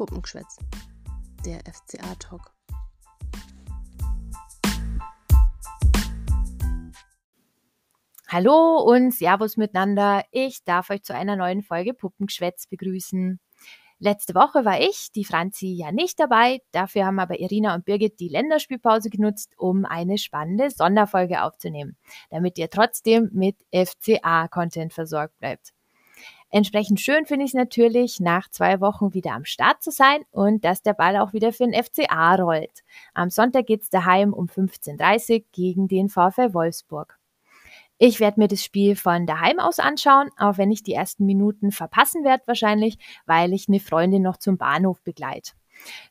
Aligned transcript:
Puppengeschwätz, 0.00 0.56
der 1.44 1.60
FCA-Talk. 1.70 2.54
Hallo 8.26 8.78
und 8.78 9.12
Servus 9.12 9.58
miteinander. 9.58 10.24
Ich 10.30 10.64
darf 10.64 10.88
euch 10.88 11.02
zu 11.02 11.14
einer 11.14 11.36
neuen 11.36 11.60
Folge 11.60 11.92
Puppengeschwätz 11.92 12.66
begrüßen. 12.66 13.40
Letzte 13.98 14.34
Woche 14.34 14.64
war 14.64 14.80
ich, 14.80 15.12
die 15.14 15.26
Franzi, 15.26 15.66
ja 15.66 15.92
nicht 15.92 16.18
dabei. 16.18 16.62
Dafür 16.72 17.04
haben 17.04 17.18
aber 17.18 17.38
Irina 17.38 17.74
und 17.74 17.84
Birgit 17.84 18.20
die 18.20 18.30
Länderspielpause 18.30 19.10
genutzt, 19.10 19.52
um 19.58 19.84
eine 19.84 20.16
spannende 20.16 20.70
Sonderfolge 20.70 21.42
aufzunehmen, 21.42 21.98
damit 22.30 22.56
ihr 22.56 22.70
trotzdem 22.70 23.28
mit 23.34 23.56
FCA-Content 23.70 24.94
versorgt 24.94 25.36
bleibt. 25.36 25.74
Entsprechend 26.52 27.00
schön 27.00 27.26
finde 27.26 27.44
ich 27.44 27.50
es 27.50 27.54
natürlich, 27.54 28.18
nach 28.18 28.50
zwei 28.50 28.80
Wochen 28.80 29.14
wieder 29.14 29.32
am 29.32 29.44
Start 29.44 29.82
zu 29.82 29.92
sein 29.92 30.22
und 30.32 30.64
dass 30.64 30.82
der 30.82 30.94
Ball 30.94 31.16
auch 31.16 31.32
wieder 31.32 31.52
für 31.52 31.64
den 31.64 31.80
FCA 31.80 32.34
rollt. 32.34 32.82
Am 33.14 33.30
Sonntag 33.30 33.66
geht 33.66 33.82
es 33.82 33.90
daheim 33.90 34.32
um 34.32 34.46
15.30 34.46 35.32
Uhr 35.32 35.44
gegen 35.52 35.86
den 35.86 36.08
VfL 36.08 36.52
Wolfsburg. 36.52 37.20
Ich 37.98 38.18
werde 38.18 38.40
mir 38.40 38.48
das 38.48 38.64
Spiel 38.64 38.96
von 38.96 39.26
daheim 39.26 39.60
aus 39.60 39.78
anschauen, 39.78 40.30
auch 40.38 40.58
wenn 40.58 40.72
ich 40.72 40.82
die 40.82 40.94
ersten 40.94 41.24
Minuten 41.24 41.70
verpassen 41.70 42.24
werde 42.24 42.42
wahrscheinlich, 42.46 42.98
weil 43.26 43.52
ich 43.52 43.68
eine 43.68 43.78
Freundin 43.78 44.22
noch 44.22 44.38
zum 44.38 44.56
Bahnhof 44.56 45.02
begleite. 45.02 45.52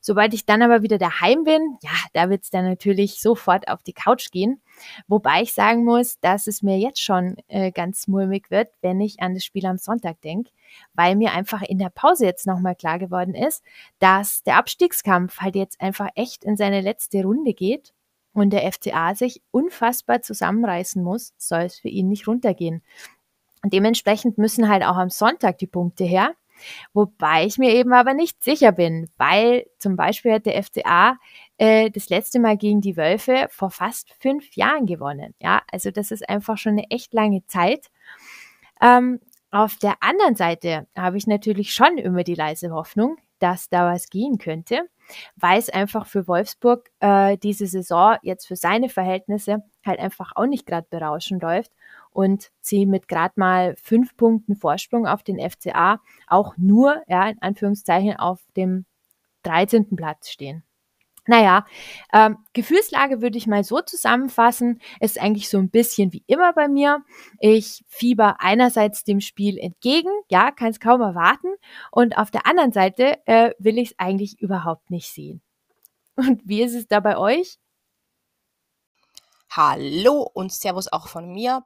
Sobald 0.01 0.33
ich 0.33 0.45
dann 0.45 0.61
aber 0.61 0.81
wieder 0.81 0.97
daheim 0.97 1.43
bin, 1.43 1.77
ja, 1.81 1.91
da 2.13 2.29
wird 2.29 2.43
es 2.43 2.49
dann 2.49 2.65
natürlich 2.65 3.21
sofort 3.21 3.67
auf 3.67 3.83
die 3.83 3.93
Couch 3.93 4.31
gehen. 4.31 4.61
Wobei 5.07 5.41
ich 5.41 5.53
sagen 5.53 5.83
muss, 5.83 6.19
dass 6.19 6.47
es 6.47 6.61
mir 6.61 6.77
jetzt 6.77 7.01
schon 7.01 7.37
äh, 7.47 7.71
ganz 7.71 8.07
mulmig 8.07 8.49
wird, 8.49 8.69
wenn 8.81 9.01
ich 9.01 9.21
an 9.21 9.33
das 9.33 9.43
Spiel 9.43 9.65
am 9.65 9.77
Sonntag 9.77 10.21
denke, 10.21 10.51
weil 10.93 11.15
mir 11.15 11.33
einfach 11.33 11.61
in 11.61 11.79
der 11.79 11.89
Pause 11.89 12.25
jetzt 12.25 12.47
nochmal 12.47 12.75
klar 12.75 12.99
geworden 12.99 13.35
ist, 13.35 13.63
dass 13.99 14.43
der 14.43 14.57
Abstiegskampf 14.57 15.39
halt 15.39 15.55
jetzt 15.55 15.81
einfach 15.81 16.09
echt 16.15 16.43
in 16.43 16.57
seine 16.57 16.81
letzte 16.81 17.23
Runde 17.23 17.53
geht 17.53 17.93
und 18.33 18.51
der 18.51 18.71
FCA 18.71 19.15
sich 19.15 19.41
unfassbar 19.51 20.21
zusammenreißen 20.21 21.03
muss, 21.03 21.33
soll 21.37 21.61
es 21.61 21.79
für 21.79 21.89
ihn 21.89 22.07
nicht 22.09 22.27
runtergehen. 22.27 22.81
Und 23.63 23.73
dementsprechend 23.73 24.37
müssen 24.37 24.69
halt 24.69 24.83
auch 24.83 24.95
am 24.95 25.09
Sonntag 25.09 25.57
die 25.57 25.67
Punkte 25.67 26.05
her. 26.05 26.33
Wobei 26.93 27.45
ich 27.45 27.57
mir 27.57 27.73
eben 27.73 27.93
aber 27.93 28.13
nicht 28.13 28.43
sicher 28.43 28.71
bin, 28.71 29.09
weil 29.17 29.65
zum 29.79 29.95
Beispiel 29.95 30.33
hat 30.33 30.45
der 30.45 30.61
FCA 30.63 31.17
äh, 31.57 31.89
das 31.89 32.09
letzte 32.09 32.39
Mal 32.39 32.57
gegen 32.57 32.81
die 32.81 32.97
Wölfe 32.97 33.47
vor 33.49 33.71
fast 33.71 34.13
fünf 34.19 34.55
Jahren 34.55 34.85
gewonnen. 34.85 35.33
Ja, 35.39 35.61
also 35.71 35.91
das 35.91 36.11
ist 36.11 36.27
einfach 36.27 36.57
schon 36.57 36.73
eine 36.73 36.89
echt 36.89 37.13
lange 37.13 37.45
Zeit. 37.45 37.87
Ähm, 38.81 39.19
auf 39.51 39.77
der 39.77 39.95
anderen 40.01 40.35
Seite 40.35 40.87
habe 40.95 41.17
ich 41.17 41.27
natürlich 41.27 41.73
schon 41.73 41.97
immer 41.97 42.23
die 42.23 42.35
leise 42.35 42.71
Hoffnung, 42.71 43.17
dass 43.39 43.69
da 43.69 43.91
was 43.91 44.09
gehen 44.09 44.37
könnte, 44.37 44.81
weil 45.35 45.57
es 45.57 45.69
einfach 45.69 46.05
für 46.05 46.27
Wolfsburg 46.27 46.89
äh, 46.99 47.37
diese 47.37 47.65
Saison 47.65 48.17
jetzt 48.21 48.47
für 48.47 48.55
seine 48.55 48.89
Verhältnisse 48.89 49.63
halt 49.85 49.99
einfach 49.99 50.33
auch 50.35 50.45
nicht 50.45 50.65
gerade 50.65 50.87
berauschend 50.89 51.41
läuft 51.41 51.71
und 52.11 52.51
sie 52.61 52.85
mit 52.85 53.07
gerade 53.07 53.33
mal 53.37 53.75
fünf 53.75 54.15
Punkten 54.17 54.55
Vorsprung 54.55 55.07
auf 55.07 55.23
den 55.23 55.39
FCA 55.39 56.01
auch 56.27 56.55
nur, 56.57 57.01
ja, 57.07 57.29
in 57.29 57.41
Anführungszeichen, 57.41 58.17
auf 58.17 58.41
dem 58.55 58.85
13. 59.43 59.95
Platz 59.95 60.29
stehen. 60.29 60.63
Naja, 61.29 61.65
ähm, 62.11 62.37
Gefühlslage 62.53 63.21
würde 63.21 63.37
ich 63.37 63.45
mal 63.45 63.63
so 63.63 63.81
zusammenfassen, 63.81 64.81
ist 64.99 65.21
eigentlich 65.21 65.47
so 65.47 65.59
ein 65.59 65.69
bisschen 65.69 66.11
wie 66.11 66.23
immer 66.25 66.53
bei 66.53 66.67
mir. 66.67 67.03
Ich 67.39 67.85
fieber 67.87 68.37
einerseits 68.39 69.03
dem 69.03 69.21
Spiel 69.21 69.59
entgegen, 69.59 70.09
ja, 70.29 70.49
kann 70.49 70.69
es 70.69 70.79
kaum 70.79 71.01
erwarten, 71.01 71.49
und 71.91 72.17
auf 72.17 72.31
der 72.31 72.47
anderen 72.47 72.71
Seite 72.71 73.19
äh, 73.27 73.51
will 73.59 73.77
ich 73.77 73.91
es 73.91 73.99
eigentlich 73.99 74.41
überhaupt 74.41 74.89
nicht 74.89 75.13
sehen. 75.13 75.41
Und 76.15 76.41
wie 76.45 76.63
ist 76.63 76.73
es 76.73 76.87
da 76.87 76.99
bei 76.99 77.15
euch? 77.15 77.59
Hallo 79.51 80.29
und 80.33 80.51
Servus 80.53 80.87
auch 80.91 81.07
von 81.07 81.31
mir. 81.31 81.63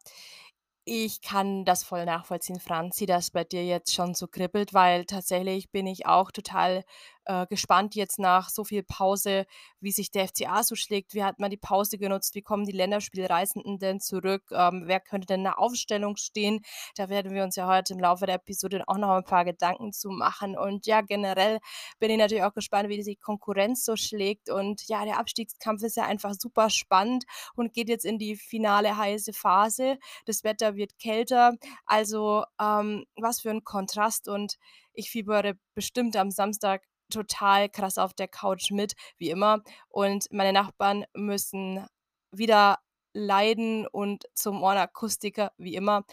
Ich 0.86 1.22
kann 1.22 1.66
das 1.66 1.84
voll 1.84 2.06
nachvollziehen, 2.06 2.60
Franzi, 2.60 3.06
dass 3.06 3.32
bei 3.32 3.44
dir 3.46 3.66
jetzt 3.66 3.94
schon 3.94 4.16
so 4.16 4.28
kribbelt, 4.28 4.74
weil 4.74 5.06
tatsächlich 5.06 5.72
bin 5.72 5.88
ich 5.88 6.06
auch 6.06 6.32
total 6.32 6.84
äh, 7.26 7.46
gespannt 7.48 7.96
jetzt 7.96 8.20
nach 8.20 8.50
so 8.50 8.64
viel 8.64 8.84
Pause, 8.84 9.46
wie 9.80 9.92
sich 9.92 10.12
der 10.12 10.28
FCA 10.28 10.64
so 10.64 10.76
schlägt. 10.76 11.14
Wie 11.14 11.24
hat 11.24 11.40
man 11.40 11.50
die 11.50 11.58
Pause 11.58 11.98
genutzt? 11.98 12.36
Wie 12.36 12.42
kommen 12.42 12.66
die 12.66 12.72
Länderspielreisenden 12.72 13.80
denn 13.80 14.00
zurück? 14.00 14.44
Ähm, 14.52 14.84
wer 14.86 15.00
könnte 15.00 15.28
denn 15.28 15.42
in 15.42 15.46
der 15.46 15.60
Aufstellung 15.60 16.18
stehen? 16.18 16.62
Da 16.96 17.10
werden 17.10 17.34
wir 17.34 17.44
uns 17.44 17.56
ja 17.56 17.68
heute 17.68 17.94
im 17.94 18.00
Laufe 18.00 18.26
der 18.26 18.36
Episode 18.36 18.84
auch 18.88 18.98
noch 18.98 19.10
ein 19.10 19.24
paar 19.24 19.46
Gedanken 19.46 19.94
zu 19.94 20.10
machen. 20.10 20.58
Und 20.58 20.86
ja, 20.86 21.02
generell 21.02 21.60
bin 22.00 22.12
ich 22.12 22.18
natürlich 22.18 22.44
auch 22.44 22.54
gespannt, 22.54 22.90
wie 22.90 23.02
die 23.02 23.16
Konkurrenz 23.16 23.86
so 23.86 23.96
schlägt. 23.96 24.50
Und 24.50 24.88
ja, 24.88 25.06
der 25.06 25.20
Abstiegskampf 25.20 25.84
ist 25.84 25.98
ja 25.98 26.06
einfach 26.06 26.34
super 26.38 26.70
spannend 26.70 27.26
und 27.56 27.74
geht 27.74 27.90
jetzt 27.90 28.06
in 28.06 28.20
die 28.20 28.36
finale 28.36 28.98
heiße 28.98 29.34
Phase. 29.34 29.98
Das 30.26 30.44
Wetter 30.44 30.76
wird 30.76 30.98
kälter. 31.00 31.54
Also 31.86 32.44
ähm, 32.60 33.06
was 33.16 33.42
für 33.42 33.50
ein 33.50 33.64
Kontrast 33.64 34.28
und 34.28 34.58
ich 34.94 35.10
fiebere 35.10 35.58
bestimmt 35.74 36.16
am 36.16 36.32
Samstag 36.32 36.84
total 37.14 37.70
krass 37.70 37.98
auf 37.98 38.14
der 38.14 38.28
Couch 38.28 38.72
mit, 38.72 38.94
wie 39.18 39.30
immer. 39.30 39.62
Und 39.90 40.28
meine 40.32 40.54
Nachbarn 40.54 41.06
müssen 41.14 41.86
wieder 42.32 42.80
leiden 43.14 43.88
und 43.88 44.26
zum 44.34 44.62
Ohrenakustiker, 44.62 45.52
wie 45.58 45.76
immer. 45.76 46.04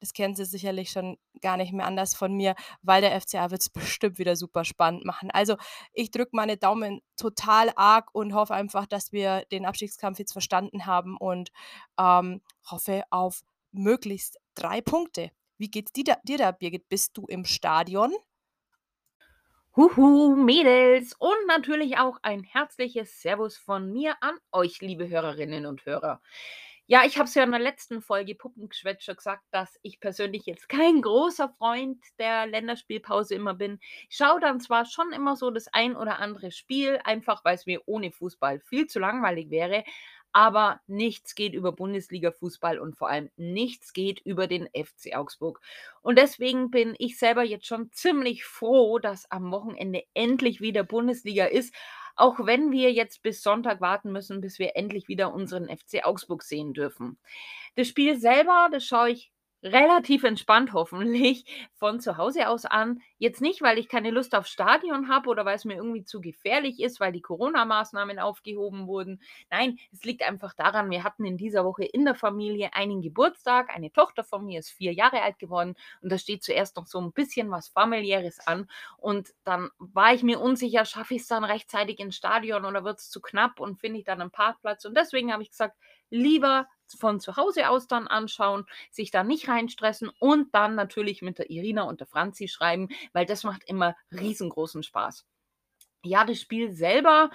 Das 0.00 0.14
kennen 0.14 0.34
sie 0.34 0.46
sicherlich 0.46 0.90
schon 0.90 1.18
gar 1.42 1.58
nicht 1.58 1.72
mehr 1.72 1.86
anders 1.86 2.14
von 2.14 2.32
mir, 2.32 2.54
weil 2.82 3.02
der 3.02 3.20
FCA 3.20 3.50
wird 3.50 3.60
es 3.60 3.68
bestimmt 3.70 4.18
wieder 4.18 4.34
super 4.34 4.64
spannend 4.64 5.04
machen. 5.04 5.30
Also 5.30 5.56
ich 5.92 6.10
drücke 6.10 6.30
meine 6.32 6.56
Daumen 6.56 7.02
total 7.16 7.70
arg 7.76 8.08
und 8.14 8.34
hoffe 8.34 8.54
einfach, 8.54 8.86
dass 8.86 9.12
wir 9.12 9.44
den 9.52 9.66
Abstiegskampf 9.66 10.18
jetzt 10.18 10.32
verstanden 10.32 10.86
haben 10.86 11.16
und 11.18 11.50
ähm, 11.98 12.40
hoffe 12.70 13.04
auf 13.10 13.42
möglichst 13.72 14.38
drei 14.54 14.80
Punkte. 14.80 15.30
Wie 15.58 15.70
geht's 15.70 15.92
dir 15.92 16.04
da, 16.04 16.16
dir 16.24 16.38
da, 16.38 16.52
Birgit? 16.52 16.88
Bist 16.88 17.16
du 17.18 17.26
im 17.26 17.44
Stadion? 17.44 18.12
Huhu, 19.80 20.36
Mädels 20.36 21.14
und 21.18 21.46
natürlich 21.46 21.96
auch 21.96 22.18
ein 22.20 22.42
herzliches 22.42 23.22
Servus 23.22 23.56
von 23.56 23.90
mir 23.90 24.14
an 24.20 24.34
euch, 24.52 24.82
liebe 24.82 25.08
Hörerinnen 25.08 25.64
und 25.64 25.86
Hörer. 25.86 26.20
Ja, 26.86 27.04
ich 27.06 27.16
habe 27.16 27.26
es 27.26 27.34
ja 27.34 27.44
in 27.44 27.50
der 27.50 27.60
letzten 27.60 28.02
Folge 28.02 28.34
Puppengeschwätz 28.34 29.04
schon 29.04 29.16
gesagt, 29.16 29.42
dass 29.52 29.78
ich 29.80 29.98
persönlich 29.98 30.44
jetzt 30.44 30.68
kein 30.68 31.00
großer 31.00 31.48
Freund 31.56 31.98
der 32.18 32.46
Länderspielpause 32.46 33.34
immer 33.34 33.54
bin. 33.54 33.78
Ich 34.10 34.16
schaue 34.16 34.38
dann 34.38 34.60
zwar 34.60 34.84
schon 34.84 35.12
immer 35.14 35.34
so 35.34 35.50
das 35.50 35.68
ein 35.68 35.96
oder 35.96 36.18
andere 36.18 36.50
Spiel, 36.50 37.00
einfach 37.04 37.42
weil 37.46 37.54
es 37.54 37.64
mir 37.64 37.80
ohne 37.86 38.12
Fußball 38.12 38.60
viel 38.60 38.86
zu 38.86 38.98
langweilig 38.98 39.48
wäre, 39.48 39.84
aber 40.32 40.80
nichts 40.86 41.34
geht 41.34 41.54
über 41.54 41.72
Bundesliga-Fußball 41.72 42.78
und 42.78 42.96
vor 42.96 43.08
allem 43.08 43.30
nichts 43.36 43.92
geht 43.92 44.20
über 44.20 44.46
den 44.46 44.68
FC 44.68 45.14
Augsburg. 45.14 45.60
Und 46.02 46.18
deswegen 46.18 46.70
bin 46.70 46.94
ich 46.98 47.18
selber 47.18 47.42
jetzt 47.42 47.66
schon 47.66 47.90
ziemlich 47.92 48.44
froh, 48.44 48.98
dass 48.98 49.30
am 49.30 49.50
Wochenende 49.50 50.04
endlich 50.14 50.60
wieder 50.60 50.84
Bundesliga 50.84 51.46
ist, 51.46 51.74
auch 52.16 52.38
wenn 52.44 52.70
wir 52.70 52.92
jetzt 52.92 53.22
bis 53.22 53.42
Sonntag 53.42 53.80
warten 53.80 54.12
müssen, 54.12 54.40
bis 54.40 54.58
wir 54.58 54.76
endlich 54.76 55.08
wieder 55.08 55.32
unseren 55.32 55.68
FC 55.68 56.04
Augsburg 56.04 56.42
sehen 56.42 56.74
dürfen. 56.74 57.18
Das 57.76 57.88
Spiel 57.88 58.18
selber, 58.18 58.68
das 58.70 58.84
schaue 58.84 59.10
ich 59.10 59.32
relativ 59.62 60.24
entspannt 60.24 60.72
hoffentlich 60.72 61.44
von 61.74 62.00
zu 62.00 62.16
Hause 62.16 62.48
aus 62.48 62.64
an. 62.64 63.00
Jetzt 63.18 63.40
nicht, 63.40 63.62
weil 63.62 63.78
ich 63.78 63.88
keine 63.88 64.10
Lust 64.10 64.34
auf 64.34 64.46
Stadion 64.46 65.08
habe 65.08 65.28
oder 65.28 65.44
weil 65.44 65.56
es 65.56 65.64
mir 65.64 65.76
irgendwie 65.76 66.04
zu 66.04 66.20
gefährlich 66.20 66.80
ist, 66.80 67.00
weil 67.00 67.12
die 67.12 67.20
Corona-Maßnahmen 67.20 68.18
aufgehoben 68.18 68.86
wurden. 68.86 69.20
Nein, 69.50 69.78
es 69.92 70.02
liegt 70.04 70.22
einfach 70.22 70.54
daran, 70.54 70.90
wir 70.90 71.04
hatten 71.04 71.24
in 71.24 71.36
dieser 71.36 71.64
Woche 71.64 71.84
in 71.84 72.04
der 72.04 72.14
Familie 72.14 72.72
einen 72.74 73.02
Geburtstag. 73.02 73.70
Eine 73.74 73.92
Tochter 73.92 74.24
von 74.24 74.46
mir 74.46 74.60
ist 74.60 74.70
vier 74.70 74.92
Jahre 74.92 75.22
alt 75.22 75.38
geworden 75.38 75.74
und 76.00 76.10
da 76.10 76.18
steht 76.18 76.42
zuerst 76.42 76.76
noch 76.76 76.86
so 76.86 77.00
ein 77.00 77.12
bisschen 77.12 77.50
was 77.50 77.68
familiäres 77.68 78.40
an. 78.46 78.68
Und 78.96 79.30
dann 79.44 79.70
war 79.78 80.14
ich 80.14 80.22
mir 80.22 80.40
unsicher, 80.40 80.84
schaffe 80.84 81.14
ich 81.14 81.22
es 81.22 81.28
dann 81.28 81.44
rechtzeitig 81.44 81.98
ins 82.00 82.16
Stadion 82.16 82.64
oder 82.64 82.84
wird 82.84 82.98
es 82.98 83.10
zu 83.10 83.20
knapp 83.20 83.60
und 83.60 83.78
finde 83.78 83.98
ich 83.98 84.04
dann 84.04 84.20
einen 84.20 84.30
Parkplatz. 84.30 84.84
Und 84.84 84.96
deswegen 84.96 85.32
habe 85.32 85.42
ich 85.42 85.50
gesagt, 85.50 85.76
lieber 86.10 86.66
von 86.98 87.20
zu 87.20 87.36
Hause 87.36 87.68
aus 87.68 87.86
dann 87.86 88.06
anschauen, 88.08 88.66
sich 88.90 89.10
da 89.10 89.24
nicht 89.24 89.48
reinstressen 89.48 90.10
und 90.18 90.54
dann 90.54 90.74
natürlich 90.74 91.22
mit 91.22 91.38
der 91.38 91.50
Irina 91.50 91.82
und 91.82 92.00
der 92.00 92.06
Franzi 92.06 92.48
schreiben, 92.48 92.88
weil 93.12 93.26
das 93.26 93.44
macht 93.44 93.64
immer 93.66 93.96
riesengroßen 94.12 94.82
Spaß. 94.82 95.26
Ja, 96.02 96.24
das 96.24 96.40
Spiel 96.40 96.72
selber 96.72 97.30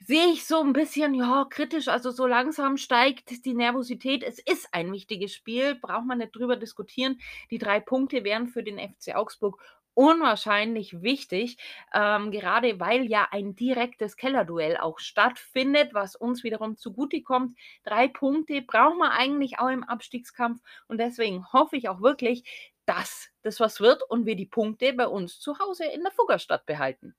sehe 0.00 0.26
ich 0.32 0.46
so 0.46 0.60
ein 0.60 0.72
bisschen, 0.72 1.14
ja, 1.14 1.46
kritisch. 1.48 1.88
Also 1.88 2.10
so 2.10 2.26
langsam 2.26 2.76
steigt 2.76 3.44
die 3.44 3.54
Nervosität. 3.54 4.22
Es 4.22 4.38
ist 4.38 4.68
ein 4.72 4.92
wichtiges 4.92 5.34
Spiel, 5.34 5.74
braucht 5.74 6.06
man 6.06 6.18
nicht 6.18 6.34
drüber 6.34 6.56
diskutieren. 6.56 7.20
Die 7.50 7.58
drei 7.58 7.80
Punkte 7.80 8.24
wären 8.24 8.48
für 8.48 8.62
den 8.62 8.78
FC 8.78 9.14
Augsburg 9.14 9.60
unwahrscheinlich 9.98 11.02
wichtig, 11.02 11.58
ähm, 11.92 12.30
gerade 12.30 12.78
weil 12.78 13.04
ja 13.06 13.26
ein 13.32 13.56
direktes 13.56 14.16
Kellerduell 14.16 14.76
auch 14.76 15.00
stattfindet, 15.00 15.92
was 15.92 16.14
uns 16.14 16.44
wiederum 16.44 16.76
zugutekommt. 16.76 17.56
Drei 17.82 18.06
Punkte 18.06 18.62
brauchen 18.62 18.98
wir 18.98 19.10
eigentlich 19.12 19.58
auch 19.58 19.68
im 19.70 19.82
Abstiegskampf 19.82 20.60
und 20.86 20.98
deswegen 20.98 21.52
hoffe 21.52 21.76
ich 21.76 21.88
auch 21.88 22.00
wirklich, 22.00 22.44
dass 22.86 23.30
das 23.42 23.58
was 23.58 23.80
wird 23.80 24.02
und 24.08 24.24
wir 24.24 24.36
die 24.36 24.46
Punkte 24.46 24.92
bei 24.92 25.08
uns 25.08 25.40
zu 25.40 25.58
Hause 25.58 25.86
in 25.86 26.02
der 26.02 26.12
Fuggerstadt 26.12 26.64
behalten. 26.64 27.16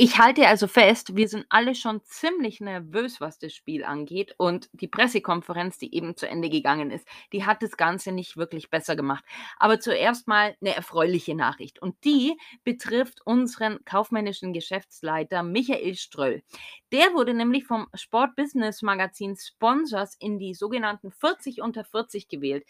Ich 0.00 0.16
halte 0.16 0.46
also 0.46 0.68
fest, 0.68 1.16
wir 1.16 1.26
sind 1.26 1.44
alle 1.48 1.74
schon 1.74 2.04
ziemlich 2.04 2.60
nervös, 2.60 3.20
was 3.20 3.40
das 3.40 3.52
Spiel 3.52 3.82
angeht. 3.82 4.32
Und 4.38 4.68
die 4.72 4.86
Pressekonferenz, 4.86 5.76
die 5.76 5.92
eben 5.92 6.14
zu 6.16 6.28
Ende 6.28 6.50
gegangen 6.50 6.92
ist, 6.92 7.04
die 7.32 7.44
hat 7.44 7.64
das 7.64 7.76
Ganze 7.76 8.12
nicht 8.12 8.36
wirklich 8.36 8.70
besser 8.70 8.94
gemacht. 8.94 9.24
Aber 9.58 9.80
zuerst 9.80 10.28
mal 10.28 10.54
eine 10.60 10.76
erfreuliche 10.76 11.34
Nachricht. 11.34 11.82
Und 11.82 11.96
die 12.04 12.38
betrifft 12.62 13.26
unseren 13.26 13.84
kaufmännischen 13.84 14.52
Geschäftsleiter 14.52 15.42
Michael 15.42 15.96
Ströll. 15.96 16.44
Der 16.92 17.12
wurde 17.14 17.34
nämlich 17.34 17.64
vom 17.66 17.88
Sport 17.94 18.36
Business 18.36 18.82
Magazin 18.82 19.36
Sponsors 19.36 20.14
in 20.20 20.38
die 20.38 20.54
sogenannten 20.54 21.10
40 21.10 21.60
unter 21.60 21.82
40 21.84 22.28
gewählt. 22.28 22.64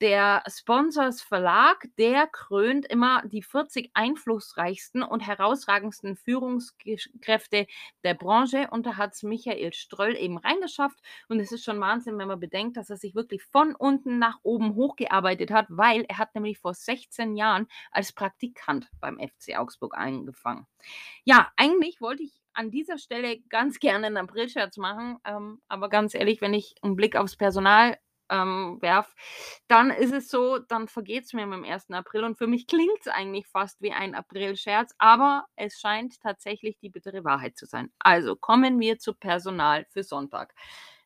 Der 0.00 0.42
Sponsors 0.48 1.20
Verlag, 1.20 1.86
der 1.98 2.26
krönt 2.26 2.86
immer 2.86 3.22
die 3.26 3.42
40 3.42 3.90
einflussreichsten 3.92 5.02
und 5.02 5.20
herausragendsten 5.20 6.16
Führungskräfte 6.82 7.66
der 8.04 8.14
Branche 8.14 8.68
und 8.70 8.86
da 8.86 8.96
hat 8.96 9.14
es 9.14 9.22
Michael 9.22 9.72
Ströll 9.72 10.16
eben 10.16 10.38
reingeschafft 10.38 10.98
und 11.28 11.40
es 11.40 11.52
ist 11.52 11.64
schon 11.64 11.80
Wahnsinn, 11.80 12.18
wenn 12.18 12.28
man 12.28 12.40
bedenkt, 12.40 12.76
dass 12.76 12.90
er 12.90 12.96
sich 12.96 13.14
wirklich 13.14 13.42
von 13.42 13.74
unten 13.74 14.18
nach 14.18 14.38
oben 14.42 14.74
hochgearbeitet 14.74 15.50
hat, 15.50 15.66
weil 15.68 16.04
er 16.08 16.18
hat 16.18 16.34
nämlich 16.34 16.58
vor 16.58 16.74
16 16.74 17.36
Jahren 17.36 17.66
als 17.90 18.12
Praktikant 18.12 18.88
beim 19.00 19.18
FC 19.18 19.56
Augsburg 19.56 19.96
angefangen. 19.96 20.66
Ja, 21.24 21.50
eigentlich 21.56 22.00
wollte 22.00 22.22
ich 22.22 22.40
an 22.52 22.70
dieser 22.70 22.98
Stelle 22.98 23.40
ganz 23.48 23.78
gerne 23.78 24.06
einen 24.06 24.16
April-Scherz 24.16 24.76
machen, 24.76 25.18
ähm, 25.24 25.62
aber 25.68 25.88
ganz 25.88 26.14
ehrlich, 26.14 26.40
wenn 26.40 26.54
ich 26.54 26.74
einen 26.82 26.96
Blick 26.96 27.16
aufs 27.16 27.36
Personal 27.36 27.96
ähm, 28.30 28.78
werf, 28.80 29.14
dann 29.68 29.90
ist 29.90 30.12
es 30.12 30.28
so, 30.28 30.58
dann 30.58 30.88
vergeht 30.88 31.24
es 31.24 31.32
mir 31.32 31.46
mit 31.46 31.58
dem 31.58 31.64
1. 31.64 31.90
April 31.90 32.24
und 32.24 32.38
für 32.38 32.46
mich 32.46 32.66
klingt 32.66 33.00
es 33.00 33.08
eigentlich 33.08 33.46
fast 33.48 33.80
wie 33.82 33.92
ein 33.92 34.14
April-Scherz, 34.14 34.94
aber 34.98 35.46
es 35.56 35.78
scheint 35.80 36.20
tatsächlich 36.20 36.78
die 36.78 36.90
bittere 36.90 37.24
Wahrheit 37.24 37.56
zu 37.56 37.66
sein. 37.66 37.92
Also 37.98 38.36
kommen 38.36 38.78
wir 38.80 38.98
zu 38.98 39.14
Personal 39.14 39.86
für 39.90 40.02
Sonntag. 40.02 40.54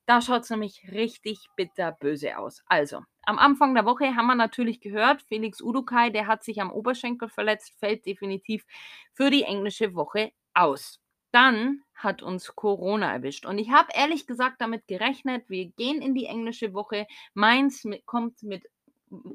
Da 0.06 0.20
schaut 0.20 0.42
es 0.42 0.50
nämlich 0.50 0.92
richtig 0.92 1.48
bitterböse 1.56 2.36
aus. 2.38 2.62
Also, 2.66 3.00
am 3.22 3.38
Anfang 3.38 3.74
der 3.74 3.86
Woche 3.86 4.14
haben 4.14 4.26
wir 4.26 4.34
natürlich 4.34 4.80
gehört, 4.80 5.22
Felix 5.22 5.62
Udukai, 5.62 6.10
der 6.10 6.26
hat 6.26 6.44
sich 6.44 6.60
am 6.60 6.70
Oberschenkel 6.70 7.30
verletzt, 7.30 7.72
fällt 7.78 8.04
definitiv 8.04 8.66
für 9.14 9.30
die 9.30 9.44
englische 9.44 9.94
Woche 9.94 10.32
aus. 10.52 11.00
Dann 11.34 11.82
hat 11.96 12.22
uns 12.22 12.54
Corona 12.54 13.12
erwischt. 13.12 13.44
Und 13.44 13.58
ich 13.58 13.72
habe 13.72 13.88
ehrlich 13.92 14.28
gesagt 14.28 14.60
damit 14.60 14.86
gerechnet, 14.86 15.50
wir 15.50 15.66
gehen 15.66 16.00
in 16.00 16.14
die 16.14 16.26
englische 16.26 16.74
Woche. 16.74 17.08
Mainz 17.34 17.82
mit, 17.82 18.06
kommt 18.06 18.44
mit 18.44 18.70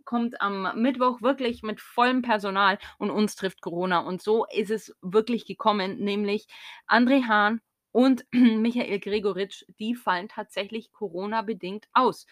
kommt 0.06 0.42
am 0.42 0.82
Mittwoch 0.82 1.22
wirklich 1.22 1.62
mit 1.62 1.82
vollem 1.82 2.22
Personal 2.22 2.80
und 3.00 3.12
uns 3.12 3.36
trifft 3.36 3.62
Corona. 3.62 4.00
Und 4.00 4.22
so 4.22 4.46
ist 4.46 4.72
es 4.72 4.96
wirklich 5.02 5.46
gekommen, 5.46 6.00
nämlich 6.00 6.48
André 6.88 7.28
Hahn 7.28 7.60
und 7.92 8.26
Michael 8.32 9.00
Gregoritsch, 9.00 9.66
die 9.78 9.94
fallen 9.96 10.30
tatsächlich 10.30 10.94
Corona-bedingt 10.94 11.88
aus. 11.92 12.28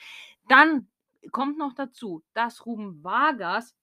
Dann 0.48 0.88
kommt 1.32 1.58
noch 1.58 1.74
dazu, 1.74 2.24
dass 2.34 2.66
Ruben 2.66 3.04
Vargas 3.04 3.76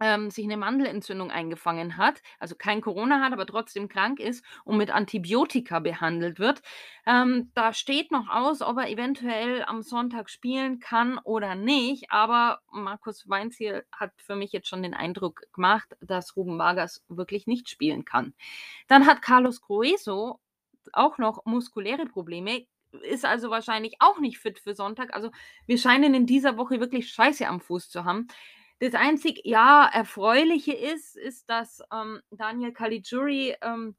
ähm, 0.00 0.30
sich 0.30 0.44
eine 0.44 0.56
Mandelentzündung 0.56 1.30
eingefangen 1.30 1.96
hat, 1.96 2.22
also 2.38 2.54
kein 2.54 2.80
Corona 2.80 3.20
hat, 3.20 3.32
aber 3.32 3.46
trotzdem 3.46 3.88
krank 3.88 4.20
ist 4.20 4.44
und 4.64 4.76
mit 4.76 4.90
Antibiotika 4.90 5.80
behandelt 5.80 6.38
wird. 6.38 6.62
Ähm, 7.06 7.50
da 7.54 7.72
steht 7.72 8.10
noch 8.10 8.28
aus, 8.28 8.62
ob 8.62 8.78
er 8.78 8.90
eventuell 8.90 9.64
am 9.64 9.82
Sonntag 9.82 10.30
spielen 10.30 10.80
kann 10.80 11.18
oder 11.18 11.54
nicht, 11.54 12.10
aber 12.10 12.60
Markus 12.70 13.28
Weinziel 13.28 13.84
hat 13.92 14.12
für 14.16 14.36
mich 14.36 14.52
jetzt 14.52 14.68
schon 14.68 14.82
den 14.82 14.94
Eindruck 14.94 15.42
gemacht, 15.52 15.96
dass 16.00 16.36
Ruben 16.36 16.58
Vargas 16.58 17.04
wirklich 17.08 17.46
nicht 17.46 17.68
spielen 17.68 18.04
kann. 18.04 18.34
Dann 18.86 19.06
hat 19.06 19.22
Carlos 19.22 19.60
Grueso 19.60 20.40
auch 20.92 21.18
noch 21.18 21.44
muskuläre 21.44 22.06
Probleme, 22.06 22.66
ist 23.02 23.24
also 23.24 23.50
wahrscheinlich 23.50 23.96
auch 24.00 24.18
nicht 24.18 24.38
fit 24.38 24.58
für 24.58 24.74
Sonntag. 24.74 25.14
Also 25.14 25.30
wir 25.66 25.78
scheinen 25.78 26.14
in 26.14 26.26
dieser 26.26 26.56
Woche 26.56 26.80
wirklich 26.80 27.10
Scheiße 27.10 27.46
am 27.46 27.60
Fuß 27.60 27.90
zu 27.90 28.04
haben. 28.04 28.28
Das 28.80 28.94
einzig, 28.94 29.40
ja, 29.44 29.88
Erfreuliche 29.92 30.72
ist, 30.72 31.16
ist, 31.16 31.50
dass 31.50 31.82
ähm, 31.92 32.20
Daniel 32.30 32.72
Caligiuri 32.72 33.56
ähm, 33.60 33.96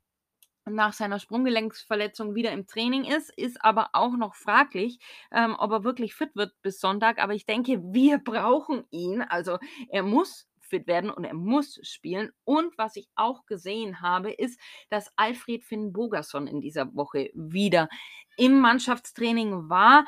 nach 0.65 0.93
seiner 0.93 1.19
Sprunggelenksverletzung 1.19 2.35
wieder 2.35 2.51
im 2.51 2.67
Training 2.67 3.03
ist, 3.03 3.29
ist 3.37 3.63
aber 3.63 3.89
auch 3.93 4.15
noch 4.15 4.35
fraglich, 4.35 4.99
ähm, 5.31 5.55
ob 5.57 5.71
er 5.71 5.83
wirklich 5.83 6.13
fit 6.15 6.35
wird 6.35 6.53
bis 6.61 6.79
Sonntag. 6.79 7.19
Aber 7.19 7.33
ich 7.33 7.45
denke, 7.45 7.81
wir 7.83 8.17
brauchen 8.23 8.85
ihn. 8.91 9.21
Also 9.21 9.57
er 9.89 10.03
muss 10.03 10.47
fit 10.59 10.87
werden 10.87 11.09
und 11.09 11.25
er 11.25 11.33
muss 11.33 11.79
spielen. 11.81 12.31
Und 12.45 12.77
was 12.77 12.95
ich 12.95 13.09
auch 13.15 13.45
gesehen 13.47 14.01
habe, 14.01 14.31
ist, 14.31 14.59
dass 14.89 15.11
Alfred 15.17 15.65
Finn 15.65 15.91
Bogerson 15.91 16.47
in 16.47 16.61
dieser 16.61 16.93
Woche 16.95 17.31
wieder 17.33 17.89
im 18.37 18.59
Mannschaftstraining 18.59 19.69
war. 19.69 20.05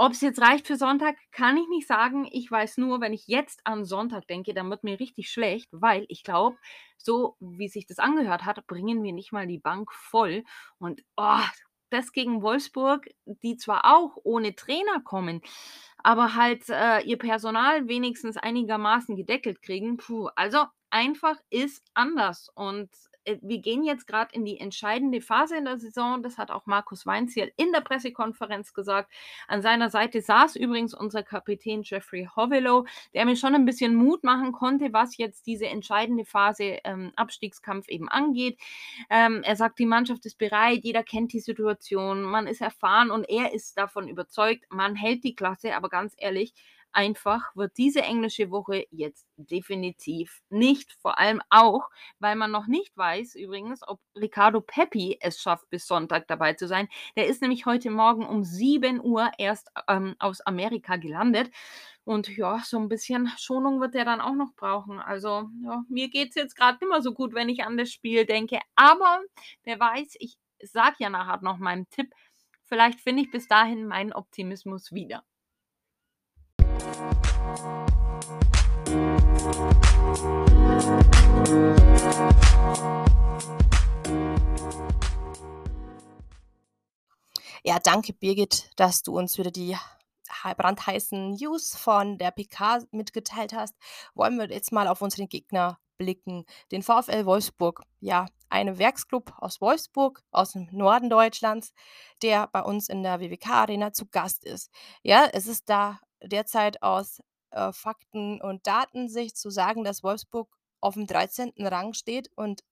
Ob 0.00 0.12
es 0.12 0.20
jetzt 0.20 0.40
reicht 0.40 0.68
für 0.68 0.76
Sonntag, 0.76 1.16
kann 1.32 1.56
ich 1.56 1.66
nicht 1.68 1.88
sagen. 1.88 2.28
Ich 2.30 2.48
weiß 2.48 2.78
nur, 2.78 3.00
wenn 3.00 3.12
ich 3.12 3.26
jetzt 3.26 3.60
an 3.64 3.84
Sonntag 3.84 4.28
denke, 4.28 4.54
dann 4.54 4.70
wird 4.70 4.84
mir 4.84 5.00
richtig 5.00 5.28
schlecht, 5.28 5.68
weil 5.72 6.06
ich 6.08 6.22
glaube, 6.22 6.56
so 6.96 7.36
wie 7.40 7.68
sich 7.68 7.84
das 7.84 7.98
angehört 7.98 8.44
hat, 8.44 8.64
bringen 8.68 9.02
wir 9.02 9.12
nicht 9.12 9.32
mal 9.32 9.48
die 9.48 9.58
Bank 9.58 9.92
voll. 9.92 10.44
Und 10.78 11.02
oh, 11.16 11.40
das 11.90 12.12
gegen 12.12 12.42
Wolfsburg, 12.42 13.08
die 13.24 13.56
zwar 13.56 13.86
auch 13.86 14.16
ohne 14.22 14.54
Trainer 14.54 15.00
kommen, 15.02 15.40
aber 15.98 16.36
halt 16.36 16.68
äh, 16.68 17.00
ihr 17.00 17.18
Personal 17.18 17.88
wenigstens 17.88 18.36
einigermaßen 18.36 19.16
gedeckelt 19.16 19.62
kriegen. 19.62 19.96
Puh, 19.96 20.28
also 20.36 20.64
einfach 20.90 21.36
ist 21.50 21.84
anders. 21.94 22.50
Und 22.54 22.88
wir 23.42 23.58
gehen 23.58 23.84
jetzt 23.84 24.06
gerade 24.06 24.34
in 24.34 24.44
die 24.44 24.58
entscheidende 24.58 25.20
Phase 25.20 25.56
in 25.56 25.64
der 25.64 25.78
Saison. 25.78 26.22
Das 26.22 26.38
hat 26.38 26.50
auch 26.50 26.66
Markus 26.66 27.06
Weinziel 27.06 27.52
in 27.56 27.72
der 27.72 27.80
Pressekonferenz 27.80 28.72
gesagt. 28.72 29.12
An 29.46 29.62
seiner 29.62 29.90
Seite 29.90 30.20
saß 30.20 30.56
übrigens 30.56 30.94
unser 30.94 31.22
Kapitän 31.22 31.82
Jeffrey 31.82 32.28
Hovelow, 32.34 32.86
der 33.14 33.24
mir 33.24 33.36
schon 33.36 33.54
ein 33.54 33.64
bisschen 33.64 33.94
Mut 33.94 34.24
machen 34.24 34.52
konnte, 34.52 34.92
was 34.92 35.16
jetzt 35.16 35.46
diese 35.46 35.66
entscheidende 35.66 36.24
Phase 36.24 36.78
ähm, 36.84 37.12
Abstiegskampf 37.16 37.88
eben 37.88 38.08
angeht. 38.08 38.58
Ähm, 39.10 39.42
er 39.42 39.56
sagt, 39.56 39.78
die 39.78 39.86
Mannschaft 39.86 40.24
ist 40.26 40.38
bereit, 40.38 40.80
jeder 40.82 41.02
kennt 41.02 41.32
die 41.32 41.40
Situation, 41.40 42.22
man 42.22 42.46
ist 42.46 42.60
erfahren 42.60 43.10
und 43.10 43.28
er 43.28 43.52
ist 43.52 43.76
davon 43.76 44.08
überzeugt, 44.08 44.64
man 44.70 44.96
hält 44.96 45.24
die 45.24 45.34
Klasse, 45.34 45.76
aber 45.76 45.88
ganz 45.88 46.14
ehrlich, 46.16 46.54
einfach 46.92 47.54
wird 47.54 47.76
diese 47.76 48.02
englische 48.02 48.50
Woche 48.50 48.86
jetzt 48.90 49.26
definitiv 49.36 50.40
nicht. 50.50 50.92
Vor 51.00 51.18
allem 51.18 51.40
auch, 51.50 51.88
weil 52.18 52.36
man 52.36 52.50
noch 52.50 52.66
nicht 52.66 52.96
weiß, 52.96 53.34
übrigens, 53.36 53.86
ob 53.86 54.00
Ricardo 54.16 54.60
Peppi 54.60 55.18
es 55.20 55.40
schafft, 55.40 55.68
bis 55.70 55.86
Sonntag 55.86 56.26
dabei 56.28 56.54
zu 56.54 56.66
sein. 56.66 56.88
Der 57.16 57.26
ist 57.26 57.42
nämlich 57.42 57.66
heute 57.66 57.90
Morgen 57.90 58.26
um 58.26 58.44
7 58.44 59.00
Uhr 59.00 59.30
erst 59.38 59.70
ähm, 59.88 60.16
aus 60.18 60.40
Amerika 60.40 60.96
gelandet. 60.96 61.50
Und 62.04 62.28
ja, 62.36 62.60
so 62.64 62.78
ein 62.78 62.88
bisschen 62.88 63.30
Schonung 63.38 63.80
wird 63.80 63.94
er 63.94 64.06
dann 64.06 64.20
auch 64.20 64.34
noch 64.34 64.54
brauchen. 64.56 64.98
Also, 64.98 65.50
ja, 65.62 65.84
mir 65.88 66.08
geht 66.08 66.30
es 66.30 66.36
jetzt 66.36 66.56
gerade 66.56 66.78
immer 66.80 67.02
so 67.02 67.12
gut, 67.12 67.34
wenn 67.34 67.50
ich 67.50 67.64
an 67.64 67.76
das 67.76 67.92
Spiel 67.92 68.24
denke. 68.24 68.60
Aber 68.76 69.20
wer 69.64 69.78
weiß, 69.78 70.16
ich 70.18 70.38
sage 70.62 70.96
ja 71.00 71.10
nachher 71.10 71.40
noch 71.42 71.58
meinen 71.58 71.88
Tipp. 71.90 72.12
Vielleicht 72.64 73.00
finde 73.00 73.22
ich 73.22 73.30
bis 73.30 73.48
dahin 73.48 73.86
meinen 73.86 74.12
Optimismus 74.12 74.92
wieder. 74.92 75.24
Ja, 87.64 87.78
danke 87.78 88.14
Birgit, 88.14 88.70
dass 88.76 89.02
du 89.02 89.18
uns 89.18 89.36
wieder 89.36 89.50
die 89.50 89.76
brandheißen 90.56 91.32
News 91.32 91.76
von 91.76 92.16
der 92.16 92.30
PK 92.30 92.84
mitgeteilt 92.92 93.52
hast. 93.52 93.74
Wollen 94.14 94.38
wir 94.38 94.48
jetzt 94.48 94.72
mal 94.72 94.88
auf 94.88 95.02
unseren 95.02 95.28
Gegner 95.28 95.78
blicken. 95.98 96.46
Den 96.72 96.82
VfL 96.82 97.26
Wolfsburg. 97.26 97.82
Ja, 98.00 98.26
ein 98.48 98.78
Werksclub 98.78 99.34
aus 99.36 99.60
Wolfsburg, 99.60 100.22
aus 100.30 100.52
dem 100.52 100.68
Norden 100.72 101.10
Deutschlands, 101.10 101.74
der 102.22 102.46
bei 102.46 102.62
uns 102.62 102.88
in 102.88 103.02
der 103.02 103.20
WWK 103.20 103.50
Arena 103.50 103.92
zu 103.92 104.06
Gast 104.06 104.44
ist. 104.44 104.70
Ja, 105.02 105.28
es 105.30 105.46
ist 105.46 105.68
da 105.68 106.00
derzeit 106.22 106.82
aus 106.82 107.22
äh, 107.50 107.72
Fakten- 107.72 108.40
und 108.40 108.66
Datensicht 108.66 109.36
zu 109.36 109.50
sagen, 109.50 109.84
dass 109.84 110.02
Wolfsburg 110.02 110.48
auf 110.80 110.94
dem 110.94 111.06
13. 111.06 111.52
Rang 111.58 111.92
steht 111.94 112.30
und 112.36 112.62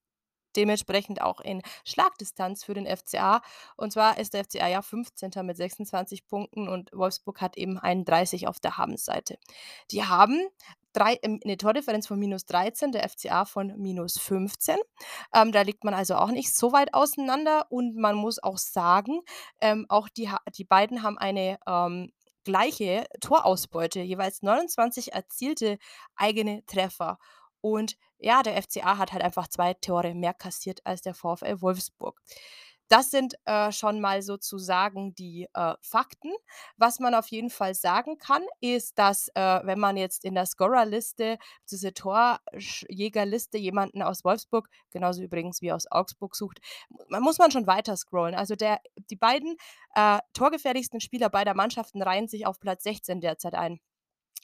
dementsprechend 0.56 1.20
auch 1.20 1.40
in 1.40 1.62
Schlagdistanz 1.84 2.64
für 2.64 2.74
den 2.74 2.86
FCA. 2.86 3.42
Und 3.76 3.92
zwar 3.92 4.18
ist 4.18 4.34
der 4.34 4.44
FCA 4.44 4.68
ja 4.68 4.82
15. 4.82 5.30
mit 5.42 5.56
26 5.56 6.26
Punkten 6.26 6.68
und 6.68 6.90
Wolfsburg 6.92 7.40
hat 7.40 7.56
eben 7.56 7.78
31 7.78 8.48
auf 8.48 8.58
der 8.58 8.78
Habensseite. 8.78 9.38
Die 9.90 10.04
haben 10.04 10.40
drei, 10.92 11.18
ähm, 11.22 11.40
eine 11.44 11.58
Tordifferenz 11.58 12.06
von 12.06 12.18
minus 12.18 12.46
13, 12.46 12.92
der 12.92 13.08
FCA 13.08 13.44
von 13.44 13.74
minus 13.76 14.18
15. 14.18 14.76
Ähm, 15.34 15.52
da 15.52 15.62
liegt 15.62 15.84
man 15.84 15.94
also 15.94 16.16
auch 16.16 16.30
nicht 16.30 16.54
so 16.54 16.72
weit 16.72 16.94
auseinander 16.94 17.66
und 17.70 17.96
man 17.96 18.16
muss 18.16 18.42
auch 18.42 18.58
sagen, 18.58 19.20
ähm, 19.60 19.86
auch 19.88 20.08
die, 20.08 20.30
die 20.56 20.64
beiden 20.64 21.02
haben 21.02 21.18
eine 21.18 21.58
ähm, 21.66 22.12
gleiche 22.46 23.06
Torausbeute, 23.20 24.00
jeweils 24.00 24.40
29 24.40 25.12
erzielte 25.12 25.78
eigene 26.14 26.64
Treffer. 26.64 27.18
Und 27.60 27.96
ja, 28.18 28.42
der 28.42 28.62
FCA 28.62 28.96
hat 28.98 29.12
halt 29.12 29.22
einfach 29.22 29.48
zwei 29.48 29.74
Tore 29.74 30.14
mehr 30.14 30.32
kassiert 30.32 30.80
als 30.86 31.02
der 31.02 31.12
VfL 31.12 31.60
Wolfsburg. 31.60 32.22
Das 32.88 33.10
sind 33.10 33.34
äh, 33.44 33.72
schon 33.72 34.00
mal 34.00 34.22
sozusagen 34.22 35.14
die 35.14 35.48
äh, 35.54 35.74
Fakten. 35.80 36.32
Was 36.76 37.00
man 37.00 37.14
auf 37.14 37.28
jeden 37.28 37.50
Fall 37.50 37.74
sagen 37.74 38.18
kann, 38.18 38.42
ist, 38.60 38.98
dass 38.98 39.28
äh, 39.34 39.60
wenn 39.64 39.78
man 39.80 39.96
jetzt 39.96 40.24
in 40.24 40.34
der 40.34 40.46
Scorerliste, 40.46 41.38
diese 41.70 41.92
Torjägerliste 41.94 43.58
jemanden 43.58 44.02
aus 44.02 44.24
Wolfsburg, 44.24 44.68
genauso 44.90 45.22
übrigens 45.22 45.62
wie 45.62 45.72
aus 45.72 45.90
Augsburg 45.90 46.36
sucht, 46.36 46.60
muss 47.08 47.38
man 47.38 47.50
schon 47.50 47.66
weiter 47.66 47.96
scrollen. 47.96 48.34
Also 48.34 48.54
der, 48.54 48.80
die 49.10 49.16
beiden 49.16 49.56
äh, 49.94 50.18
torgefährlichsten 50.32 51.00
Spieler 51.00 51.28
beider 51.28 51.54
Mannschaften 51.54 52.02
reihen 52.02 52.28
sich 52.28 52.46
auf 52.46 52.60
Platz 52.60 52.84
16 52.84 53.20
derzeit 53.20 53.54
ein. 53.54 53.80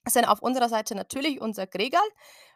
Das 0.04 0.14
sind 0.14 0.24
auf 0.24 0.42
unserer 0.42 0.68
Seite 0.68 0.96
natürlich 0.96 1.40
unser 1.40 1.66
Gregal 1.66 2.02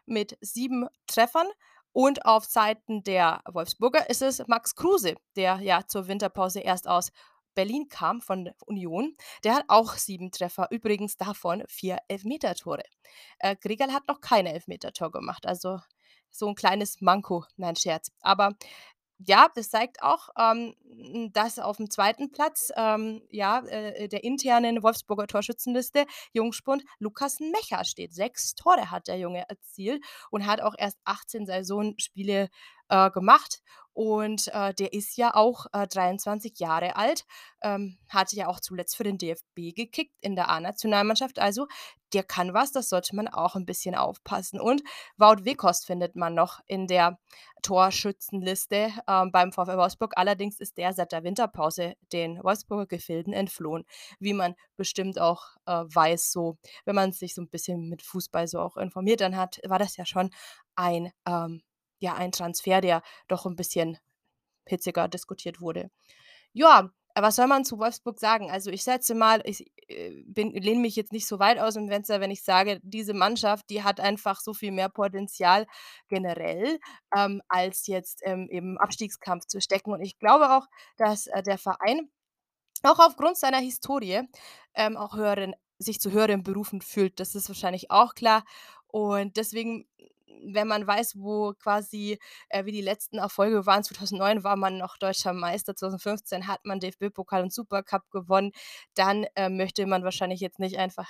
mit 0.05 0.37
sieben 0.41 0.87
Treffern 1.07 1.47
und 1.93 2.25
auf 2.25 2.45
Seiten 2.45 3.03
der 3.03 3.41
Wolfsburger 3.51 4.09
ist 4.09 4.21
es 4.21 4.45
Max 4.47 4.75
Kruse, 4.75 5.15
der 5.35 5.59
ja 5.61 5.85
zur 5.87 6.07
Winterpause 6.07 6.59
erst 6.59 6.87
aus 6.87 7.11
Berlin 7.55 7.89
kam 7.89 8.21
von 8.21 8.51
Union. 8.67 9.15
Der 9.43 9.55
hat 9.55 9.65
auch 9.67 9.93
sieben 9.93 10.31
Treffer, 10.31 10.67
übrigens 10.69 11.17
davon 11.17 11.63
vier 11.67 11.97
Elfmeter-Tore. 12.07 12.83
Äh, 13.39 13.55
Gregal 13.55 13.93
hat 13.93 14.07
noch 14.07 14.21
keine 14.21 14.53
Elfmeter-Tor 14.53 15.11
gemacht, 15.11 15.47
also 15.47 15.79
so 16.29 16.47
ein 16.47 16.55
kleines 16.55 17.01
Manko, 17.01 17.45
nein, 17.55 17.75
Scherz. 17.75 18.11
Aber 18.19 18.53
ja, 19.19 19.47
das 19.55 19.69
zeigt 19.69 20.03
auch, 20.03 20.29
ähm, 20.37 20.75
dass 21.33 21.59
auf 21.59 21.77
dem 21.77 21.89
zweiten 21.89 22.31
Platz 22.31 22.71
ähm, 22.75 23.21
ja, 23.31 23.59
äh, 23.65 24.07
der 24.07 24.23
internen 24.23 24.83
Wolfsburger 24.83 25.27
Torschützenliste 25.27 26.05
Jungspund 26.33 26.83
Lukas 26.99 27.39
Mecher 27.39 27.83
steht. 27.83 28.13
Sechs 28.13 28.53
Tore 28.53 28.91
hat 28.91 29.07
der 29.07 29.17
Junge 29.17 29.47
erzielt 29.49 30.03
und 30.29 30.45
hat 30.45 30.61
auch 30.61 30.75
erst 30.77 30.99
18 31.05 31.45
Saisonspiele 31.45 32.49
äh, 32.89 33.11
gemacht. 33.11 33.61
Und 33.97 34.49
äh, 34.53 34.75
der 34.75 34.93
ist 34.93 35.17
ja 35.17 35.33
auch 35.33 35.65
äh, 35.73 35.87
23 35.87 36.59
Jahre 36.59 36.97
alt, 36.97 37.25
ähm, 37.63 37.97
hatte 38.09 38.35
ja 38.35 38.47
auch 38.47 38.59
zuletzt 38.59 38.95
für 38.95 39.03
den 39.03 39.17
DFB 39.17 39.75
gekickt 39.75 40.13
in 40.21 40.35
der 40.35 40.49
A-Nationalmannschaft. 40.49 41.39
Also 41.39 41.65
der 42.13 42.21
kann 42.21 42.53
was, 42.53 42.71
das 42.71 42.89
sollte 42.89 43.15
man 43.15 43.27
auch 43.27 43.55
ein 43.55 43.65
bisschen 43.65 43.95
aufpassen. 43.95 44.59
Und 44.59 44.83
Wout 45.17 45.45
Wekost 45.45 45.87
findet 45.87 46.15
man 46.15 46.35
noch 46.35 46.59
in 46.67 46.85
der 46.85 47.17
Torschützenliste 47.63 48.91
ähm, 49.07 49.31
beim 49.31 49.51
VfL 49.51 49.77
Wolfsburg. 49.77 50.13
Allerdings 50.15 50.59
ist 50.59 50.77
der 50.77 50.93
seit 50.93 51.11
der 51.11 51.23
Winterpause 51.23 51.95
den 52.13 52.37
Wolfsburger 52.43 52.85
Gefilden 52.85 53.33
entflohen, 53.33 53.83
wie 54.19 54.33
man 54.33 54.53
bestimmt 54.75 55.19
auch 55.19 55.43
äh, 55.65 55.71
weiß, 55.71 56.31
so 56.31 56.59
wenn 56.85 56.93
man 56.93 57.13
sich 57.13 57.33
so 57.33 57.41
ein 57.41 57.49
bisschen 57.49 57.89
mit 57.89 58.03
Fußball 58.03 58.47
so 58.47 58.59
auch 58.59 58.77
informiert, 58.77 59.21
dann 59.21 59.35
hat, 59.35 59.59
war 59.67 59.79
das 59.79 59.97
ja 59.97 60.05
schon 60.05 60.29
ein 60.75 61.11
ähm, 61.27 61.63
ja, 61.99 62.15
ein 62.15 62.31
Transfer, 62.31 62.81
der 62.81 63.01
doch 63.27 63.45
ein 63.45 63.55
bisschen 63.55 63.97
hitziger 64.65 65.07
diskutiert 65.07 65.61
wurde. 65.61 65.89
Ja, 66.53 66.91
was 67.21 67.35
soll 67.35 67.47
man 67.47 67.65
zu 67.65 67.79
Wolfsburg 67.79 68.19
sagen? 68.19 68.51
Also 68.51 68.69
ich 68.69 68.83
setze 68.83 69.15
mal, 69.15 69.41
ich 69.45 69.65
äh, 69.87 70.23
lehne 70.35 70.81
mich 70.81 70.95
jetzt 70.95 71.11
nicht 71.11 71.27
so 71.27 71.39
weit 71.39 71.57
aus 71.59 71.73
dem 71.73 71.87
Fenster, 71.87 72.19
wenn 72.21 72.31
ich 72.31 72.43
sage, 72.43 72.79
diese 72.83 73.13
Mannschaft, 73.13 73.69
die 73.69 73.83
hat 73.83 73.99
einfach 73.99 74.39
so 74.39 74.53
viel 74.53 74.71
mehr 74.71 74.89
Potenzial 74.89 75.65
generell, 76.09 76.79
ähm, 77.15 77.41
als 77.47 77.87
jetzt 77.87 78.21
ähm, 78.23 78.47
im 78.49 78.77
Abstiegskampf 78.77 79.45
zu 79.47 79.61
stecken. 79.61 79.91
Und 79.91 80.01
ich 80.01 80.19
glaube 80.19 80.55
auch, 80.55 80.67
dass 80.97 81.27
äh, 81.27 81.41
der 81.41 81.57
Verein 81.57 82.09
auch 82.83 82.99
aufgrund 82.99 83.37
seiner 83.37 83.59
Historie 83.59 84.21
ähm, 84.75 84.97
auch 84.97 85.15
höheren, 85.15 85.55
sich 85.79 85.99
zu 85.99 86.11
höheren 86.11 86.43
Berufen 86.43 86.81
fühlt. 86.81 87.19
Das 87.19 87.33
ist 87.35 87.49
wahrscheinlich 87.49 87.89
auch 87.89 88.13
klar. 88.13 88.43
Und 88.87 89.37
deswegen 89.37 89.87
wenn 90.45 90.67
man 90.67 90.85
weiß, 90.87 91.15
wo 91.17 91.53
quasi, 91.53 92.19
äh, 92.49 92.65
wie 92.65 92.71
die 92.71 92.81
letzten 92.81 93.17
Erfolge 93.17 93.65
waren, 93.65 93.83
2009 93.83 94.43
war 94.43 94.55
man 94.55 94.77
noch 94.77 94.97
deutscher 94.97 95.33
Meister, 95.33 95.75
2015 95.75 96.47
hat 96.47 96.65
man 96.65 96.79
DFB-Pokal 96.79 97.43
und 97.43 97.53
Supercup 97.53 98.09
gewonnen, 98.11 98.51
dann 98.95 99.25
äh, 99.35 99.49
möchte 99.49 99.85
man 99.85 100.03
wahrscheinlich 100.03 100.39
jetzt 100.39 100.59
nicht 100.59 100.77
einfach 100.77 101.09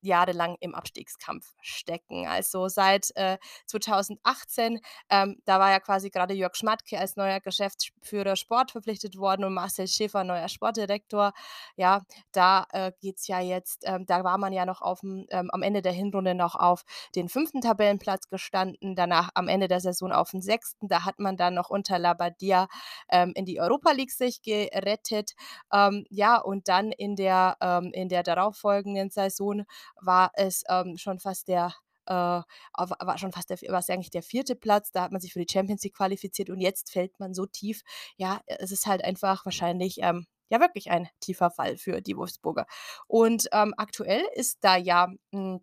jahrelang 0.00 0.56
im 0.60 0.74
Abstiegskampf 0.74 1.54
stecken. 1.60 2.26
Also 2.26 2.68
seit 2.68 3.10
äh, 3.16 3.38
2018, 3.66 4.80
ähm, 5.10 5.36
da 5.44 5.58
war 5.58 5.70
ja 5.70 5.80
quasi 5.80 6.10
gerade 6.10 6.34
Jörg 6.34 6.54
Schmatke 6.54 6.98
als 6.98 7.16
neuer 7.16 7.40
Geschäftsführer 7.40 8.36
Sport 8.36 8.70
verpflichtet 8.70 9.16
worden 9.16 9.44
und 9.44 9.54
Marcel 9.54 9.88
Schäfer 9.88 10.24
neuer 10.24 10.48
Sportdirektor. 10.48 11.32
Ja, 11.76 12.02
da 12.32 12.66
äh, 12.72 12.92
geht 13.00 13.18
es 13.18 13.26
ja 13.26 13.40
jetzt, 13.40 13.82
ähm, 13.86 14.06
da 14.06 14.24
war 14.24 14.38
man 14.38 14.52
ja 14.52 14.66
noch 14.66 14.82
auf 14.82 15.00
dem, 15.00 15.26
ähm, 15.30 15.50
am 15.50 15.62
Ende 15.62 15.82
der 15.82 15.92
Hinrunde 15.92 16.34
noch 16.34 16.54
auf 16.54 16.84
den 17.14 17.28
fünften 17.28 17.60
Tabellenplatz 17.60 18.28
gestanden, 18.28 18.94
danach 18.94 19.30
am 19.34 19.48
Ende 19.48 19.68
der 19.68 19.80
Saison 19.80 20.12
auf 20.12 20.30
den 20.30 20.42
sechsten. 20.42 20.88
Da 20.88 21.04
hat 21.04 21.18
man 21.18 21.36
dann 21.36 21.54
noch 21.54 21.70
unter 21.70 21.98
Labadia 21.98 22.68
ähm, 23.10 23.32
in 23.34 23.44
die 23.44 23.60
Europa 23.60 23.92
League 23.92 24.12
sich 24.12 24.42
gerettet. 24.42 25.32
Ähm, 25.72 26.04
ja, 26.10 26.38
und 26.38 26.68
dann 26.68 26.92
in 26.92 27.16
der, 27.16 27.56
ähm, 27.60 27.90
in 27.92 28.08
der 28.08 28.22
darauffolgenden 28.22 29.10
Saison 29.10 29.64
war 30.00 30.30
es 30.34 30.64
ähm, 30.68 30.96
schon 30.98 31.18
fast 31.18 31.48
der 31.48 31.74
äh, 32.06 32.12
war 32.12 33.18
schon 33.18 33.32
fast 33.32 33.50
der, 33.50 33.60
war 33.62 33.80
es 33.80 33.90
eigentlich 33.90 34.10
der 34.10 34.22
vierte 34.22 34.54
Platz. 34.54 34.92
Da 34.92 35.02
hat 35.02 35.12
man 35.12 35.20
sich 35.20 35.32
für 35.32 35.44
die 35.44 35.52
Champions 35.52 35.82
League 35.82 35.96
qualifiziert 35.96 36.50
und 36.50 36.60
jetzt 36.60 36.90
fällt 36.90 37.18
man 37.18 37.34
so 37.34 37.46
tief. 37.46 37.82
Ja, 38.16 38.40
es 38.46 38.70
ist 38.70 38.86
halt 38.86 39.04
einfach 39.04 39.44
wahrscheinlich 39.44 39.98
ähm, 40.02 40.26
ja 40.48 40.60
wirklich 40.60 40.90
ein 40.90 41.08
tiefer 41.20 41.50
Fall 41.50 41.76
für 41.76 42.00
die 42.00 42.16
Wolfsburger. 42.16 42.66
Und 43.08 43.48
ähm, 43.52 43.74
aktuell 43.76 44.24
ist 44.34 44.58
da 44.62 44.76
ja 44.76 45.08
mh, 45.32 45.54
hm, 45.54 45.60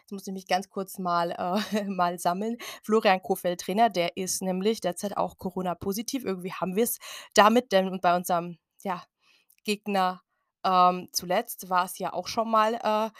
Jetzt 0.00 0.12
muss 0.12 0.26
ich 0.26 0.32
mich 0.32 0.46
ganz 0.46 0.68
kurz 0.68 0.98
mal, 0.98 1.30
äh, 1.32 1.84
mal 1.84 2.18
sammeln. 2.18 2.56
Florian 2.82 3.22
Kofeld, 3.22 3.60
Trainer, 3.60 3.88
der 3.90 4.16
ist 4.16 4.42
nämlich 4.42 4.80
derzeit 4.80 5.16
auch 5.16 5.38
Corona-positiv. 5.38 6.24
Irgendwie 6.24 6.52
haben 6.52 6.76
wir 6.76 6.84
es 6.84 6.98
damit, 7.34 7.72
denn 7.72 8.00
bei 8.00 8.16
unserem 8.16 8.58
ja, 8.82 9.02
Gegner 9.64 10.22
ähm, 10.64 11.08
zuletzt 11.12 11.70
war 11.70 11.84
es 11.84 11.98
ja 11.98 12.12
auch 12.12 12.28
schon 12.28 12.50
mal 12.50 12.74
äh, 12.74 13.10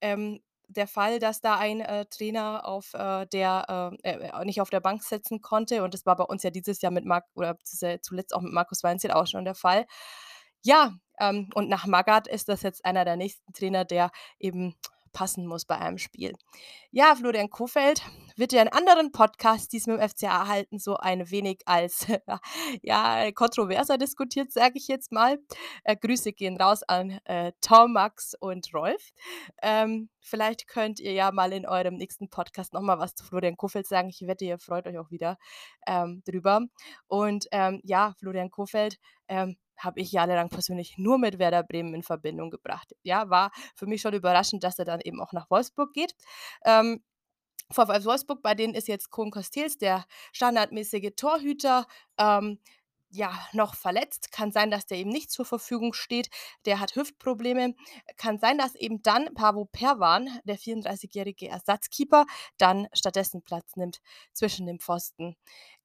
ähm, 0.00 0.40
der 0.70 0.86
Fall, 0.86 1.18
dass 1.18 1.40
da 1.40 1.56
ein 1.56 1.80
äh, 1.80 2.06
Trainer 2.06 2.66
auf 2.66 2.94
äh, 2.94 3.26
der 3.26 3.98
äh, 4.02 4.10
äh, 4.10 4.44
nicht 4.44 4.60
auf 4.60 4.70
der 4.70 4.80
Bank 4.80 5.02
sitzen 5.02 5.40
konnte. 5.40 5.82
Und 5.82 5.94
das 5.94 6.06
war 6.06 6.16
bei 6.16 6.24
uns 6.24 6.42
ja 6.42 6.50
dieses 6.50 6.80
Jahr 6.80 6.92
mit 6.92 7.04
Marc 7.04 7.26
oder 7.34 7.56
zuletzt 7.64 8.34
auch 8.34 8.40
mit 8.40 8.52
Markus 8.52 8.82
Weinzel 8.82 9.10
auch 9.10 9.26
schon 9.26 9.44
der 9.44 9.54
Fall. 9.54 9.86
Ja, 10.62 10.94
ähm, 11.18 11.50
und 11.54 11.68
nach 11.68 11.86
Magath 11.86 12.28
ist 12.28 12.48
das 12.48 12.62
jetzt 12.62 12.84
einer 12.84 13.04
der 13.04 13.16
nächsten 13.16 13.52
Trainer, 13.52 13.84
der 13.84 14.10
eben 14.38 14.76
passen 15.12 15.46
muss 15.46 15.64
bei 15.64 15.78
einem 15.78 15.98
Spiel. 15.98 16.32
Ja, 16.90 17.14
Florian 17.14 17.50
Kofeld 17.50 18.02
wird 18.36 18.52
ja 18.52 18.62
in 18.62 18.68
anderen 18.68 19.12
Podcasts, 19.12 19.68
die 19.68 19.76
es 19.76 19.86
mit 19.86 20.00
dem 20.00 20.08
FCA 20.08 20.48
halten, 20.48 20.78
so 20.78 20.96
ein 20.96 21.30
wenig 21.30 21.60
als 21.66 22.06
ja, 22.82 23.30
kontroverser 23.32 23.98
diskutiert, 23.98 24.50
sage 24.52 24.74
ich 24.76 24.88
jetzt 24.88 25.12
mal. 25.12 25.38
Äh, 25.84 25.96
Grüße 25.96 26.32
gehen 26.32 26.56
raus 26.56 26.82
an 26.82 27.20
äh, 27.24 27.52
Tom, 27.60 27.92
Max 27.92 28.34
und 28.40 28.72
Rolf. 28.74 29.10
Ähm, 29.62 30.08
vielleicht 30.20 30.66
könnt 30.66 31.00
ihr 31.00 31.12
ja 31.12 31.30
mal 31.32 31.52
in 31.52 31.66
eurem 31.66 31.94
nächsten 31.94 32.28
Podcast 32.28 32.72
nochmal 32.72 32.98
was 32.98 33.14
zu 33.14 33.24
Florian 33.24 33.56
Kofeld 33.56 33.86
sagen. 33.86 34.08
Ich 34.08 34.26
wette, 34.26 34.44
ihr 34.44 34.58
freut 34.58 34.86
euch 34.86 34.98
auch 34.98 35.10
wieder 35.10 35.38
ähm, 35.86 36.22
drüber. 36.26 36.62
Und 37.06 37.46
ähm, 37.52 37.80
ja, 37.84 38.14
Florian 38.18 38.50
Kofeld, 38.50 38.98
ähm, 39.28 39.56
habe 39.84 40.00
ich 40.00 40.12
jahrelang 40.12 40.48
persönlich 40.48 40.98
nur 40.98 41.18
mit 41.18 41.38
Werder 41.38 41.62
Bremen 41.62 41.94
in 41.94 42.02
Verbindung 42.02 42.50
gebracht. 42.50 42.94
Ja, 43.02 43.30
war 43.30 43.50
für 43.74 43.86
mich 43.86 44.00
schon 44.00 44.14
überraschend, 44.14 44.64
dass 44.64 44.78
er 44.78 44.84
dann 44.84 45.00
eben 45.00 45.20
auch 45.20 45.32
nach 45.32 45.50
Wolfsburg 45.50 45.92
geht. 45.92 46.14
Ähm, 46.64 47.02
VfL 47.72 48.04
Wolfsburg, 48.04 48.42
bei 48.42 48.54
denen 48.54 48.74
ist 48.74 48.88
jetzt 48.88 49.10
Kohn 49.10 49.30
Kostels 49.30 49.78
der 49.78 50.04
standardmäßige 50.32 51.10
Torhüter. 51.16 51.86
Ähm, 52.18 52.58
ja, 53.10 53.32
noch 53.52 53.74
verletzt. 53.74 54.30
Kann 54.32 54.52
sein, 54.52 54.70
dass 54.70 54.86
der 54.86 54.98
eben 54.98 55.10
nicht 55.10 55.30
zur 55.30 55.44
Verfügung 55.44 55.92
steht. 55.92 56.30
Der 56.64 56.80
hat 56.80 56.94
Hüftprobleme. 56.94 57.74
Kann 58.16 58.38
sein, 58.38 58.56
dass 58.56 58.74
eben 58.76 59.02
dann 59.02 59.34
Pavo 59.34 59.64
Perwan, 59.64 60.40
der 60.44 60.58
34-jährige 60.58 61.48
Ersatzkeeper, 61.48 62.26
dann 62.56 62.86
stattdessen 62.92 63.42
Platz 63.42 63.76
nimmt 63.76 64.00
zwischen 64.32 64.66
den 64.66 64.78
Pfosten. 64.78 65.36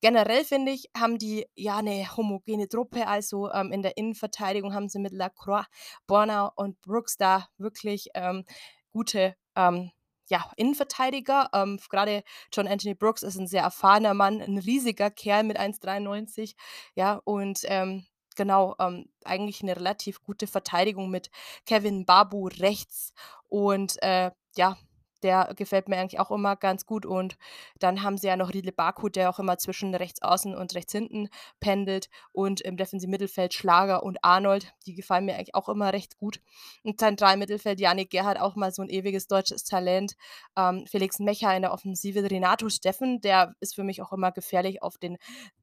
Generell 0.01 0.45
finde 0.45 0.71
ich, 0.71 0.89
haben 0.95 1.17
die 1.17 1.47
ja 1.55 1.77
eine 1.77 2.15
homogene 2.15 2.69
Truppe. 2.69 3.07
Also 3.07 3.51
ähm, 3.51 3.71
in 3.71 3.81
der 3.81 3.97
Innenverteidigung 3.97 4.73
haben 4.73 4.89
sie 4.89 4.99
mit 4.99 5.11
Lacroix, 5.11 5.65
Borna 6.05 6.51
und 6.55 6.79
Brooks 6.81 7.17
da 7.17 7.47
wirklich 7.57 8.09
ähm, 8.13 8.45
gute 8.91 9.35
ähm, 9.55 9.91
ja, 10.29 10.51
Innenverteidiger. 10.57 11.49
Ähm, 11.53 11.79
Gerade 11.89 12.23
John 12.51 12.67
Anthony 12.67 12.95
Brooks 12.95 13.23
ist 13.23 13.37
ein 13.37 13.47
sehr 13.47 13.63
erfahrener 13.63 14.13
Mann, 14.13 14.41
ein 14.41 14.57
riesiger 14.57 15.09
Kerl 15.11 15.43
mit 15.43 15.59
1,93. 15.59 16.55
Ja, 16.95 17.21
und 17.23 17.61
ähm, 17.65 18.05
genau, 18.35 18.75
ähm, 18.79 19.09
eigentlich 19.23 19.61
eine 19.61 19.75
relativ 19.75 20.21
gute 20.23 20.47
Verteidigung 20.47 21.09
mit 21.09 21.29
Kevin 21.65 22.05
Babu 22.05 22.47
rechts 22.47 23.13
und 23.49 24.01
äh, 24.03 24.31
ja, 24.55 24.77
der 25.25 25.53
gefällt 25.55 25.89
mir 25.89 25.97
eigentlich 25.97 26.19
auch 26.19 26.29
immer 26.29 26.55
ganz 26.55 26.85
gut. 26.85 27.05
Und 27.05 27.35
dann 27.79 28.03
haben 28.03 28.17
sie 28.17 28.27
ja 28.27 28.37
noch 28.37 28.53
Riedle 28.53 28.71
Baku, 28.71 29.09
der 29.09 29.29
auch 29.29 29.39
immer 29.39 29.57
zwischen 29.57 29.95
rechts 29.95 30.21
außen 30.21 30.55
und 30.55 30.75
rechts 30.75 30.91
hinten 30.93 31.29
pendelt. 31.59 32.09
Und 32.31 32.61
im 32.61 32.77
defensiven 32.77 33.09
Mittelfeld 33.09 33.53
Schlager 33.53 34.03
und 34.03 34.23
Arnold, 34.23 34.73
die 34.85 34.93
gefallen 34.93 35.25
mir 35.25 35.33
eigentlich 35.33 35.55
auch 35.55 35.67
immer 35.67 35.91
recht 35.91 36.17
gut. 36.19 36.39
Und 36.83 36.99
zentral 36.99 37.37
Mittelfeld 37.37 37.79
Janik 37.79 38.11
Gerhardt, 38.11 38.39
auch 38.39 38.55
mal 38.55 38.71
so 38.71 38.83
ein 38.83 38.89
ewiges 38.89 39.27
deutsches 39.27 39.63
Talent. 39.63 40.15
Ähm, 40.55 40.85
Felix 40.85 41.17
Mecher 41.17 41.55
in 41.55 41.63
der 41.63 41.73
Offensive, 41.73 42.29
Renato 42.29 42.69
Steffen, 42.69 43.19
der 43.19 43.55
ist 43.59 43.73
für 43.73 43.83
mich 43.83 44.03
auch 44.03 44.13
immer 44.13 44.31
gefährlich 44.31 44.83
auf 44.83 44.99
den, 44.99 45.17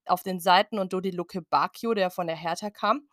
auf 0.07 0.25
den 0.25 0.41
Seiten 0.41 0.81
und 0.81 0.93
Dodi 0.93 1.11
Luke 1.11 1.41
Bacchio, 1.41 1.95
der 1.95 2.11
von 2.11 2.27
der 2.27 2.37
Hertha 2.37 2.71
kam. 2.71 3.07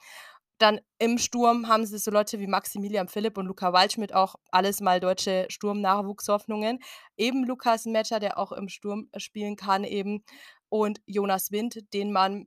Dann 0.60 0.82
im 0.98 1.18
Sturm 1.18 1.70
haben 1.70 1.86
sie 1.86 1.98
so 1.98 2.12
Leute 2.12 2.40
wie 2.40 2.48
Maximilian 2.48 3.08
Philipp 3.08 3.38
und 3.38 3.46
Luca 3.46 3.72
Waldschmidt, 3.72 4.14
auch 4.14 4.36
alles 4.52 4.82
mal 4.82 5.00
deutsche 5.00 5.48
Sturm-Nachwuchshoffnungen. 5.50 6.80
Eben 7.16 7.46
Lukas 7.46 7.86
Metscher, 7.86 8.20
der 8.20 8.38
auch 8.38 8.52
im 8.52 8.68
Sturm 8.68 9.10
spielen 9.16 9.56
kann, 9.56 9.86
eben. 9.86 10.24
Und 10.68 11.02
Jonas 11.06 11.52
Wind, 11.52 11.94
den 11.94 12.12
man 12.12 12.46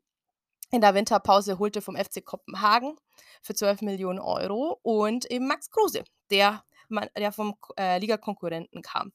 in 0.71 0.83
der 0.83 0.95
Winterpause 0.95 1.59
holte 1.59 1.81
vom 1.81 1.97
FC 1.97 2.23
Kopenhagen 2.23 2.97
für 3.43 3.55
12 3.55 3.81
Millionen 3.81 4.19
Euro. 4.19 4.79
Und 4.83 5.31
eben 5.31 5.49
Max 5.49 5.71
Kruse, 5.71 6.05
der, 6.31 6.65
der 7.17 7.33
vom 7.33 7.55
äh, 7.79 7.99
Ligakonkurrenten 7.99 8.83
kam. 8.83 9.13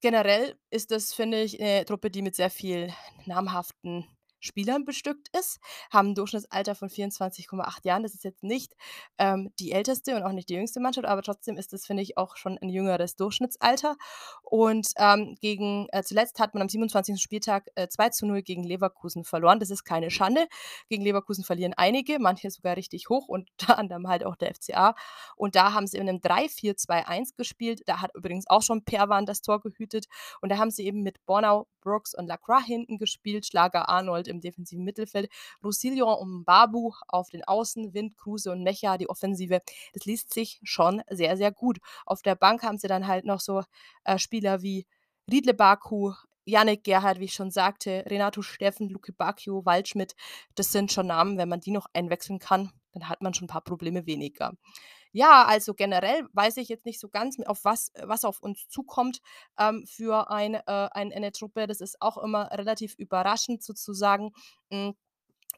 Generell 0.00 0.56
ist 0.70 0.92
das, 0.92 1.12
finde 1.12 1.42
ich, 1.42 1.60
eine 1.60 1.84
Truppe, 1.84 2.10
die 2.10 2.22
mit 2.22 2.36
sehr 2.36 2.50
viel 2.50 2.92
namhaften 3.24 4.06
Spielern 4.40 4.84
bestückt 4.84 5.28
ist, 5.36 5.58
haben 5.90 6.10
ein 6.10 6.14
Durchschnittsalter 6.14 6.74
von 6.74 6.88
24,8 6.88 7.84
Jahren. 7.84 8.02
Das 8.02 8.14
ist 8.14 8.24
jetzt 8.24 8.42
nicht 8.42 8.74
ähm, 9.18 9.52
die 9.58 9.72
älteste 9.72 10.16
und 10.16 10.22
auch 10.22 10.32
nicht 10.32 10.48
die 10.48 10.54
jüngste 10.54 10.80
Mannschaft, 10.80 11.06
aber 11.06 11.22
trotzdem 11.22 11.56
ist 11.56 11.72
das, 11.72 11.86
finde 11.86 12.02
ich, 12.02 12.16
auch 12.16 12.36
schon 12.36 12.58
ein 12.58 12.68
jüngeres 12.68 13.16
Durchschnittsalter. 13.16 13.96
Und 14.42 14.88
ähm, 14.96 15.36
gegen, 15.40 15.88
äh, 15.90 16.02
zuletzt 16.02 16.38
hat 16.38 16.54
man 16.54 16.62
am 16.62 16.68
27. 16.68 17.20
Spieltag 17.20 17.68
äh, 17.74 17.88
2 17.88 18.10
zu 18.10 18.26
0 18.26 18.42
gegen 18.42 18.64
Leverkusen 18.64 19.24
verloren. 19.24 19.60
Das 19.60 19.70
ist 19.70 19.84
keine 19.84 20.10
Schande. 20.10 20.46
Gegen 20.88 21.02
Leverkusen 21.02 21.44
verlieren 21.44 21.74
einige, 21.76 22.18
manche 22.18 22.50
sogar 22.50 22.76
richtig 22.76 23.08
hoch, 23.08 23.28
unter 23.28 23.78
anderem 23.78 24.08
halt 24.08 24.24
auch 24.24 24.36
der 24.36 24.54
FCA. 24.54 24.94
Und 25.36 25.56
da 25.56 25.72
haben 25.72 25.86
sie 25.86 25.98
in 25.98 26.08
einem 26.08 26.18
3-4-2-1 26.18 27.36
gespielt. 27.36 27.82
Da 27.86 28.00
hat 28.00 28.14
übrigens 28.14 28.48
auch 28.48 28.62
schon 28.62 28.84
Perwan 28.84 29.26
das 29.26 29.42
Tor 29.42 29.60
gehütet. 29.60 30.06
Und 30.40 30.50
da 30.50 30.58
haben 30.58 30.70
sie 30.70 30.84
eben 30.84 31.02
mit 31.02 31.24
Bornau, 31.26 31.66
Brooks 31.80 32.14
und 32.14 32.26
Lacroix 32.26 32.64
hinten 32.64 32.98
gespielt, 32.98 33.46
Schlager 33.46 33.88
Arnold 33.88 34.25
im 34.28 34.40
defensiven 34.40 34.84
Mittelfeld, 34.84 35.30
Roussillon 35.62 36.18
und 36.18 36.44
Babu 36.44 36.92
auf 37.08 37.30
den 37.30 37.44
Außen, 37.44 37.94
Wind, 37.94 38.16
Kruse 38.16 38.52
und 38.52 38.62
Mecha 38.62 38.98
die 38.98 39.08
Offensive. 39.08 39.60
Das 39.92 40.04
liest 40.04 40.32
sich 40.32 40.60
schon 40.62 41.02
sehr, 41.10 41.36
sehr 41.36 41.52
gut. 41.52 41.78
Auf 42.04 42.22
der 42.22 42.34
Bank 42.34 42.62
haben 42.62 42.78
sie 42.78 42.88
dann 42.88 43.06
halt 43.06 43.24
noch 43.24 43.40
so 43.40 43.62
äh, 44.04 44.18
Spieler 44.18 44.62
wie 44.62 44.86
Riedle 45.30 45.54
Baku, 45.54 46.12
Yannick 46.46 46.84
Gerhard, 46.84 47.18
wie 47.18 47.24
ich 47.24 47.34
schon 47.34 47.50
sagte, 47.50 48.04
Renato 48.06 48.40
Steffen, 48.40 48.88
Luke 48.88 49.12
Bacchio, 49.12 49.64
Waldschmidt, 49.64 50.14
das 50.54 50.70
sind 50.70 50.92
schon 50.92 51.08
Namen, 51.08 51.38
wenn 51.38 51.48
man 51.48 51.60
die 51.60 51.72
noch 51.72 51.88
einwechseln 51.92 52.38
kann, 52.38 52.70
dann 52.92 53.08
hat 53.08 53.20
man 53.20 53.34
schon 53.34 53.46
ein 53.46 53.48
paar 53.48 53.64
Probleme 53.64 54.06
weniger. 54.06 54.52
Ja, 55.16 55.46
also 55.46 55.72
generell 55.72 56.28
weiß 56.34 56.58
ich 56.58 56.68
jetzt 56.68 56.84
nicht 56.84 57.00
so 57.00 57.08
ganz, 57.08 57.40
auf 57.46 57.64
was, 57.64 57.90
was 58.02 58.26
auf 58.26 58.42
uns 58.42 58.68
zukommt 58.68 59.22
ähm, 59.58 59.86
für 59.86 60.30
ein, 60.30 60.56
äh, 60.56 60.60
ein, 60.66 61.10
eine 61.10 61.32
Truppe. 61.32 61.66
Das 61.66 61.80
ist 61.80 62.02
auch 62.02 62.18
immer 62.18 62.50
relativ 62.52 62.94
überraschend 62.98 63.62
sozusagen. 63.62 64.32
Hm, 64.70 64.94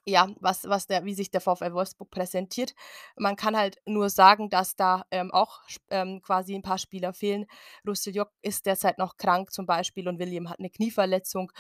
ja, 0.06 0.28
was, 0.40 0.64
was 0.68 0.86
der, 0.86 1.04
wie 1.04 1.14
sich 1.14 1.32
der 1.32 1.40
VfL 1.40 1.72
Wolfsburg 1.74 2.10
präsentiert. 2.10 2.74
Man 3.16 3.34
kann 3.34 3.56
halt 3.56 3.78
nur 3.84 4.10
sagen, 4.10 4.48
dass 4.48 4.76
da 4.76 5.06
ähm, 5.10 5.32
auch 5.32 5.62
ähm, 5.90 6.22
quasi 6.22 6.54
ein 6.54 6.62
paar 6.62 6.78
Spieler 6.78 7.12
fehlen. 7.12 7.46
Roussillon 7.84 8.26
ist 8.42 8.64
derzeit 8.66 8.98
noch 8.98 9.16
krank 9.16 9.52
zum 9.52 9.66
Beispiel 9.66 10.08
und 10.08 10.20
William 10.20 10.48
hat 10.50 10.60
eine 10.60 10.70
Knieverletzung. 10.70 11.50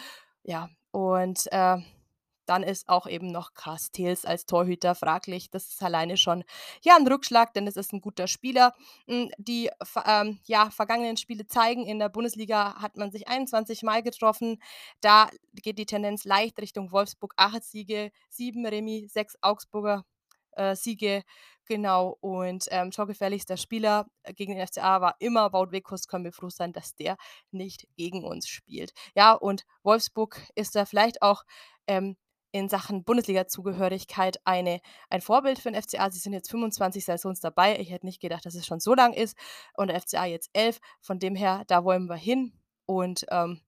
Ja, 0.44 0.68
und 0.92 1.50
äh, 1.50 1.78
dann 2.48 2.62
ist 2.62 2.88
auch 2.88 3.06
eben 3.06 3.28
noch 3.28 3.54
Castells 3.54 4.24
als 4.24 4.46
Torhüter 4.46 4.94
fraglich. 4.94 5.50
Das 5.50 5.68
ist 5.68 5.82
alleine 5.82 6.16
schon 6.16 6.44
ja 6.82 6.96
ein 6.96 7.06
Rückschlag, 7.06 7.52
denn 7.54 7.66
es 7.66 7.76
ist 7.76 7.92
ein 7.92 8.00
guter 8.00 8.26
Spieler. 8.26 8.74
Hm, 9.06 9.30
die 9.38 9.70
ähm, 10.06 10.38
ja, 10.44 10.70
vergangenen 10.70 11.16
Spiele 11.16 11.46
zeigen, 11.46 11.86
in 11.86 11.98
der 11.98 12.08
Bundesliga 12.08 12.80
hat 12.80 12.96
man 12.96 13.10
sich 13.10 13.28
21 13.28 13.82
Mal 13.82 14.02
getroffen. 14.02 14.62
Da 15.00 15.28
geht 15.54 15.78
die 15.78 15.86
Tendenz 15.86 16.24
leicht 16.24 16.58
Richtung 16.60 16.92
Wolfsburg. 16.92 17.34
Acht 17.36 17.64
Siege, 17.64 18.10
sieben 18.30 18.66
Remis, 18.66 19.12
sechs 19.12 19.36
Augsburger 19.42 20.04
äh, 20.58 20.76
Siege. 20.76 21.22
Genau, 21.66 22.16
und 22.20 22.64
ähm, 22.70 22.90
torgefährlichster 22.90 23.58
Spieler 23.58 24.06
äh, 24.22 24.32
gegen 24.32 24.54
den 24.54 24.66
FCA 24.66 25.02
war 25.02 25.16
immer 25.18 25.52
Wout 25.52 25.70
Weghorst. 25.70 26.08
Können 26.08 26.24
wir 26.24 26.32
froh 26.32 26.48
sein, 26.48 26.72
dass 26.72 26.94
der 26.94 27.16
nicht 27.50 27.86
gegen 27.96 28.24
uns 28.24 28.48
spielt. 28.48 28.92
Ja, 29.14 29.32
und 29.32 29.64
Wolfsburg 29.82 30.40
ist 30.54 30.74
da 30.76 30.86
vielleicht 30.86 31.20
auch 31.22 31.44
ähm, 31.86 32.16
in 32.52 32.68
Sachen 32.68 33.04
Bundesliga-Zugehörigkeit 33.04 34.40
eine, 34.44 34.80
ein 35.10 35.20
Vorbild 35.20 35.58
für 35.58 35.70
den 35.70 35.82
FCA. 35.82 36.10
Sie 36.10 36.18
sind 36.18 36.32
jetzt 36.32 36.50
25 36.50 37.04
Saisons 37.04 37.40
dabei. 37.40 37.78
Ich 37.78 37.90
hätte 37.90 38.06
nicht 38.06 38.20
gedacht, 38.20 38.46
dass 38.46 38.54
es 38.54 38.66
schon 38.66 38.80
so 38.80 38.94
lang 38.94 39.12
ist. 39.12 39.36
Und 39.74 39.88
der 39.88 40.00
FCA 40.00 40.24
jetzt 40.24 40.50
11. 40.52 40.80
Von 41.00 41.18
dem 41.18 41.34
her, 41.34 41.64
da 41.66 41.84
wollen 41.84 42.06
wir 42.08 42.16
hin. 42.16 42.52
Und 42.86 43.26
ähm, 43.30 43.60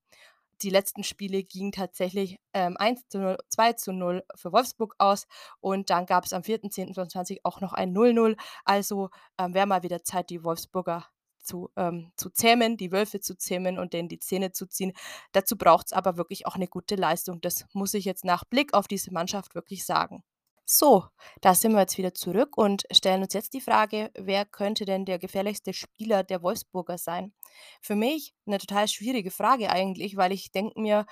die 0.61 0.69
letzten 0.69 1.03
Spiele 1.03 1.43
gingen 1.43 1.71
tatsächlich 1.71 2.39
ähm, 2.53 2.75
1 2.77 3.07
zu 3.07 3.19
0, 3.19 3.37
2 3.49 3.73
zu 3.73 3.93
0 3.93 4.23
für 4.35 4.51
Wolfsburg 4.51 4.95
aus. 4.97 5.27
Und 5.59 5.89
dann 5.89 6.05
gab 6.05 6.25
es 6.25 6.33
am 6.33 6.41
4.10.2020 6.41 7.39
auch 7.43 7.61
noch 7.61 7.73
ein 7.73 7.95
0-0. 7.95 8.37
Also 8.65 9.09
ähm, 9.37 9.53
wäre 9.53 9.67
mal 9.67 9.83
wieder 9.83 10.03
Zeit, 10.03 10.29
die 10.29 10.43
Wolfsburger 10.43 11.07
zu, 11.41 11.69
ähm, 11.75 12.11
zu 12.15 12.29
zähmen, 12.29 12.77
die 12.77 12.91
Wölfe 12.91 13.19
zu 13.19 13.37
zähmen 13.37 13.79
und 13.79 13.93
denen 13.93 14.09
die 14.09 14.19
Zähne 14.19 14.51
zu 14.51 14.67
ziehen. 14.67 14.93
Dazu 15.31 15.57
braucht 15.57 15.87
es 15.87 15.93
aber 15.93 16.17
wirklich 16.17 16.45
auch 16.45 16.55
eine 16.55 16.67
gute 16.67 16.95
Leistung. 16.95 17.41
Das 17.41 17.65
muss 17.73 17.93
ich 17.93 18.05
jetzt 18.05 18.25
nach 18.25 18.45
Blick 18.45 18.73
auf 18.73 18.87
diese 18.87 19.11
Mannschaft 19.11 19.55
wirklich 19.55 19.85
sagen. 19.85 20.23
So, 20.65 21.05
da 21.41 21.53
sind 21.53 21.73
wir 21.73 21.81
jetzt 21.81 21.97
wieder 21.97 22.13
zurück 22.13 22.57
und 22.57 22.83
stellen 22.91 23.21
uns 23.23 23.33
jetzt 23.33 23.53
die 23.53 23.59
Frage, 23.59 24.09
wer 24.17 24.45
könnte 24.45 24.85
denn 24.85 25.03
der 25.03 25.19
gefährlichste 25.19 25.73
Spieler 25.73 26.23
der 26.23 26.41
Wolfsburger 26.43 26.97
sein? 26.97 27.33
Für 27.81 27.95
mich 27.95 28.33
eine 28.45 28.57
total 28.57 28.87
schwierige 28.87 29.31
Frage 29.31 29.69
eigentlich, 29.69 30.15
weil 30.15 30.31
ich 30.31 30.51
denke 30.51 30.79
mir, 30.79 31.05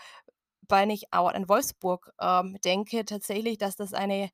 wenn 0.69 0.89
ich 0.91 1.13
an 1.13 1.49
Wolfsburg 1.49 2.13
ähm, 2.21 2.57
denke, 2.63 3.03
tatsächlich, 3.03 3.57
dass 3.57 3.75
das 3.75 3.93
eine 3.93 4.29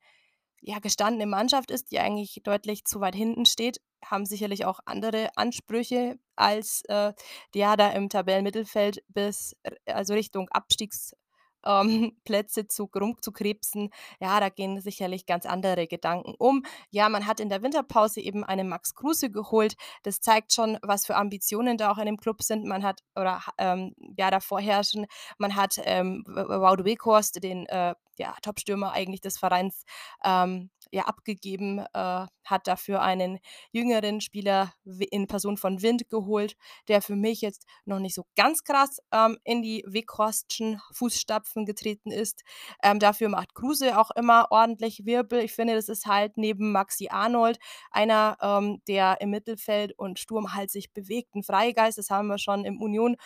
ja, 0.65 0.79
gestandene 0.79 1.27
Mannschaft 1.27 1.69
ist, 1.69 1.91
die 1.91 1.99
eigentlich 1.99 2.41
deutlich 2.43 2.85
zu 2.85 2.99
weit 2.99 3.15
hinten 3.15 3.45
steht, 3.45 3.81
haben 4.03 4.25
sicherlich 4.25 4.65
auch 4.65 4.79
andere 4.85 5.29
Ansprüche 5.35 6.17
als 6.35 6.81
äh, 6.89 7.13
ja 7.53 7.75
da 7.75 7.91
im 7.91 8.09
Tabellenmittelfeld 8.09 9.03
bis 9.07 9.55
also 9.85 10.13
Richtung 10.13 10.49
Abstiegs 10.49 11.13
ähm, 11.65 12.13
Plätze 12.25 12.67
zu, 12.67 12.89
rumzukrebsen, 12.95 13.89
ja, 14.19 14.39
da 14.39 14.49
gehen 14.49 14.79
sicherlich 14.79 15.25
ganz 15.25 15.45
andere 15.45 15.87
Gedanken 15.87 16.35
um. 16.37 16.63
Ja, 16.89 17.09
man 17.09 17.25
hat 17.25 17.39
in 17.39 17.49
der 17.49 17.61
Winterpause 17.61 18.21
eben 18.21 18.43
einen 18.43 18.69
Max 18.69 18.95
Kruse 18.95 19.29
geholt. 19.29 19.75
Das 20.03 20.21
zeigt 20.21 20.53
schon, 20.53 20.77
was 20.81 21.05
für 21.05 21.15
Ambitionen 21.15 21.77
da 21.77 21.91
auch 21.91 21.97
in 21.97 22.05
dem 22.05 22.17
Club 22.17 22.41
sind. 22.41 22.65
Man 22.65 22.83
hat, 22.83 23.01
oder 23.15 23.41
ähm, 23.57 23.95
ja, 24.17 24.31
da 24.31 24.39
vorherrschen, 24.39 25.05
man 25.37 25.55
hat 25.55 25.79
ähm, 25.83 26.23
Wout 26.27 26.83
Weghorst, 26.85 27.43
den 27.43 27.65
äh, 27.67 27.95
ja, 28.17 28.35
Topstürmer 28.41 28.91
eigentlich 28.91 29.21
des 29.21 29.37
Vereins, 29.37 29.83
ähm, 30.23 30.69
ja, 30.95 31.03
abgegeben, 31.03 31.79
äh, 31.79 32.25
hat 32.45 32.67
dafür 32.67 33.01
einen 33.01 33.39
jüngeren 33.73 34.21
Spieler 34.21 34.71
in 35.11 35.27
Person 35.27 35.57
von 35.57 35.81
Wind 35.81 36.09
geholt, 36.09 36.55
der 36.87 37.01
für 37.01 37.17
mich 37.17 37.41
jetzt 37.41 37.65
noch 37.83 37.99
nicht 37.99 38.15
so 38.15 38.23
ganz 38.37 38.63
krass 38.63 38.99
ähm, 39.11 39.37
in 39.43 39.61
die 39.61 39.83
Weghorstschen 39.85 40.79
Fußstapfen 40.93 41.65
getreten 41.65 42.11
ist. 42.11 42.43
Ähm, 42.81 42.99
dafür 42.99 43.27
macht 43.27 43.55
Kruse 43.55 43.99
auch 43.99 44.11
immer 44.11 44.47
ordentlich 44.51 45.05
Wirbel. 45.05 45.39
Ich 45.39 45.51
finde, 45.51 45.75
das 45.75 45.89
ist 45.89 46.05
halt 46.05 46.37
neben 46.37 46.71
Maxi 46.71 47.09
Arnold 47.09 47.57
einer, 47.91 48.37
ähm, 48.41 48.81
der 48.87 49.19
im 49.19 49.31
Mittelfeld 49.31 49.99
und 49.99 50.17
Sturm 50.17 50.53
halt 50.53 50.71
sich 50.71 50.93
bewegt, 50.93 51.35
ein 51.35 51.43
Freigeist. 51.43 51.97
Das 51.97 52.09
haben 52.09 52.27
wir 52.27 52.37
schon 52.37 52.63
im 52.63 52.81
Union 52.81 53.17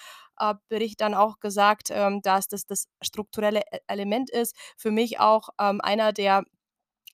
Bericht 0.70 1.02
dann 1.02 1.14
auch 1.14 1.42
gesagt, 1.42 1.90
ähm, 1.92 2.22
dass 2.22 2.48
das 2.48 2.66
das 2.66 2.88
strukturelle 3.02 3.60
e-, 3.72 3.80
Element 3.88 4.30
ist. 4.30 4.56
Für 4.78 4.90
mich 4.90 5.20
auch 5.20 5.50
ähm, 5.60 5.82
einer, 5.82 6.14
der 6.14 6.46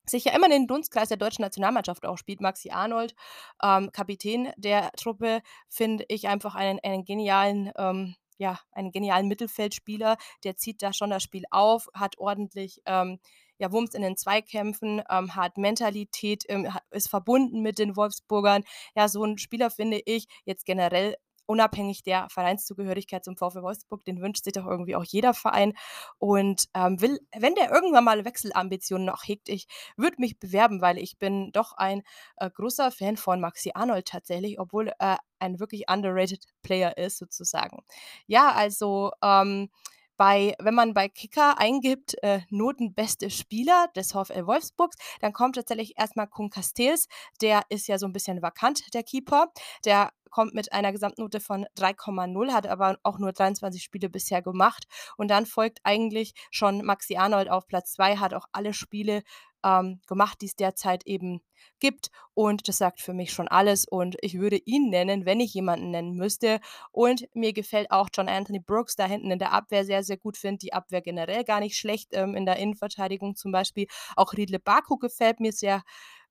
sich 0.10 0.26
ja 0.26 0.36
immer 0.36 0.46
in 0.46 0.52
den 0.52 0.68
Dunstkreis 0.68 1.10
der 1.10 1.18
deutschen 1.18 1.42
Nationalmannschaft 1.42 2.06
auch 2.06 2.18
spielt. 2.18 2.42
Maxi 2.42 2.72
Arnold, 2.72 3.16
ähm, 3.64 3.92
Kapitän 3.92 4.52
der 4.58 4.92
Truppe, 4.98 5.42
finde 5.70 6.06
ich 6.08 6.28
einfach 6.28 6.56
einen, 6.56 6.80
einen 6.84 7.06
genialen, 7.06 7.72
ähm, 7.78 8.16
ja, 8.38 8.60
einen 8.72 8.92
genialen 8.92 9.28
Mittelfeldspieler. 9.28 10.18
Der 10.44 10.58
zieht 10.58 10.82
da 10.82 10.94
schon 10.94 11.10
das 11.10 11.24
Spiel 11.24 11.44
auf, 11.52 11.88
hat 11.94 12.18
ordentlich 12.18 12.82
ähm, 12.86 13.20
ja, 13.58 13.72
Wumms 13.72 13.94
in 13.94 14.02
den 14.02 14.18
Zweikämpfen, 14.18 15.02
ähm, 15.10 15.36
hat 15.36 15.58
Mentalität, 15.58 16.44
ähm, 16.50 16.70
ist 16.92 17.10
verbunden 17.10 17.62
mit 17.62 17.80
den 17.80 17.96
Wolfsburgern. 17.96 18.64
Ja, 18.96 19.08
so 19.08 19.24
ein 19.24 19.38
Spieler 19.38 19.70
finde 19.70 20.02
ich 20.06 20.28
jetzt 20.46 20.66
generell 20.66 21.16
unabhängig 21.46 22.04
der 22.04 22.28
Vereinszugehörigkeit 22.30 23.24
zum 23.24 23.38
VfL 23.38 23.62
Wolfsburg, 23.62 24.04
den 24.06 24.22
wünscht 24.22 24.44
sich 24.44 24.54
doch 24.54 24.66
irgendwie 24.66 24.96
auch 24.96 25.04
jeder 25.04 25.34
Verein 25.34 25.74
und 26.18 26.66
ähm, 26.74 27.02
will, 27.02 27.20
wenn 27.38 27.56
der 27.56 27.72
irgendwann 27.72 28.04
mal 28.04 28.26
Wechselambitionen 28.26 29.06
noch 29.06 29.24
hegt, 29.24 29.50
ich 29.50 29.68
würde 29.98 30.18
mich 30.20 30.40
bewerben, 30.40 30.82
weil 30.82 30.98
ich 30.98 31.18
bin 31.18 31.52
doch 31.52 31.74
ein 31.74 32.04
äh, 32.38 32.50
großer 32.50 32.92
Fan 32.92 33.18
von 33.18 33.40
Maxi 33.40 33.72
Arnold 33.74 34.08
tatsächlich, 34.08 34.60
obwohl 34.60 34.92
er 35.00 35.20
ein 35.40 35.60
wirklich 35.60 35.90
underrated 35.90 36.44
Player 36.64 36.98
ist 36.98 37.18
sozusagen. 37.18 37.84
Ja, 38.28 38.52
also 38.52 39.12
ähm, 39.22 39.70
bei, 40.18 40.56
wenn 40.60 40.76
man 40.76 40.94
bei 40.94 41.10
Kicker 41.10 41.60
eingibt, 41.60 42.16
äh, 42.24 42.42
Notenbeste 42.50 43.30
Spieler 43.30 43.90
des 43.96 44.12
VfL 44.12 44.46
Wolfsburgs, 44.48 44.96
dann 45.20 45.34
kommt 45.34 45.56
tatsächlich 45.56 45.98
erstmal 45.98 46.28
Kun 46.28 46.50
Castells. 46.50 47.08
Der 47.42 47.64
ist 47.70 47.88
ja 47.88 47.98
so 47.98 48.06
ein 48.06 48.14
bisschen 48.14 48.42
vakant, 48.42 48.94
der 48.94 49.04
Keeper. 49.04 49.52
Der 49.84 50.12
kommt 50.36 50.54
mit 50.54 50.74
einer 50.74 50.92
Gesamtnote 50.92 51.40
von 51.40 51.66
3,0, 51.78 52.52
hat 52.52 52.68
aber 52.68 52.98
auch 53.04 53.20
nur 53.20 53.32
23 53.32 53.82
Spiele 53.82 54.10
bisher 54.10 54.42
gemacht. 54.42 54.84
Und 55.16 55.30
dann 55.30 55.46
folgt 55.46 55.80
eigentlich 55.86 56.34
schon 56.52 56.84
Maxi 56.84 57.16
Arnold 57.16 57.50
auf 57.50 57.68
Platz 57.68 57.94
2, 57.94 58.18
hat 58.18 58.34
auch 58.34 58.46
alle 58.52 58.74
Spiele 58.74 59.24
ähm, 59.64 60.02
gemacht, 60.08 60.42
die 60.42 60.48
es 60.48 60.58
derzeit 60.58 61.08
eben 61.08 61.40
gibt. 61.80 62.10
Und 62.34 62.68
das 62.68 62.80
sagt 62.80 63.00
für 63.00 63.14
mich 63.14 63.32
schon 63.32 63.48
alles. 63.48 63.86
Und 63.86 64.18
ich 64.20 64.38
würde 64.38 64.58
ihn 64.58 64.90
nennen, 64.90 65.26
wenn 65.26 65.40
ich 65.40 65.54
jemanden 65.54 65.92
nennen 65.92 66.18
müsste. 66.18 66.60
Und 66.92 67.30
mir 67.34 67.54
gefällt 67.54 67.90
auch 67.92 68.10
John 68.14 68.28
Anthony 68.28 68.60
Brooks 68.60 68.98
da 68.98 69.06
hinten 69.06 69.32
in 69.32 69.40
der 69.40 69.54
Abwehr 69.54 69.86
sehr, 69.86 70.04
sehr 70.04 70.18
gut. 70.18 70.36
Finde 70.36 70.58
die 70.58 70.74
Abwehr 70.74 71.02
generell 71.02 71.46
gar 71.46 71.62
nicht 71.62 71.78
schlecht. 71.78 72.10
Ähm, 72.12 72.36
in 72.36 72.46
der 72.46 72.58
Innenverteidigung 72.58 73.38
zum 73.38 73.54
Beispiel. 73.54 73.88
Auch 74.18 74.34
Riedle 74.34 74.60
Baku 74.60 74.98
gefällt 74.98 75.40
mir 75.40 75.54
sehr. 75.54 75.82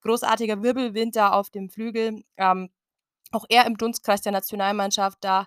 Großartiger 0.02 0.62
Wirbelwind 0.62 1.16
da 1.16 1.30
auf 1.30 1.48
dem 1.48 1.70
Flügel. 1.70 2.22
Ähm, 2.36 2.68
auch 3.32 3.44
er 3.48 3.66
im 3.66 3.76
Dunstkreis 3.76 4.20
der 4.22 4.32
Nationalmannschaft 4.32 5.18
da 5.22 5.46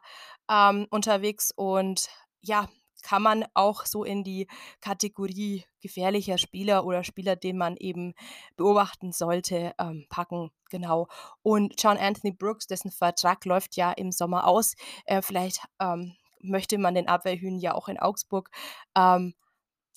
ähm, 0.49 0.87
unterwegs 0.89 1.51
und 1.55 2.09
ja, 2.41 2.67
kann 3.03 3.21
man 3.21 3.45
auch 3.53 3.85
so 3.85 4.03
in 4.03 4.23
die 4.23 4.47
Kategorie 4.81 5.65
gefährlicher 5.81 6.37
Spieler 6.37 6.85
oder 6.85 7.03
Spieler, 7.03 7.35
den 7.35 7.57
man 7.57 7.77
eben 7.77 8.13
beobachten 8.57 9.11
sollte, 9.11 9.73
ähm, 9.79 10.05
packen. 10.09 10.51
Genau. 10.69 11.07
Und 11.41 11.81
John 11.81 11.97
Anthony 11.97 12.33
Brooks, 12.33 12.67
dessen 12.67 12.91
Vertrag 12.91 13.45
läuft 13.45 13.77
ja 13.77 13.91
im 13.91 14.11
Sommer 14.11 14.45
aus. 14.45 14.75
Äh, 15.05 15.21
vielleicht 15.21 15.61
ähm, 15.79 16.15
möchte 16.41 16.77
man 16.77 16.95
den 16.95 17.07
Abwehrhühn 17.07 17.59
ja 17.59 17.73
auch 17.75 17.87
in 17.87 17.99
Augsburg 17.99 18.49
ähm, 18.95 19.35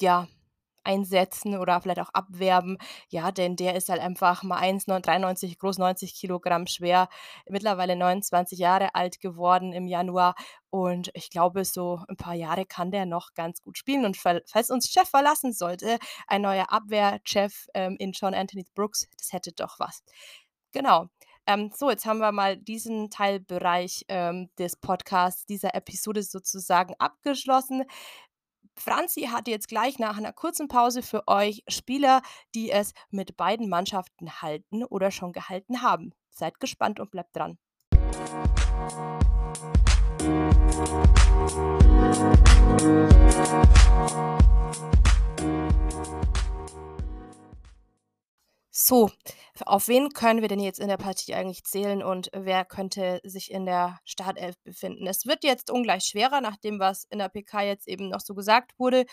ja, 0.01 0.29
einsetzen 0.85 1.57
oder 1.59 1.81
vielleicht 1.81 2.01
auch 2.01 2.11
abwerben. 2.13 2.79
Ja, 3.09 3.33
denn 3.33 3.57
der 3.57 3.75
ist 3.77 3.89
halt 3.89 4.01
einfach 4.01 4.43
mal 4.43 4.61
1,93 4.61 5.59
groß, 5.59 5.79
90 5.79 6.15
Kilogramm 6.15 6.67
schwer, 6.67 7.09
mittlerweile 7.49 7.97
29 7.97 8.59
Jahre 8.59 8.95
alt 8.95 9.21
geworden 9.21 9.73
im 9.73 9.87
Januar. 9.87 10.35
Und 10.71 11.11
ich 11.15 11.31
glaube, 11.31 11.65
so 11.65 12.01
ein 12.09 12.17
paar 12.17 12.35
Jahre 12.35 12.65
kann 12.65 12.91
der 12.91 13.07
noch 13.07 13.35
ganz 13.35 13.61
gut 13.63 13.77
spielen. 13.79 14.05
Und 14.05 14.17
falls 14.17 14.71
uns 14.71 14.89
Chef 14.89 15.09
verlassen 15.09 15.53
sollte, 15.53 15.99
ein 16.27 16.43
neuer 16.43 16.73
Abwehrchef 16.73 17.67
ähm, 17.75 17.97
in 17.99 18.13
John 18.13 18.35
Anthony 18.35 18.65
Brooks, 18.75 19.09
das 19.19 19.33
hätte 19.33 19.53
doch 19.53 19.79
was. 19.79 20.03
Genau. 20.73 21.09
Ähm, 21.47 21.73
so, 21.75 21.91
jetzt 21.91 22.07
haben 22.07 22.19
wir 22.19 22.33
mal 22.33 22.57
diesen 22.57 23.11
Teilbereich 23.11 24.05
ähm, 24.09 24.51
des 24.59 24.77
Podcasts, 24.77 25.47
dieser 25.47 25.75
Episode 25.75 26.23
sozusagen 26.23 26.95
abgeschlossen. 26.99 27.85
Franzi 28.81 29.29
hat 29.31 29.47
jetzt 29.47 29.69
gleich 29.69 29.99
nach 29.99 30.17
einer 30.17 30.33
kurzen 30.33 30.67
Pause 30.67 31.03
für 31.03 31.29
euch 31.29 31.63
Spieler, 31.69 32.23
die 32.55 32.71
es 32.71 32.95
mit 33.11 33.37
beiden 33.37 33.69
Mannschaften 33.69 34.41
halten 34.41 34.85
oder 34.85 35.11
schon 35.11 35.33
gehalten 35.33 35.83
haben. 35.83 36.15
Seid 36.31 36.59
gespannt 36.61 36.99
und 36.99 37.11
bleibt 37.11 37.37
dran. 37.37 37.59
So, 48.71 49.11
auf 49.67 49.89
wen 49.89 50.11
können 50.11 50.43
wir 50.43 50.49
denn 50.49 50.61
jetzt 50.61 50.81
in 50.81 50.89
der 50.89 50.97
Partie 50.97 51.35
eigentlich 51.35 51.65
zählen 51.65 52.03
und 52.03 52.31
wer 52.33 52.65
könnte 52.65 53.21
sich 53.25 53.51
in 53.51 53.67
der 53.67 53.99
Startelf 54.05 54.57
befinden? 54.63 55.07
Es 55.07 55.27
wird 55.27 55.45
jetzt 55.45 55.71
ungleich 55.71 56.05
schwerer, 56.05 56.41
nachdem 56.41 56.79
was 56.79 57.05
in 57.05 57.19
der 57.19 57.29
PK 57.29 57.63
jetzt 57.63 57.89
eben 57.89 58.09
noch 58.09 58.21
so 58.21 58.35
gesagt 58.35 58.73
wurde 58.79 59.07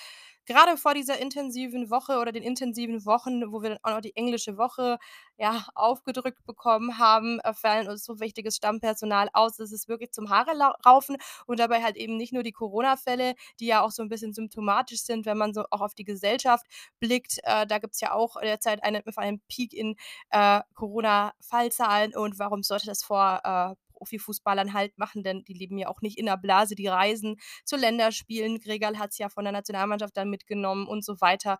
gerade 0.47 0.77
vor 0.77 0.93
dieser 0.93 1.19
intensiven 1.19 1.91
Woche 1.91 2.17
oder 2.19 2.31
den 2.31 2.41
intensiven 2.41 3.05
Wochen, 3.05 3.51
wo 3.51 3.61
wir 3.61 3.69
dann 3.69 3.79
auch 3.83 3.91
noch 3.91 4.01
die 4.01 4.15
englische 4.15 4.57
Woche 4.57 4.97
ja, 5.37 5.67
aufgedrückt 5.75 6.43
bekommen 6.45 6.97
haben, 6.97 7.39
äh, 7.41 7.53
fallen 7.53 7.87
uns 7.87 8.03
so 8.05 8.19
wichtiges 8.19 8.55
Stammpersonal 8.55 9.29
aus. 9.33 9.59
Es 9.59 9.71
ist 9.71 9.87
wirklich 9.87 10.11
zum 10.11 10.29
Haare 10.29 10.51
raufen 10.85 11.17
und 11.45 11.59
dabei 11.59 11.83
halt 11.83 11.97
eben 11.97 12.17
nicht 12.17 12.33
nur 12.33 12.43
die 12.43 12.53
Corona-Fälle, 12.53 13.35
die 13.59 13.67
ja 13.67 13.81
auch 13.81 13.91
so 13.91 14.01
ein 14.01 14.09
bisschen 14.09 14.33
symptomatisch 14.33 15.01
sind, 15.01 15.25
wenn 15.25 15.37
man 15.37 15.53
so 15.53 15.65
auch 15.69 15.81
auf 15.81 15.93
die 15.93 16.05
Gesellschaft 16.05 16.65
blickt. 16.99 17.39
Äh, 17.43 17.67
da 17.67 17.77
gibt 17.77 17.93
es 17.93 18.01
ja 18.01 18.13
auch 18.13 18.39
derzeit 18.41 18.83
eine, 18.83 19.03
einen 19.17 19.41
Peak 19.49 19.73
in 19.73 19.95
äh, 20.31 20.36
Corona-Fallzahlen 20.75 22.15
und 22.15 22.39
warum 22.39 22.63
sollte 22.63 22.85
das 22.87 23.03
vor 23.03 23.41
äh, 23.43 23.75
Profifußballern 23.97 24.73
halt 24.73 24.97
machen, 24.97 25.23
denn 25.23 25.43
die 25.43 25.53
leben 25.53 25.77
ja 25.77 25.87
auch 25.87 26.01
nicht 26.01 26.17
in 26.17 26.27
der 26.27 26.37
Blase, 26.37 26.75
die 26.75 26.87
reisen 26.87 27.37
zu 27.65 27.75
Länderspielen. 27.75 28.59
Gregal 28.59 28.99
hat 28.99 29.11
es 29.11 29.17
ja 29.17 29.29
von 29.29 29.43
der 29.43 29.53
Nationalmannschaft 29.53 30.15
dann 30.15 30.29
mitgenommen 30.29 30.87
und 30.87 31.03
so 31.03 31.19
weiter 31.19 31.57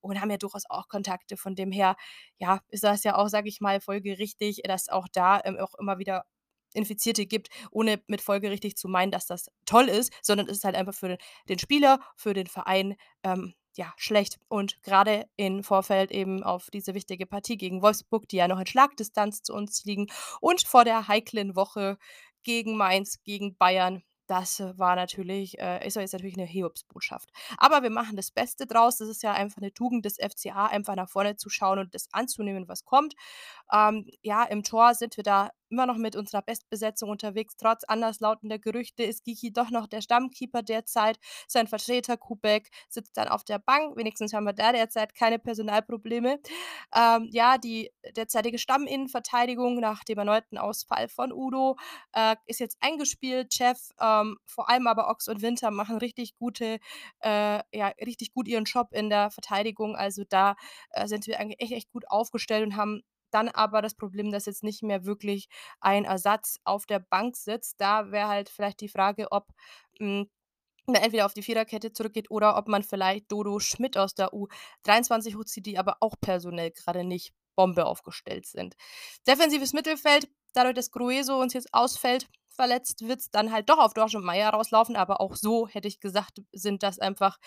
und 0.00 0.20
haben 0.20 0.30
ja 0.30 0.36
durchaus 0.36 0.64
auch 0.68 0.88
Kontakte. 0.88 1.36
Von 1.36 1.54
dem 1.54 1.72
her, 1.72 1.96
ja, 2.38 2.60
ist 2.68 2.84
das 2.84 3.04
ja 3.04 3.16
auch, 3.16 3.28
sage 3.28 3.48
ich 3.48 3.60
mal, 3.60 3.80
folgerichtig, 3.80 4.62
dass 4.64 4.88
auch 4.88 5.08
da 5.12 5.40
ähm, 5.44 5.58
auch 5.58 5.74
immer 5.78 5.98
wieder 5.98 6.24
Infizierte 6.72 7.26
gibt, 7.26 7.48
ohne 7.72 8.00
mit 8.06 8.20
folgerichtig 8.20 8.76
zu 8.76 8.88
meinen, 8.88 9.10
dass 9.10 9.26
das 9.26 9.50
toll 9.66 9.88
ist, 9.88 10.12
sondern 10.22 10.48
es 10.48 10.58
ist 10.58 10.64
halt 10.64 10.76
einfach 10.76 10.94
für 10.94 11.18
den 11.48 11.58
Spieler, 11.58 11.98
für 12.16 12.32
den 12.32 12.46
Verein 12.46 12.94
ähm, 13.24 13.54
ja, 13.76 13.92
schlecht. 13.96 14.38
Und 14.48 14.82
gerade 14.82 15.26
in 15.36 15.62
Vorfeld 15.62 16.10
eben 16.10 16.42
auf 16.42 16.70
diese 16.70 16.94
wichtige 16.94 17.26
Partie 17.26 17.56
gegen 17.56 17.82
Wolfsburg, 17.82 18.28
die 18.28 18.36
ja 18.36 18.48
noch 18.48 18.60
in 18.60 18.66
Schlagdistanz 18.66 19.42
zu 19.42 19.54
uns 19.54 19.84
liegen, 19.84 20.08
und 20.40 20.66
vor 20.66 20.84
der 20.84 21.08
heiklen 21.08 21.56
Woche 21.56 21.98
gegen 22.42 22.76
Mainz, 22.76 23.22
gegen 23.22 23.56
Bayern. 23.56 24.02
Das 24.26 24.60
war 24.76 24.94
natürlich, 24.94 25.58
äh, 25.58 25.84
ist 25.84 25.96
jetzt 25.96 26.12
natürlich 26.12 26.36
eine 26.36 26.46
Hiobsbotschaft. 26.46 27.30
Aber 27.58 27.82
wir 27.82 27.90
machen 27.90 28.14
das 28.14 28.30
Beste 28.30 28.64
draus. 28.64 28.98
Das 28.98 29.08
ist 29.08 29.24
ja 29.24 29.32
einfach 29.32 29.56
eine 29.56 29.72
Tugend 29.72 30.04
des 30.04 30.18
FCA, 30.18 30.66
einfach 30.66 30.94
nach 30.94 31.08
vorne 31.08 31.34
zu 31.36 31.50
schauen 31.50 31.80
und 31.80 31.94
das 31.96 32.06
anzunehmen, 32.12 32.68
was 32.68 32.84
kommt. 32.84 33.14
Ähm, 33.72 34.06
ja, 34.22 34.44
im 34.44 34.62
Tor 34.62 34.94
sind 34.94 35.16
wir 35.16 35.24
da 35.24 35.50
immer 35.70 35.86
noch 35.86 35.96
mit 35.96 36.16
unserer 36.16 36.42
Bestbesetzung 36.42 37.10
unterwegs. 37.10 37.56
Trotz 37.56 37.84
anderslautender 37.84 38.58
Gerüchte 38.58 39.02
ist 39.02 39.24
Giki 39.24 39.52
doch 39.52 39.70
noch 39.70 39.86
der 39.86 40.00
Stammkeeper 40.00 40.62
derzeit. 40.62 41.18
Sein 41.48 41.66
Vertreter 41.66 42.16
Kubek 42.16 42.70
sitzt 42.88 43.16
dann 43.16 43.28
auf 43.28 43.44
der 43.44 43.58
Bank. 43.58 43.96
Wenigstens 43.96 44.32
haben 44.32 44.44
wir 44.44 44.52
da 44.52 44.72
derzeit 44.72 45.14
keine 45.14 45.38
Personalprobleme. 45.38 46.40
Ähm, 46.94 47.28
ja, 47.30 47.58
die 47.58 47.90
derzeitige 48.16 48.58
Stamminnenverteidigung 48.58 49.80
nach 49.80 50.04
dem 50.04 50.18
erneuten 50.18 50.58
Ausfall 50.58 51.08
von 51.08 51.32
Udo 51.32 51.76
äh, 52.12 52.36
ist 52.46 52.60
jetzt 52.60 52.78
eingespielt. 52.80 53.54
Chef, 53.54 53.78
ähm, 54.00 54.38
vor 54.46 54.68
allem 54.68 54.86
aber 54.86 55.08
Ochs 55.08 55.28
und 55.28 55.42
Winter 55.42 55.70
machen 55.70 55.98
richtig 55.98 56.36
gute, 56.36 56.78
äh, 57.20 57.60
ja, 57.72 57.88
richtig 58.04 58.32
gut 58.32 58.48
ihren 58.48 58.64
Job 58.64 58.88
in 58.92 59.10
der 59.10 59.30
Verteidigung. 59.30 59.96
Also 59.96 60.24
da 60.28 60.56
äh, 60.90 61.06
sind 61.06 61.26
wir 61.26 61.38
eigentlich 61.38 61.60
echt, 61.60 61.72
echt 61.72 61.92
gut 61.92 62.04
aufgestellt 62.08 62.66
und 62.66 62.76
haben 62.76 63.02
dann 63.34 63.48
aber 63.48 63.82
das 63.82 63.94
Problem, 63.94 64.30
dass 64.30 64.46
jetzt 64.46 64.62
nicht 64.62 64.82
mehr 64.82 65.04
wirklich 65.04 65.48
ein 65.80 66.04
Ersatz 66.04 66.58
auf 66.64 66.86
der 66.86 67.00
Bank 67.00 67.36
sitzt. 67.36 67.80
Da 67.80 68.10
wäre 68.10 68.28
halt 68.28 68.48
vielleicht 68.48 68.80
die 68.80 68.88
Frage, 68.88 69.30
ob 69.30 69.48
hm, 69.98 70.28
man 70.86 71.02
entweder 71.02 71.26
auf 71.26 71.34
die 71.34 71.42
Viererkette 71.42 71.92
zurückgeht 71.92 72.30
oder 72.30 72.56
ob 72.56 72.68
man 72.68 72.82
vielleicht 72.82 73.30
Dodo 73.30 73.58
Schmidt 73.60 73.96
aus 73.96 74.14
der 74.14 74.32
U23 74.32 75.36
hochzieht, 75.36 75.66
die 75.66 75.78
aber 75.78 75.96
auch 76.00 76.14
personell 76.20 76.70
gerade 76.72 77.04
nicht 77.04 77.32
Bombe 77.56 77.86
aufgestellt 77.86 78.46
sind. 78.46 78.74
Defensives 79.26 79.72
Mittelfeld, 79.72 80.28
dadurch, 80.54 80.74
dass 80.74 80.90
Grueso 80.90 81.38
uns 81.40 81.52
jetzt 81.52 81.72
ausfällt, 81.72 82.26
verletzt, 82.48 83.06
wird 83.06 83.20
es 83.20 83.30
dann 83.30 83.52
halt 83.52 83.70
doch 83.70 83.78
auf 83.78 83.94
Dorsch 83.94 84.14
und 84.14 84.24
Meier 84.24 84.50
rauslaufen. 84.50 84.96
Aber 84.96 85.20
auch 85.20 85.34
so 85.34 85.68
hätte 85.68 85.88
ich 85.88 86.00
gesagt, 86.00 86.42
sind 86.52 86.82
das 86.82 86.98
einfach 86.98 87.38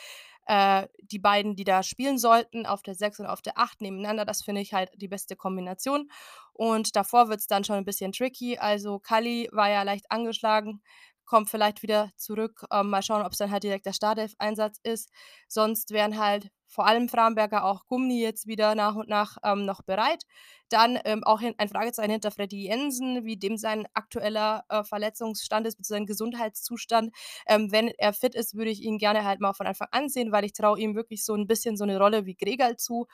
äh, 0.46 0.88
die 1.02 1.20
beiden, 1.20 1.56
die 1.56 1.64
da 1.64 1.84
spielen 1.84 2.18
sollten, 2.18 2.66
auf 2.66 2.82
der 2.84 2.96
6 2.96 3.20
und 3.20 3.28
auf 3.28 3.42
der 3.42 3.58
8 3.58 3.82
nebeneinander. 3.82 4.26
Das 4.26 4.44
finde 4.44 4.62
ich 4.62 4.74
halt 4.74 4.90
die 4.96 5.08
beste 5.08 5.36
Kombination. 5.36 6.10
Und 6.54 6.96
davor 6.96 7.30
wird 7.30 7.40
es 7.40 7.48
dann 7.48 7.64
schon 7.64 7.78
ein 7.78 7.86
bisschen 7.86 8.12
tricky. 8.12 8.58
Also 8.58 9.00
Kali 9.00 9.50
war 9.52 9.70
ja 9.70 9.84
leicht 9.84 10.12
angeschlagen, 10.12 10.82
kommt 11.26 11.50
vielleicht 11.50 11.84
wieder 11.84 12.12
zurück. 12.18 12.66
Ähm, 12.72 12.90
mal 12.90 13.02
schauen, 13.02 13.24
ob 13.26 13.32
es 13.32 13.38
dann 13.38 13.52
halt 13.52 13.64
direkt 13.64 13.86
der 13.86 13.94
Startelf-Einsatz 13.94 14.80
ist. 14.84 15.10
Sonst 15.48 15.92
wären 15.92 16.18
halt 16.20 16.50
vor 16.68 16.88
allem 16.88 17.08
Framberger, 17.08 17.64
auch 17.66 17.86
Gummi 17.86 18.20
jetzt 18.22 18.48
wieder 18.48 18.74
nach 18.76 18.96
und 18.96 19.08
nach 19.08 19.38
ähm, 19.44 19.66
noch 19.66 19.84
bereit. 19.84 20.24
Dann 20.70 20.98
ähm, 21.06 21.24
auch 21.24 21.42
ein 21.42 21.70
Fragezeichen 21.70 22.10
hinter 22.12 22.32
Freddy 22.32 22.66
Jensen, 22.68 23.26
wie 23.26 23.38
dem 23.38 23.58
sein 23.58 23.86
aktueller 23.94 24.64
äh, 24.70 24.84
Verletzungsstand 24.84 25.68
ist, 25.68 25.86
sein 25.86 26.08
Gesundheitszustand. 26.08 27.16
Ähm, 27.48 27.72
wenn 27.72 27.90
er 28.00 28.14
fit 28.14 28.34
ist, 28.34 28.56
würde 28.56 28.72
ich 28.72 28.82
ihn 28.82 28.98
gerne 28.98 29.24
halt 29.24 29.40
mal 29.40 29.54
von 29.54 29.68
Anfang 29.68 29.90
an 29.92 30.10
sehen, 30.10 30.32
weil 30.32 30.46
ich 30.46 30.54
traue 30.54 30.80
ihm 30.80 30.96
wirklich 30.96 31.24
so 31.26 31.36
ein 31.36 31.46
bisschen 31.46 31.78
so 31.78 31.84
eine 31.84 32.00
Rolle 32.00 32.26
wie 32.26 32.36
Gregal 32.36 32.76
zu. 32.78 33.06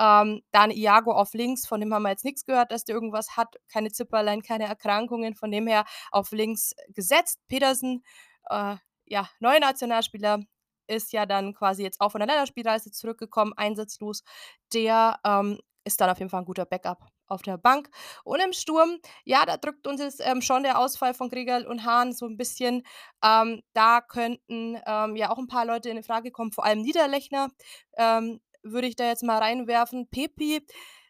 Ähm, 0.00 0.42
dann 0.50 0.70
Iago 0.70 1.12
auf 1.12 1.34
links, 1.34 1.66
von 1.66 1.80
dem 1.80 1.92
haben 1.92 2.02
wir 2.02 2.10
jetzt 2.10 2.24
nichts 2.24 2.46
gehört, 2.46 2.72
dass 2.72 2.84
der 2.84 2.94
irgendwas 2.94 3.36
hat. 3.36 3.56
Keine 3.68 3.92
Zipperlein, 3.92 4.42
keine 4.42 4.64
Erkrankungen. 4.64 5.34
Von 5.34 5.50
dem 5.50 5.66
her 5.66 5.84
auf 6.10 6.30
links 6.32 6.74
gesetzt. 6.88 7.40
Petersen, 7.48 8.02
äh, 8.48 8.76
ja, 9.06 9.28
neuer 9.40 9.60
Nationalspieler, 9.60 10.40
ist 10.86 11.12
ja 11.12 11.24
dann 11.26 11.54
quasi 11.54 11.82
jetzt 11.82 12.00
auch 12.00 12.10
von 12.10 12.20
der 12.20 12.28
Länderspielreise 12.28 12.90
zurückgekommen, 12.90 13.52
einsatzlos. 13.56 14.24
Der 14.72 15.20
ähm, 15.24 15.60
ist 15.84 16.00
dann 16.00 16.10
auf 16.10 16.18
jeden 16.18 16.30
Fall 16.30 16.40
ein 16.40 16.46
guter 16.46 16.66
Backup 16.66 17.06
auf 17.26 17.42
der 17.42 17.58
Bank. 17.58 17.88
Und 18.24 18.40
im 18.40 18.52
Sturm, 18.52 18.98
ja, 19.24 19.46
da 19.46 19.56
drückt 19.56 19.86
uns 19.86 20.00
jetzt 20.00 20.20
ähm, 20.24 20.42
schon 20.42 20.64
der 20.64 20.78
Ausfall 20.78 21.14
von 21.14 21.30
Gregal 21.30 21.66
und 21.66 21.84
Hahn 21.84 22.12
so 22.12 22.26
ein 22.26 22.36
bisschen. 22.36 22.82
Ähm, 23.24 23.62
da 23.72 24.00
könnten 24.00 24.78
ähm, 24.84 25.16
ja 25.16 25.30
auch 25.30 25.38
ein 25.38 25.46
paar 25.46 25.64
Leute 25.64 25.90
in 25.90 26.02
Frage 26.02 26.32
kommen, 26.32 26.52
vor 26.52 26.64
allem 26.64 26.82
Niederlechner 26.82 27.50
ähm, 27.96 28.40
würde 28.62 28.88
ich 28.88 28.96
da 28.96 29.06
jetzt 29.06 29.22
mal 29.22 29.38
reinwerfen. 29.38 30.08
Pepi, 30.08 30.64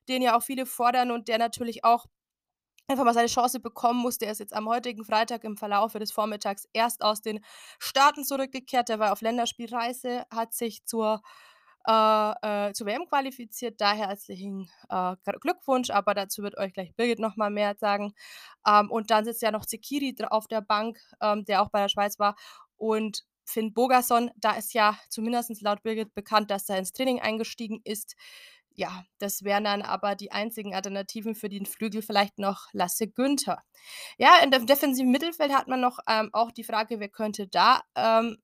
den 0.09 0.23
ja 0.23 0.37
auch 0.37 0.43
viele 0.43 0.67
fordern 0.67 1.11
und 1.11 1.29
der 1.29 1.39
natürlich 1.39 1.85
auch 1.85 2.07
einfach 2.91 3.05
mal 3.05 3.15
seine 3.15 3.29
Chance 3.29 3.61
bekommen 3.61 4.01
muss. 4.01 4.19
Der 4.19 4.33
ist 4.33 4.41
jetzt 4.41 4.55
am 4.55 4.69
heutigen 4.69 5.05
Freitag 5.05 5.45
im 5.45 5.57
Verlauf 5.57 5.93
des 5.93 6.13
Vormittags 6.13 6.69
erst 6.73 7.03
aus 7.03 7.23
den 7.23 7.41
Staaten 7.79 8.25
zurückgekehrt. 8.25 8.89
Der 8.89 8.99
war 8.99 9.13
auf 9.13 9.21
Länderspielreise, 9.21 10.25
hat 10.31 10.53
sich 10.53 10.85
zur, 10.85 11.23
äh, 11.87 12.33
äh, 12.43 12.73
zur 12.73 12.87
WM 12.87 13.07
qualifiziert. 13.07 13.81
Daher 13.81 14.09
herzlichen 14.09 14.69
äh, 14.89 15.15
Glückwunsch, 15.41 15.91
aber 15.91 16.15
dazu 16.15 16.43
wird 16.43 16.59
euch 16.59 16.73
gleich 16.73 16.95
Birgit 16.97 17.21
nochmal 17.21 17.51
mehr 17.51 17.77
sagen. 17.79 18.13
Ähm, 18.67 18.91
und 18.91 19.11
dann 19.11 19.25
sitzt 19.25 19.43
ja 19.43 19.53
noch 19.53 19.67
Zekiri 19.67 20.15
auf 20.29 20.49
der 20.49 20.61
Bank, 20.61 20.99
ähm, 21.21 21.45
der 21.45 21.63
auch 21.63 21.71
bei 21.71 21.81
der 21.81 21.89
Schweiz 21.89 22.19
war. 22.19 22.35
Und 22.77 23.25
Finn 23.51 23.73
Bogason, 23.73 24.31
da 24.37 24.53
ist 24.53 24.75
ja 24.75 24.99
zumindest 25.09 25.61
laut 25.63 25.83
Birgit 25.83 26.15
bekannt, 26.15 26.51
dass 26.51 26.69
er 26.69 26.79
ins 26.79 26.93
Training 26.93 27.21
eingestiegen 27.21 27.81
ist 27.85 28.17
ja, 28.81 29.05
das 29.19 29.45
wären 29.45 29.65
dann 29.65 29.83
aber 29.83 30.15
die 30.15 30.33
einzigen 30.33 30.75
Alternativen 30.75 31.35
für 31.35 31.51
den 31.51 31.67
Flügel 31.67 32.01
vielleicht 32.01 32.39
noch 32.39 32.69
Lasse 32.73 33.09
Günther. 33.09 33.63
Ja, 34.17 34.39
in 34.43 34.51
dem 34.51 34.67
defensiven 34.67 35.11
Mittelfeld 35.11 35.53
hat 35.53 35.69
man 35.69 35.81
noch 35.81 35.99
ähm, 36.09 36.31
auch 36.33 36.51
die 36.51 36.65
Frage, 36.65 37.01
wer 37.01 37.11
könnte 37.11 37.47
da 37.47 37.83
ähm, 37.95 38.39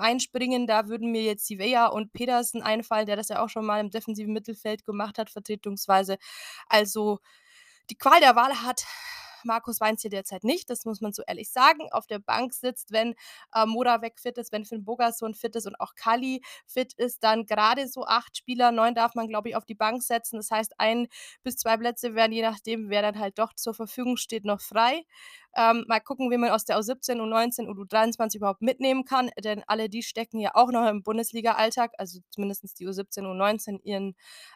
einspringen. 0.00 0.66
Da 0.66 0.88
würden 0.88 1.12
mir 1.12 1.22
jetzt 1.22 1.46
Sivea 1.46 1.86
und 1.86 2.12
Pedersen 2.12 2.62
einfallen, 2.62 3.06
der 3.06 3.16
das 3.16 3.28
ja 3.28 3.44
auch 3.44 3.48
schon 3.48 3.66
mal 3.66 3.80
im 3.80 3.90
defensiven 3.90 4.32
Mittelfeld 4.32 4.84
gemacht 4.84 5.18
hat, 5.18 5.30
vertretungsweise. 5.30 6.18
Also 6.66 7.18
die 7.90 7.96
Qual 7.96 8.18
der 8.20 8.36
Wahl 8.36 8.62
hat 8.62 8.84
Markus 9.44 9.80
Weinz 9.80 10.02
hier 10.02 10.10
derzeit 10.10 10.44
nicht, 10.44 10.70
das 10.70 10.84
muss 10.84 11.00
man 11.00 11.12
so 11.12 11.22
ehrlich 11.26 11.50
sagen, 11.50 11.88
auf 11.92 12.06
der 12.06 12.18
Bank 12.18 12.52
sitzt, 12.54 12.92
wenn 12.92 13.14
äh, 13.54 13.66
Moda 13.66 14.02
weg 14.02 14.18
fit 14.18 14.38
ist, 14.38 14.52
wenn 14.52 14.64
Finn 14.64 14.84
Bogason 14.84 15.34
fit 15.34 15.56
ist 15.56 15.66
und 15.66 15.80
auch 15.80 15.94
Kali 15.94 16.42
fit 16.66 16.92
ist, 16.94 17.22
dann 17.24 17.46
gerade 17.46 17.88
so 17.88 18.04
acht 18.04 18.36
Spieler, 18.36 18.72
neun 18.72 18.94
darf 18.94 19.14
man, 19.14 19.28
glaube 19.28 19.48
ich, 19.50 19.56
auf 19.56 19.64
die 19.64 19.74
Bank 19.74 20.02
setzen. 20.02 20.36
Das 20.36 20.50
heißt, 20.50 20.74
ein 20.78 21.08
bis 21.42 21.56
zwei 21.56 21.76
Plätze 21.76 22.14
werden, 22.14 22.32
je 22.32 22.42
nachdem, 22.42 22.90
wer 22.90 23.02
dann 23.02 23.18
halt 23.18 23.38
doch 23.38 23.54
zur 23.54 23.74
Verfügung 23.74 24.16
steht, 24.16 24.44
noch 24.44 24.60
frei. 24.60 25.04
Ähm, 25.56 25.84
mal 25.88 26.00
gucken, 26.00 26.30
wie 26.30 26.36
man 26.36 26.50
aus 26.50 26.64
der 26.64 26.78
U17, 26.78 27.20
U19 27.20 27.66
und 27.66 27.78
U23 27.78 28.36
überhaupt 28.36 28.62
mitnehmen 28.62 29.04
kann, 29.04 29.30
denn 29.42 29.62
alle 29.66 29.88
die 29.88 30.02
stecken 30.02 30.38
ja 30.38 30.52
auch 30.54 30.70
noch 30.70 30.88
im 30.88 31.02
Bundesliga-Alltag, 31.02 31.92
also 31.98 32.20
zumindest 32.30 32.78
die 32.78 32.86
U17, 32.86 33.24
U19 33.24 33.80
ihren 33.82 34.14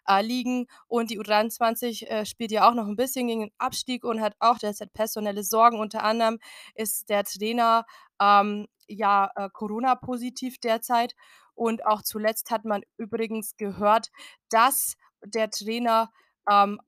äh, 0.09 0.23
Ligen 0.23 0.67
und 0.87 1.11
die 1.11 1.19
U23 1.19 2.07
äh, 2.07 2.27
spielt 2.27 2.53
ja 2.53 2.69
auch 2.69 2.75
noch 2.75 2.87
ein 2.87 2.97
bisschen 2.97 3.27
gegen 3.27 3.41
den 3.41 3.53
Abstieg 3.59 4.05
und 4.05 4.21
hat 4.21 4.37
auch 4.39 4.59
derzeit 4.59 4.93
personelle 4.93 5.43
Sorgen. 5.43 5.81
Unter 5.81 6.05
anderem 6.05 6.39
ist 6.75 7.09
der 7.09 7.25
Trainer 7.25 7.85
ähm, 8.21 8.67
ja 8.87 9.31
äh, 9.35 9.49
Corona-positiv 9.53 10.59
derzeit 10.59 11.15
und 11.55 11.87
auch 11.87 12.03
zuletzt 12.03 12.51
hat 12.51 12.65
man 12.65 12.83
übrigens 12.97 13.57
gehört, 13.57 14.11
dass 14.51 14.95
der 15.25 15.51
Trainer 15.51 16.11
ähm, 16.51 16.81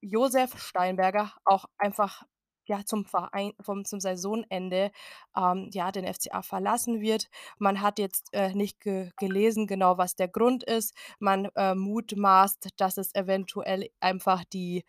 Josef 0.00 0.58
Steinberger 0.58 1.32
auch 1.44 1.66
einfach 1.78 2.24
ja, 2.66 2.84
zum 2.84 3.04
Verein 3.04 3.52
vom 3.60 3.84
zum 3.84 4.00
Saisonende, 4.00 4.90
ähm, 5.36 5.70
ja, 5.72 5.92
den 5.92 6.06
FCA 6.12 6.42
verlassen 6.42 7.00
wird. 7.00 7.28
Man 7.58 7.80
hat 7.80 7.98
jetzt, 7.98 8.28
äh, 8.32 8.54
nicht 8.54 8.80
ge 8.80 9.10
gelesen 9.16 9.66
genau, 9.66 9.98
was 9.98 10.16
der 10.16 10.28
Grund 10.28 10.64
ist. 10.64 10.94
Man, 11.18 11.46
äh, 11.56 11.74
mutmaßt, 11.74 12.68
dass 12.76 12.98
es 12.98 13.14
eventuell 13.14 13.88
einfach 14.00 14.44
die, 14.44 14.84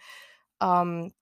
ähm 0.62 1.14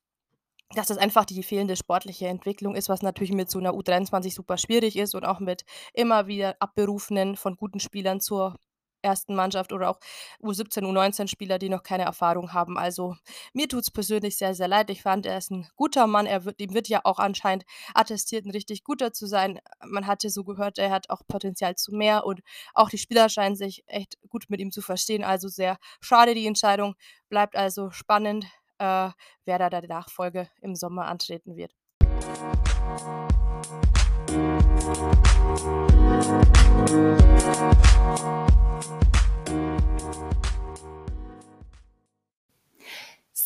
dass 0.75 0.89
es 0.89 0.97
einfach 0.97 1.25
die 1.25 1.43
fehlende 1.43 1.75
sportliche 1.75 2.27
Entwicklung 2.27 2.75
ist, 2.75 2.89
was 2.89 3.01
natürlich 3.01 3.33
mit 3.33 3.49
so 3.49 3.59
einer 3.59 3.73
U23 3.73 4.33
super 4.33 4.57
schwierig 4.57 4.97
ist 4.97 5.15
und 5.15 5.25
auch 5.25 5.39
mit 5.39 5.65
immer 5.93 6.27
wieder 6.27 6.55
Abberufenen 6.59 7.35
von 7.35 7.55
guten 7.55 7.79
Spielern 7.79 8.19
zur 8.19 8.57
ersten 9.03 9.35
Mannschaft 9.35 9.71
oder 9.73 9.89
auch 9.89 9.99
U17, 10.41 10.83
U19-Spieler, 10.83 11.59
die 11.59 11.69
noch 11.69 11.83
keine 11.83 12.03
Erfahrung 12.03 12.53
haben. 12.53 12.77
Also 12.77 13.15
mir 13.53 13.67
tut 13.67 13.83
es 13.83 13.91
persönlich 13.91 14.37
sehr, 14.37 14.55
sehr 14.55 14.67
leid. 14.67 14.89
Ich 14.89 15.01
fand, 15.01 15.25
er 15.25 15.37
ist 15.37 15.51
ein 15.51 15.67
guter 15.75 16.07
Mann. 16.07 16.25
Er 16.25 16.45
wird, 16.45 16.61
ihm 16.61 16.73
wird 16.73 16.87
ja 16.87 17.01
auch 17.03 17.19
anscheinend 17.19 17.65
attestiert, 17.93 18.45
ein 18.45 18.51
richtig 18.51 18.83
guter 18.83 19.13
zu 19.13 19.27
sein. 19.27 19.59
Man 19.85 20.07
hatte 20.07 20.29
so 20.29 20.43
gehört, 20.43 20.77
er 20.77 20.91
hat 20.91 21.09
auch 21.09 21.21
Potenzial 21.27 21.75
zu 21.75 21.93
mehr 21.93 22.25
und 22.25 22.41
auch 22.73 22.89
die 22.89 22.97
Spieler 22.97 23.29
scheinen 23.29 23.55
sich 23.55 23.83
echt 23.87 24.17
gut 24.29 24.45
mit 24.49 24.59
ihm 24.59 24.71
zu 24.71 24.81
verstehen. 24.81 25.23
Also 25.23 25.47
sehr 25.47 25.77
schade 26.01 26.33
die 26.33 26.47
Entscheidung. 26.47 26.95
Bleibt 27.29 27.55
also 27.55 27.91
spannend, 27.91 28.45
äh, 28.77 29.09
wer 29.45 29.59
da 29.59 29.69
der 29.69 29.87
Nachfolge 29.87 30.49
im 30.61 30.75
Sommer 30.75 31.05
antreten 31.05 31.55
wird. 31.55 31.73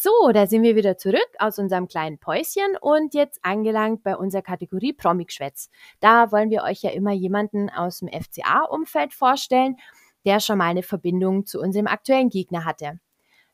So, 0.08 0.32
da 0.32 0.48
sind 0.48 0.64
wir 0.64 0.78
wieder 0.78 0.98
zurück 0.98 1.28
aus 1.38 1.60
unserem 1.60 1.90
kleinen 1.90 2.18
Päuschen 2.18 2.78
und 2.80 3.14
jetzt 3.14 3.40
angelangt 3.42 4.04
bei 4.04 4.16
unserer 4.16 4.42
Kategorie 4.42 4.94
Promi-Geschwätz. 4.94 5.70
Da 6.00 6.32
wollen 6.32 6.50
wir 6.50 6.64
euch 6.64 6.82
ja 6.82 6.92
immer 6.92 7.12
jemanden 7.12 7.70
aus 7.70 8.00
dem 8.00 8.08
FCA-Umfeld 8.08 9.14
vorstellen, 9.14 9.76
der 10.24 10.40
schon 10.40 10.60
mal 10.60 10.70
eine 10.70 10.84
Verbindung 10.84 11.46
zu 11.46 11.60
unserem 11.60 11.88
aktuellen 11.88 12.30
Gegner 12.30 12.64
hatte. 12.64 13.02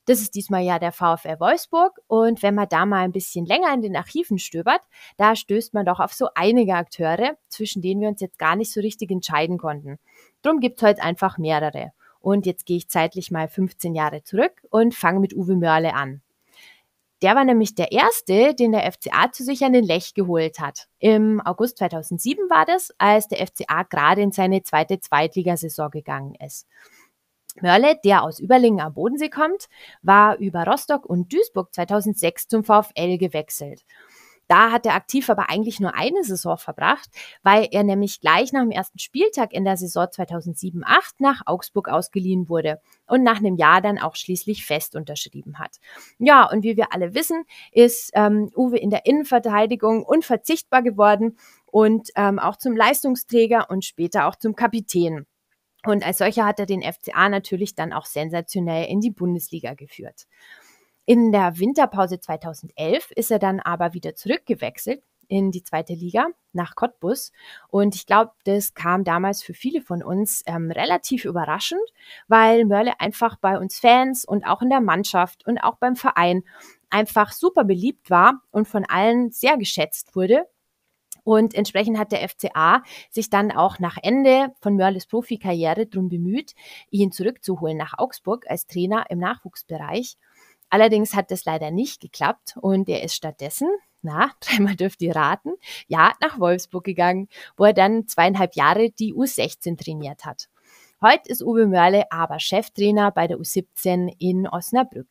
Das 0.06 0.22
ist 0.22 0.36
diesmal 0.36 0.62
ja 0.64 0.78
der 0.78 0.92
VfR 0.92 1.40
Wolfsburg 1.40 2.00
und 2.06 2.44
wenn 2.44 2.54
man 2.54 2.70
da 2.70 2.86
mal 2.86 3.02
ein 3.02 3.14
bisschen 3.14 3.48
länger 3.48 3.74
in 3.74 3.82
den 3.82 3.96
Archiven 3.96 4.38
stöbert, 4.38 4.82
da 5.18 5.36
stößt 5.36 5.74
man 5.74 5.88
doch 5.88 6.00
auf 6.00 6.14
so 6.14 6.28
einige 6.36 6.76
Akteure, 6.76 7.36
zwischen 7.48 7.82
denen 7.82 8.02
wir 8.02 8.10
uns 8.10 8.22
jetzt 8.22 8.38
gar 8.38 8.56
nicht 8.56 8.72
so 8.72 8.80
richtig 8.80 9.10
entscheiden 9.10 9.58
konnten. 9.58 9.98
Drum 10.44 10.60
gibt's 10.60 10.84
heute 10.84 11.02
einfach 11.02 11.40
mehrere. 11.40 11.94
Und 12.20 12.46
jetzt 12.46 12.68
gehe 12.68 12.78
ich 12.78 12.90
zeitlich 12.90 13.32
mal 13.32 13.48
15 13.48 13.96
Jahre 13.96 14.22
zurück 14.22 14.62
und 14.70 14.94
fange 14.94 15.20
mit 15.20 15.36
Uwe 15.36 15.56
Mörle 15.56 15.96
an. 15.96 16.22
Der 17.24 17.36
war 17.36 17.46
nämlich 17.46 17.74
der 17.74 17.94
erste, 17.94 18.54
den 18.54 18.74
der 18.74 18.92
FCA 18.92 19.32
zu 19.32 19.46
sich 19.46 19.64
an 19.64 19.72
den 19.72 19.86
Lech 19.86 20.14
geholt 20.14 20.60
hat. 20.60 20.90
Im 21.00 21.40
August 21.40 21.78
2007 21.78 22.50
war 22.50 22.66
das, 22.66 22.94
als 22.98 23.30
der 23.30 23.48
FCA 23.48 23.84
gerade 23.84 24.22
in 24.22 24.34
seine 24.34 24.62
zweite 24.62 25.00
Zweitligasaison 25.00 25.90
gegangen 25.90 26.36
ist. 26.36 26.68
Mörle, 27.62 27.98
der 28.04 28.24
aus 28.24 28.40
Überlingen 28.40 28.82
am 28.82 28.94
Bodensee 28.94 29.30
kommt, 29.30 29.70
war 30.02 30.38
über 30.38 30.66
Rostock 30.66 31.06
und 31.06 31.32
Duisburg 31.32 31.74
2006 31.74 32.50
zum 32.50 32.66
VfL 32.66 33.18
gewechselt. 33.18 33.86
Da 34.54 34.72
hat 34.72 34.86
er 34.86 34.94
aktiv 34.94 35.32
aber 35.32 35.50
eigentlich 35.50 35.80
nur 35.80 35.96
eine 35.96 36.24
Saison 36.24 36.60
verbracht, 36.60 37.10
weil 37.42 37.68
er 37.72 37.84
nämlich 37.84 38.22
gleich 38.22 38.54
nach 38.54 38.62
dem 38.62 38.70
ersten 38.70 39.00
Spieltag 39.00 39.52
in 39.52 39.66
der 39.66 39.78
Saison 39.78 40.04
2007-8 40.04 40.84
nach 41.18 41.42
Augsburg 41.48 41.90
ausgeliehen 41.90 42.50
wurde 42.50 42.80
und 43.08 43.24
nach 43.24 43.40
einem 43.40 43.56
Jahr 43.56 43.82
dann 43.82 43.98
auch 43.98 44.16
schließlich 44.16 44.64
fest 44.64 44.96
unterschrieben 44.96 45.58
hat. 45.58 45.78
Ja, 46.20 46.48
und 46.48 46.62
wie 46.62 46.78
wir 46.78 46.94
alle 46.94 47.16
wissen, 47.16 47.46
ist 47.72 48.12
ähm, 48.14 48.52
Uwe 48.56 48.78
in 48.78 48.92
der 48.92 49.08
Innenverteidigung 49.08 50.04
unverzichtbar 50.04 50.84
geworden 50.84 51.36
und 51.66 52.10
ähm, 52.16 52.38
auch 52.38 52.58
zum 52.58 52.78
Leistungsträger 52.78 53.72
und 53.72 53.84
später 53.84 54.28
auch 54.28 54.36
zum 54.36 54.56
Kapitän. 54.56 55.26
Und 55.84 56.06
als 56.06 56.20
solcher 56.20 56.46
hat 56.46 56.60
er 56.60 56.68
den 56.68 56.84
FCA 56.84 57.28
natürlich 57.28 57.74
dann 57.74 57.92
auch 57.92 58.06
sensationell 58.06 58.86
in 58.86 59.02
die 59.02 59.10
Bundesliga 59.10 59.74
geführt. 59.74 60.28
In 61.06 61.34
der 61.34 61.60
Winterpause 61.60 62.20
2011 62.20 63.12
ist 63.12 63.30
er 63.30 63.40
dann 63.40 63.60
aber 63.60 63.94
wieder 63.94 64.16
zurückgewechselt 64.16 65.04
in 65.28 65.52
die 65.52 65.64
zweite 65.64 65.94
Liga 65.94 66.28
nach 66.54 66.76
Cottbus. 66.76 67.32
Und 67.68 67.96
ich 67.96 68.06
glaube, 68.06 68.32
das 68.46 68.74
kam 68.74 69.04
damals 69.04 69.44
für 69.44 69.54
viele 69.54 69.82
von 69.82 70.02
uns 70.02 70.44
ähm, 70.46 70.72
relativ 70.72 71.26
überraschend, 71.26 71.82
weil 72.28 72.66
Mörle 72.66 73.00
einfach 73.00 73.38
bei 73.38 73.58
uns 73.58 73.80
Fans 73.80 74.24
und 74.24 74.46
auch 74.46 74.62
in 74.62 74.70
der 74.70 74.82
Mannschaft 74.82 75.46
und 75.46 75.58
auch 75.58 75.76
beim 75.76 75.96
Verein 75.96 76.44
einfach 76.90 77.32
super 77.32 77.66
beliebt 77.66 78.10
war 78.10 78.42
und 78.52 78.68
von 78.68 78.86
allen 78.86 79.32
sehr 79.32 79.58
geschätzt 79.58 80.16
wurde. 80.16 80.46
Und 81.24 81.54
entsprechend 81.54 81.98
hat 81.98 82.12
der 82.12 82.28
FCA 82.28 82.84
sich 83.10 83.30
dann 83.30 83.52
auch 83.52 83.80
nach 83.80 83.98
Ende 84.02 84.54
von 84.60 84.76
Mörles 84.76 85.08
Profikarriere 85.08 85.88
darum 85.88 86.10
bemüht, 86.10 86.54
ihn 86.90 87.12
zurückzuholen 87.12 87.78
nach 87.78 87.98
Augsburg 87.98 88.46
als 88.50 88.68
Trainer 88.68 89.06
im 89.10 89.20
Nachwuchsbereich. 89.20 90.18
Allerdings 90.74 91.14
hat 91.14 91.30
das 91.30 91.46
leider 91.46 91.70
nicht 91.70 92.02
geklappt 92.02 92.58
und 92.60 92.90
er 92.90 93.04
ist 93.04 93.14
stattdessen, 93.14 93.68
na, 94.02 94.32
dreimal 94.40 94.76
dürft 94.76 95.04
ihr 95.04 95.16
raten, 95.16 95.52
ja, 95.86 96.14
nach 96.20 96.40
Wolfsburg 96.40 96.84
gegangen, 96.84 97.28
wo 97.56 97.66
er 97.66 97.74
dann 97.74 98.08
zweieinhalb 98.08 98.56
Jahre 98.56 98.90
die 98.90 99.14
U16 99.14 99.78
trainiert 99.78 100.26
hat. 100.26 100.50
Heute 101.00 101.30
ist 101.30 101.44
Uwe 101.44 101.68
Mörle 101.68 102.12
aber 102.12 102.40
Cheftrainer 102.40 103.12
bei 103.12 103.28
der 103.28 103.38
U17 103.38 104.16
in 104.18 104.48
Osnabrück. 104.48 105.10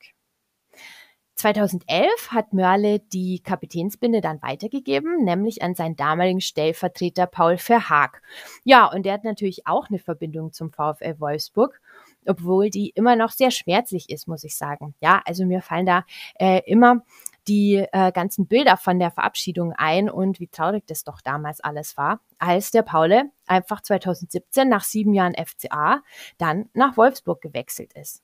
2011 1.36 2.32
hat 2.32 2.52
Mörle 2.52 2.98
die 2.98 3.40
Kapitänsbinde 3.40 4.20
dann 4.20 4.42
weitergegeben, 4.42 5.22
nämlich 5.22 5.62
an 5.62 5.76
seinen 5.76 5.94
damaligen 5.94 6.40
Stellvertreter 6.40 7.26
Paul 7.26 7.56
Verhaag. 7.56 8.20
Ja, 8.64 8.86
und 8.86 9.06
der 9.06 9.12
hat 9.12 9.22
natürlich 9.22 9.66
auch 9.68 9.88
eine 9.88 10.00
Verbindung 10.00 10.52
zum 10.52 10.72
VfL 10.72 11.20
Wolfsburg, 11.20 11.80
obwohl 12.26 12.70
die 12.70 12.90
immer 12.90 13.16
noch 13.16 13.30
sehr 13.30 13.50
schmerzlich 13.50 14.10
ist, 14.10 14.28
muss 14.28 14.44
ich 14.44 14.56
sagen. 14.56 14.94
Ja, 15.00 15.22
also 15.24 15.44
mir 15.44 15.62
fallen 15.62 15.86
da 15.86 16.04
äh, 16.38 16.60
immer 16.66 17.02
die 17.48 17.84
äh, 17.92 18.12
ganzen 18.12 18.46
Bilder 18.46 18.76
von 18.76 18.98
der 18.98 19.10
Verabschiedung 19.10 19.72
ein 19.72 20.08
und 20.08 20.38
wie 20.40 20.48
traurig 20.48 20.84
das 20.86 21.04
doch 21.04 21.20
damals 21.20 21.60
alles 21.60 21.96
war, 21.96 22.20
als 22.38 22.70
der 22.70 22.82
Paule 22.82 23.30
einfach 23.46 23.80
2017 23.82 24.68
nach 24.68 24.84
sieben 24.84 25.12
Jahren 25.12 25.34
FCA 25.34 26.02
dann 26.38 26.68
nach 26.72 26.96
Wolfsburg 26.96 27.40
gewechselt 27.40 27.92
ist. 27.94 28.22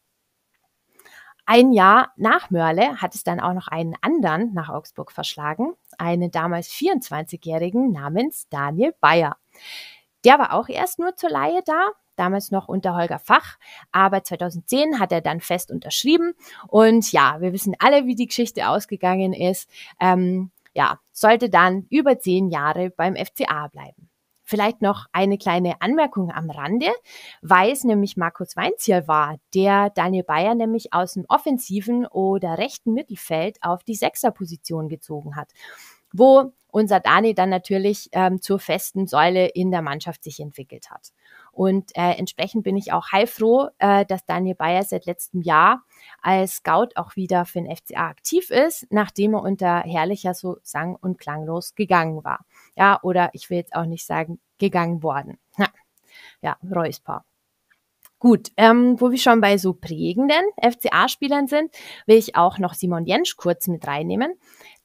Ein 1.50 1.72
Jahr 1.72 2.12
nach 2.16 2.50
Mörle 2.50 3.00
hat 3.00 3.14
es 3.14 3.24
dann 3.24 3.40
auch 3.40 3.54
noch 3.54 3.68
einen 3.68 3.94
anderen 4.02 4.52
nach 4.52 4.68
Augsburg 4.68 5.10
verschlagen, 5.10 5.72
einen 5.96 6.30
damals 6.30 6.68
24-Jährigen 6.68 7.90
namens 7.90 8.48
Daniel 8.50 8.94
Bayer. 9.00 9.38
Der 10.24 10.38
war 10.38 10.52
auch 10.52 10.68
erst 10.68 10.98
nur 10.98 11.16
zur 11.16 11.30
Laie 11.30 11.62
da, 11.64 11.92
damals 12.18 12.50
noch 12.50 12.68
unter 12.68 12.94
Holger 12.94 13.18
Fach, 13.18 13.58
aber 13.92 14.24
2010 14.24 14.98
hat 14.98 15.12
er 15.12 15.20
dann 15.20 15.40
fest 15.40 15.70
unterschrieben 15.70 16.34
und 16.66 17.10
ja, 17.12 17.40
wir 17.40 17.52
wissen 17.52 17.74
alle, 17.78 18.06
wie 18.06 18.14
die 18.14 18.26
Geschichte 18.26 18.68
ausgegangen 18.68 19.32
ist. 19.32 19.68
Ähm, 20.00 20.50
ja, 20.74 21.00
sollte 21.12 21.50
dann 21.50 21.86
über 21.90 22.18
zehn 22.18 22.50
Jahre 22.50 22.90
beim 22.90 23.16
FCA 23.16 23.68
bleiben. 23.68 24.08
Vielleicht 24.44 24.80
noch 24.80 25.04
eine 25.12 25.36
kleine 25.36 25.82
Anmerkung 25.82 26.30
am 26.30 26.48
Rande, 26.48 26.86
weil 27.42 27.70
es 27.70 27.84
nämlich 27.84 28.16
Markus 28.16 28.56
Weinziel 28.56 29.06
war, 29.06 29.36
der 29.54 29.90
Daniel 29.90 30.22
Bayer 30.22 30.54
nämlich 30.54 30.94
aus 30.94 31.14
dem 31.14 31.26
offensiven 31.28 32.06
oder 32.06 32.56
rechten 32.56 32.94
Mittelfeld 32.94 33.58
auf 33.60 33.84
die 33.84 33.94
Sechserposition 33.94 34.88
gezogen 34.88 35.36
hat, 35.36 35.50
wo 36.12 36.52
unser 36.70 37.00
Dani 37.00 37.34
dann 37.34 37.50
natürlich 37.50 38.08
ähm, 38.12 38.40
zur 38.40 38.58
festen 38.58 39.06
Säule 39.06 39.48
in 39.48 39.70
der 39.70 39.82
Mannschaft 39.82 40.24
sich 40.24 40.40
entwickelt 40.40 40.90
hat. 40.90 41.12
Und 41.58 41.90
äh, 41.96 42.12
entsprechend 42.12 42.62
bin 42.62 42.76
ich 42.76 42.92
auch 42.92 43.10
heilfroh, 43.10 43.70
äh, 43.78 44.06
dass 44.06 44.24
Daniel 44.24 44.54
Bayer 44.54 44.84
seit 44.84 45.06
letztem 45.06 45.42
Jahr 45.42 45.82
als 46.22 46.58
Scout 46.58 46.90
auch 46.94 47.16
wieder 47.16 47.46
für 47.46 47.60
den 47.60 47.76
FCA 47.76 48.06
aktiv 48.06 48.50
ist, 48.50 48.86
nachdem 48.90 49.34
er 49.34 49.42
unter 49.42 49.80
Herrlicher 49.80 50.34
so 50.34 50.58
sang- 50.62 50.94
und 50.94 51.18
klanglos 51.18 51.74
gegangen 51.74 52.22
war. 52.22 52.44
Ja, 52.76 53.00
oder 53.02 53.30
ich 53.32 53.50
will 53.50 53.56
jetzt 53.58 53.74
auch 53.74 53.86
nicht 53.86 54.06
sagen, 54.06 54.38
gegangen 54.58 55.02
worden. 55.02 55.38
Ja, 56.40 56.56
Räusper. 56.62 57.24
Gut, 58.20 58.48
ähm, 58.56 59.00
wo 59.00 59.12
wir 59.12 59.18
schon 59.18 59.40
bei 59.40 59.58
so 59.58 59.74
prägenden 59.74 60.42
FCA-Spielern 60.60 61.46
sind, 61.46 61.72
will 62.06 62.16
ich 62.16 62.34
auch 62.34 62.58
noch 62.58 62.74
Simon 62.74 63.06
Jensch 63.06 63.36
kurz 63.36 63.68
mit 63.68 63.86
reinnehmen, 63.86 64.34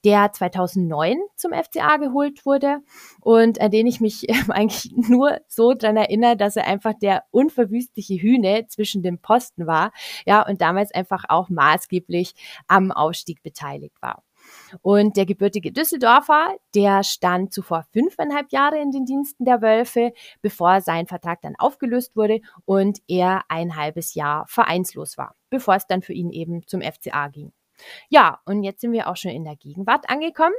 der 0.06 0.32
2009 0.32 1.18
zum 1.36 1.52
FCA 1.52 1.98
geholt 1.98 2.46
wurde 2.46 2.82
und 3.22 3.60
an 3.60 3.72
den 3.72 3.88
ich 3.88 4.00
mich 4.00 4.28
eigentlich 4.50 4.92
nur 4.96 5.40
so 5.48 5.74
dran 5.74 5.98
erinnere, 5.98 6.38
dass 6.38 6.58
er 6.58 6.68
einfach 6.68 6.94
der 6.94 7.24
unverwüstliche 7.32 8.16
Hühne 8.16 8.68
zwischen 8.68 9.02
den 9.02 9.18
Posten 9.20 9.66
war, 9.66 9.92
ja, 10.28 10.48
und 10.48 10.62
damals 10.62 10.94
einfach 10.94 11.24
auch 11.28 11.50
maßgeblich 11.50 12.36
am 12.68 12.92
Aufstieg 12.92 13.42
beteiligt 13.42 14.00
war. 14.00 14.22
Und 14.82 15.18
der 15.18 15.26
gebürtige 15.26 15.72
Düsseldorfer, 15.72 16.56
der 16.76 17.04
stand 17.04 17.54
zuvor 17.54 17.86
fünfeinhalb 17.92 18.52
Jahre 18.52 18.80
in 18.80 18.92
den 18.92 19.06
Diensten 19.06 19.46
der 19.46 19.62
Wölfe, 19.62 20.14
bevor 20.42 20.82
sein 20.82 21.08
Vertrag 21.08 21.42
dann 21.42 21.56
aufgelöst 21.58 22.16
wurde 22.16 22.42
und 22.66 23.00
er 23.08 23.44
ein 23.50 23.76
halbes 23.76 24.14
Jahr 24.14 24.46
vereinslos 24.48 25.18
war, 25.18 25.36
bevor 25.50 25.76
es 25.76 25.88
dann 25.88 26.02
für 26.02 26.14
ihn 26.14 26.32
eben 26.32 26.66
zum 26.68 26.82
FCA 26.82 27.28
ging. 27.28 27.52
Ja, 28.10 28.40
und 28.46 28.64
jetzt 28.64 28.82
sind 28.82 28.92
wir 28.92 29.10
auch 29.10 29.18
schon 29.18 29.32
in 29.32 29.44
der 29.44 29.56
Gegenwart 29.56 30.10
angekommen, 30.10 30.54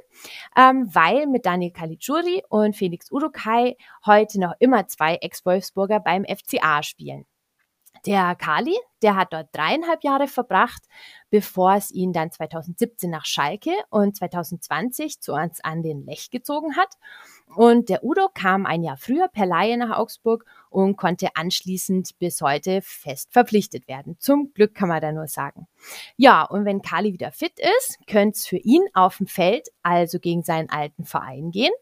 ähm, 0.57 0.89
weil 0.93 1.27
mit 1.27 1.47
Daniel 1.47 1.71
Caligiuri 1.71 2.43
und 2.49 2.77
Felix 2.77 3.11
Urukai 3.11 3.77
heute 4.05 4.41
noch 4.41 4.55
immer 4.59 4.87
zwei 4.89 5.17
Ex-Wolfsburger 5.17 6.01
beim 6.01 6.25
FCA 6.25 6.83
spielen. 6.83 7.25
Der 8.07 8.35
Kali, 8.35 8.77
der 9.03 9.17
hat 9.17 9.33
dort 9.33 9.49
dreieinhalb 9.53 10.05
Jahre 10.05 10.29
verbracht, 10.29 10.83
bevor 11.31 11.75
es 11.75 11.91
ihn 11.91 12.13
dann 12.13 12.31
2017 12.31 13.11
nach 13.11 13.25
Schalke 13.25 13.73
und 13.89 14.17
2020 14.17 15.21
zu 15.21 15.33
uns 15.33 15.65
an 15.65 15.83
den 15.83 16.05
Lech 16.05 16.31
gezogen 16.31 16.77
hat. 16.77 16.95
Und 17.57 17.89
der 17.89 18.05
Udo 18.05 18.29
kam 18.33 18.67
ein 18.67 18.83
Jahr 18.83 18.99
früher 18.99 19.29
per 19.29 19.47
Laie 19.47 19.79
nach 19.79 19.97
Augsburg 19.97 20.45
und 20.69 20.97
konnte 20.97 21.29
anschließend 21.35 22.19
bis 22.19 22.43
heute 22.43 22.81
fest 22.83 23.33
verpflichtet 23.33 23.89
werden. 23.89 24.17
Zum 24.19 24.53
Glück 24.53 24.75
kann 24.75 24.89
man 24.89 25.01
da 25.01 25.13
nur 25.13 25.29
sagen. 25.29 25.67
Ja, 26.17 26.43
und 26.43 26.65
wenn 26.65 26.83
Kali 26.83 27.13
wieder 27.13 27.33
fit 27.33 27.59
ist, 27.79 27.99
könnte 28.07 28.37
es 28.37 28.47
für 28.47 28.59
ihn 28.59 28.83
auf 28.93 29.19
dem 29.19 29.27
Feld, 29.27 29.69
also 29.83 30.19
gegen 30.19 30.43
seinen 30.43 30.69
alten 30.69 31.05
Verein 31.05 31.51
gehen. 31.51 31.73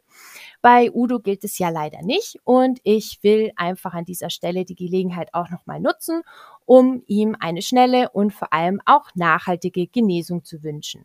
Bei 0.63 0.93
Udo 0.93 1.19
gilt 1.19 1.43
es 1.43 1.59
ja 1.59 1.71
leider 1.71 2.03
nicht 2.03 2.39
und 2.45 2.79
ich 2.85 3.19
will 3.23 3.51
einfach 3.57 3.95
an 3.95 4.05
dieser 4.05 4.31
Stelle 4.31 4.65
die 4.65 4.77
Gelegenheit 4.77 5.35
auch 5.35 5.51
nochmal 5.51 5.81
nutzen, 5.81 6.23
um 6.65 7.03
ihm 7.09 7.37
eine 7.41 7.63
schnelle 7.63 8.11
und 8.11 8.33
vor 8.33 8.53
allem 8.53 8.81
auch 8.87 9.09
nachhaltige 9.17 9.89
Genesung 9.89 10.45
zu 10.45 10.63
wünschen. 10.63 11.05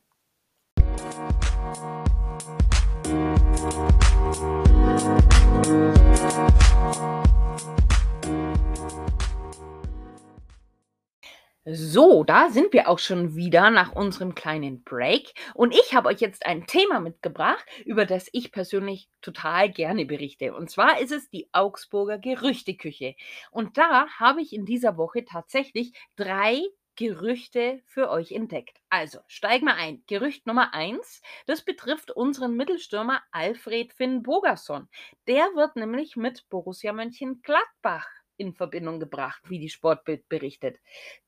So, 11.70 12.24
da 12.24 12.50
sind 12.50 12.72
wir 12.72 12.88
auch 12.88 12.98
schon 12.98 13.36
wieder 13.36 13.70
nach 13.70 13.92
unserem 13.92 14.36
kleinen 14.36 14.86
Break. 14.86 15.34
Und 15.54 15.74
ich 15.76 15.94
habe 15.94 16.08
euch 16.08 16.22
jetzt 16.22 16.46
ein 16.46 16.66
Thema 16.66 17.02
mitgebracht, 17.02 17.66
über 17.84 18.06
das 18.06 18.30
ich 18.32 18.54
persönlich 18.54 19.10
total 19.22 19.70
gerne 19.70 20.06
berichte. 20.06 20.56
Und 20.56 20.70
zwar 20.72 21.02
ist 21.02 21.12
es 21.12 21.30
die 21.30 21.50
Augsburger 21.52 22.20
Gerüchteküche. 22.20 23.16
Und 23.52 23.78
da 23.78 24.08
habe 24.18 24.42
ich 24.42 24.54
in 24.54 24.66
dieser 24.66 24.96
Woche 24.96 25.26
tatsächlich 25.26 25.92
drei 26.16 26.62
Gerüchte 26.96 27.82
für 27.86 28.10
euch 28.12 28.32
entdeckt. 28.32 28.78
Also, 28.90 29.20
steigen 29.28 29.66
wir 29.66 29.76
ein. 29.76 30.02
Gerücht 30.08 30.48
Nummer 30.48 30.74
eins, 30.74 31.22
das 31.48 31.64
betrifft 31.66 32.12
unseren 32.12 32.56
Mittelstürmer 32.56 33.22
Alfred 33.32 33.92
Finn 33.92 34.24
Bogerson. 34.24 34.88
Der 35.28 35.44
wird 35.54 35.76
nämlich 35.76 36.16
mit 36.16 36.48
Borussia 36.48 36.94
Mönchengladbach 36.94 38.08
in 38.38 38.54
Verbindung 38.54 39.00
gebracht, 39.00 39.42
wie 39.50 39.60
die 39.60 39.70
Sportbild 39.70 40.28
berichtet. 40.30 40.80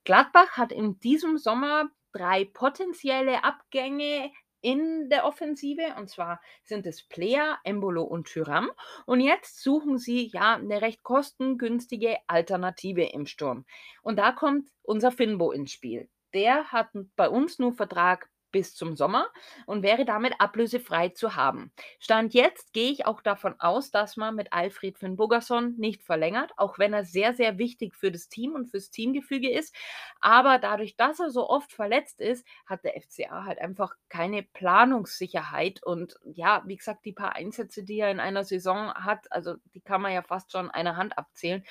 Gladbach 0.03 0.51
hat 0.57 0.71
in 0.71 0.99
diesem 0.99 1.37
Sommer 1.37 1.89
drei 2.11 2.45
potenzielle 2.45 3.43
Abgänge 3.43 4.31
in 4.61 5.09
der 5.09 5.25
Offensive 5.25 5.95
und 5.97 6.09
zwar 6.09 6.41
sind 6.63 6.85
es 6.85 7.03
Player, 7.07 7.59
Embolo 7.63 8.03
und 8.03 8.27
Tyram 8.27 8.69
und 9.05 9.21
jetzt 9.21 9.61
suchen 9.61 9.97
sie 9.97 10.29
ja 10.33 10.55
eine 10.55 10.81
recht 10.81 11.03
kostengünstige 11.03 12.17
Alternative 12.27 13.03
im 13.03 13.25
Sturm 13.25 13.65
und 14.01 14.17
da 14.17 14.31
kommt 14.31 14.69
unser 14.81 15.11
Finbo 15.11 15.51
ins 15.51 15.71
Spiel. 15.71 16.09
Der 16.33 16.71
hat 16.71 16.89
bei 17.15 17.29
uns 17.29 17.57
nur 17.57 17.73
Vertrag 17.73 18.29
bis 18.51 18.75
zum 18.75 18.95
Sommer 18.95 19.27
und 19.65 19.83
wäre 19.83 20.05
damit 20.05 20.33
ablösefrei 20.39 21.09
zu 21.09 21.35
haben. 21.35 21.71
Stand 21.99 22.33
jetzt 22.33 22.73
gehe 22.73 22.91
ich 22.91 23.05
auch 23.05 23.21
davon 23.21 23.55
aus, 23.59 23.91
dass 23.91 24.17
man 24.17 24.35
mit 24.35 24.53
Alfred 24.53 24.97
Finn 24.97 25.15
Bogerson 25.15 25.75
nicht 25.77 26.03
verlängert, 26.03 26.51
auch 26.57 26.79
wenn 26.79 26.93
er 26.93 27.05
sehr, 27.05 27.33
sehr 27.33 27.57
wichtig 27.57 27.95
für 27.95 28.11
das 28.11 28.29
Team 28.29 28.53
und 28.53 28.67
fürs 28.67 28.89
Teamgefüge 28.91 29.49
ist. 29.51 29.75
Aber 30.21 30.57
dadurch, 30.59 30.95
dass 30.95 31.19
er 31.19 31.29
so 31.29 31.49
oft 31.49 31.71
verletzt 31.71 32.19
ist, 32.21 32.45
hat 32.65 32.83
der 32.83 32.95
FCA 33.01 33.45
halt 33.45 33.59
einfach 33.59 33.95
keine 34.09 34.43
Planungssicherheit. 34.43 35.83
Und 35.83 36.15
ja, 36.23 36.63
wie 36.65 36.77
gesagt, 36.77 37.05
die 37.05 37.13
paar 37.13 37.35
Einsätze, 37.35 37.83
die 37.83 37.99
er 37.99 38.11
in 38.11 38.19
einer 38.19 38.43
Saison 38.43 38.93
hat, 38.93 39.31
also 39.31 39.55
die 39.73 39.81
kann 39.81 40.01
man 40.01 40.13
ja 40.13 40.21
fast 40.21 40.51
schon 40.51 40.69
einer 40.71 40.95
Hand 40.97 41.17
abzählen. 41.17 41.63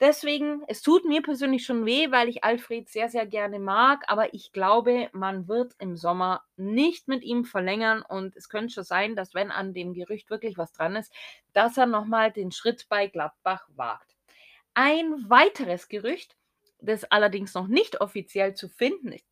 Deswegen, 0.00 0.62
es 0.66 0.80
tut 0.80 1.04
mir 1.04 1.20
persönlich 1.22 1.64
schon 1.66 1.84
weh, 1.84 2.10
weil 2.10 2.28
ich 2.30 2.42
Alfred 2.42 2.88
sehr, 2.88 3.10
sehr 3.10 3.26
gerne 3.26 3.58
mag, 3.58 4.02
aber 4.08 4.32
ich 4.32 4.50
glaube, 4.52 5.10
man 5.12 5.46
wird 5.46 5.74
im 5.78 5.96
Sommer 5.96 6.42
nicht 6.56 7.06
mit 7.06 7.22
ihm 7.22 7.44
verlängern 7.44 8.02
und 8.02 8.34
es 8.34 8.48
könnte 8.48 8.72
schon 8.72 8.84
sein, 8.84 9.14
dass 9.14 9.34
wenn 9.34 9.50
an 9.50 9.74
dem 9.74 9.92
Gerücht 9.92 10.30
wirklich 10.30 10.56
was 10.56 10.72
dran 10.72 10.96
ist, 10.96 11.12
dass 11.52 11.76
er 11.76 11.84
nochmal 11.86 12.32
den 12.32 12.50
Schritt 12.50 12.86
bei 12.88 13.08
Gladbach 13.08 13.68
wagt. 13.76 14.16
Ein 14.74 15.28
weiteres 15.28 15.88
Gerücht, 15.88 16.36
das 16.80 17.04
allerdings 17.04 17.54
noch 17.54 17.68
nicht 17.68 18.00
offiziell 18.00 18.54
zu 18.54 18.68
finden 18.70 19.12
ist 19.12 19.29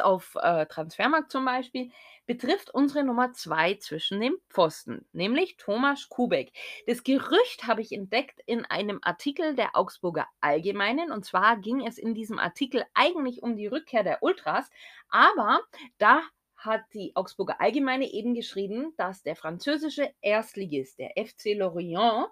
auf 0.00 0.36
äh, 0.40 0.66
Transfermarkt 0.66 1.30
zum 1.30 1.44
Beispiel, 1.44 1.90
betrifft 2.26 2.72
unsere 2.72 3.04
Nummer 3.04 3.32
zwei 3.32 3.74
zwischen 3.74 4.20
den 4.20 4.34
Pfosten, 4.48 5.06
nämlich 5.12 5.56
Thomas 5.56 6.08
Kubek. 6.08 6.52
Das 6.86 7.02
Gerücht 7.02 7.66
habe 7.66 7.80
ich 7.80 7.92
entdeckt 7.92 8.40
in 8.46 8.64
einem 8.64 9.00
Artikel 9.02 9.54
der 9.54 9.74
Augsburger 9.74 10.28
Allgemeinen 10.40 11.10
und 11.10 11.24
zwar 11.24 11.56
ging 11.56 11.86
es 11.86 11.98
in 11.98 12.14
diesem 12.14 12.38
Artikel 12.38 12.84
eigentlich 12.94 13.42
um 13.42 13.56
die 13.56 13.66
Rückkehr 13.66 14.04
der 14.04 14.22
Ultras, 14.22 14.70
aber 15.08 15.60
da 15.98 16.22
hat 16.56 16.82
die 16.94 17.12
Augsburger 17.16 17.60
Allgemeine 17.60 18.12
eben 18.12 18.34
geschrieben, 18.34 18.94
dass 18.96 19.22
der 19.22 19.34
französische 19.34 20.12
Erstligist, 20.20 20.98
der 20.98 21.10
FC 21.16 21.54
Lorient, 21.54 22.28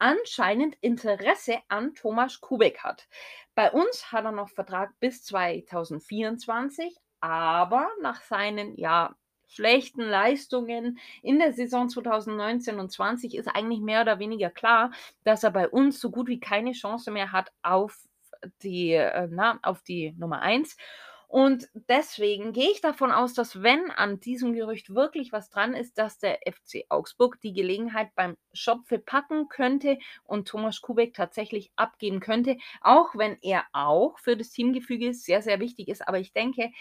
anscheinend 0.00 0.76
Interesse 0.80 1.58
an 1.68 1.94
Thomas 1.94 2.40
Kubek 2.40 2.82
hat. 2.82 3.06
Bei 3.54 3.70
uns 3.70 4.10
hat 4.10 4.24
er 4.24 4.32
noch 4.32 4.48
Vertrag 4.48 4.98
bis 4.98 5.22
2024, 5.24 6.96
aber 7.20 7.88
nach 8.00 8.22
seinen 8.22 8.76
ja 8.76 9.14
schlechten 9.46 10.02
Leistungen 10.02 10.98
in 11.22 11.38
der 11.38 11.52
Saison 11.52 11.88
2019 11.88 12.78
und 12.78 12.90
20 12.90 13.34
ist 13.34 13.48
eigentlich 13.48 13.80
mehr 13.80 14.02
oder 14.02 14.18
weniger 14.18 14.48
klar, 14.48 14.92
dass 15.24 15.42
er 15.42 15.50
bei 15.50 15.68
uns 15.68 16.00
so 16.00 16.10
gut 16.10 16.28
wie 16.28 16.40
keine 16.40 16.72
Chance 16.72 17.10
mehr 17.10 17.32
hat 17.32 17.52
auf 17.62 17.98
die, 18.62 18.92
äh, 18.92 19.28
na, 19.30 19.58
auf 19.62 19.82
die 19.82 20.12
Nummer 20.12 20.40
1. 20.40 20.76
Und 21.30 21.68
deswegen 21.74 22.52
gehe 22.52 22.72
ich 22.72 22.80
davon 22.80 23.12
aus, 23.12 23.34
dass 23.34 23.62
wenn 23.62 23.88
an 23.92 24.18
diesem 24.18 24.52
Gerücht 24.52 24.92
wirklich 24.96 25.30
was 25.30 25.48
dran 25.48 25.74
ist, 25.74 25.96
dass 25.96 26.18
der 26.18 26.40
FC 26.44 26.84
Augsburg 26.88 27.40
die 27.40 27.52
Gelegenheit 27.52 28.08
beim 28.16 28.36
Schopfe 28.52 28.98
packen 28.98 29.48
könnte 29.48 29.98
und 30.24 30.48
Thomas 30.48 30.80
Kubek 30.80 31.14
tatsächlich 31.14 31.70
abgeben 31.76 32.18
könnte, 32.18 32.56
auch 32.80 33.14
wenn 33.14 33.38
er 33.42 33.64
auch 33.72 34.18
für 34.18 34.36
das 34.36 34.50
Teamgefüge 34.50 35.14
sehr, 35.14 35.40
sehr 35.40 35.60
wichtig 35.60 35.86
ist. 35.86 36.06
Aber 36.08 36.18
ich 36.18 36.32
denke, 36.32 36.72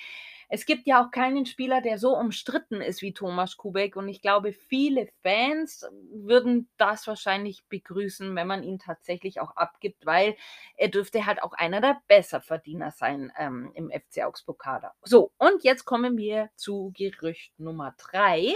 es 0.49 0.65
gibt 0.65 0.87
ja 0.87 1.03
auch 1.03 1.11
keinen 1.11 1.45
Spieler, 1.45 1.79
der 1.79 1.99
so 1.99 2.17
umstritten 2.17 2.81
ist 2.81 3.03
wie 3.03 3.13
Thomas 3.13 3.55
Kubek. 3.55 3.95
Und 3.95 4.07
ich 4.09 4.21
glaube, 4.21 4.51
viele 4.51 5.07
Fans 5.21 5.85
würden 6.11 6.67
das 6.77 7.05
wahrscheinlich 7.05 7.63
begrüßen, 7.69 8.35
wenn 8.35 8.47
man 8.47 8.63
ihn 8.63 8.79
tatsächlich 8.79 9.39
auch 9.39 9.55
abgibt, 9.55 10.07
weil 10.07 10.35
er 10.75 10.89
dürfte 10.89 11.27
halt 11.27 11.43
auch 11.43 11.53
einer 11.53 11.81
der 11.81 12.01
Besserverdiener 12.07 12.89
sein 12.89 13.31
ähm, 13.37 13.71
im 13.75 13.91
FC 13.91 14.23
Augsburg-Kader. 14.23 14.95
So, 15.03 15.31
und 15.37 15.63
jetzt 15.63 15.85
kommen 15.85 16.17
wir 16.17 16.49
zu 16.55 16.91
Gerücht 16.95 17.53
Nummer 17.59 17.93
drei 17.97 18.55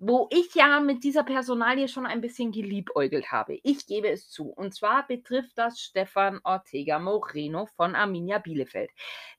wo 0.00 0.28
ich 0.30 0.54
ja 0.54 0.80
mit 0.80 1.04
dieser 1.04 1.22
Personalie 1.22 1.86
schon 1.86 2.06
ein 2.06 2.22
bisschen 2.22 2.52
geliebäugelt 2.52 3.30
habe. 3.30 3.60
Ich 3.62 3.86
gebe 3.86 4.08
es 4.08 4.30
zu. 4.30 4.48
Und 4.48 4.74
zwar 4.74 5.06
betrifft 5.06 5.58
das 5.58 5.78
Stefan 5.78 6.40
Ortega 6.42 6.98
Moreno 6.98 7.66
von 7.76 7.94
Arminia 7.94 8.38
Bielefeld. 8.38 8.90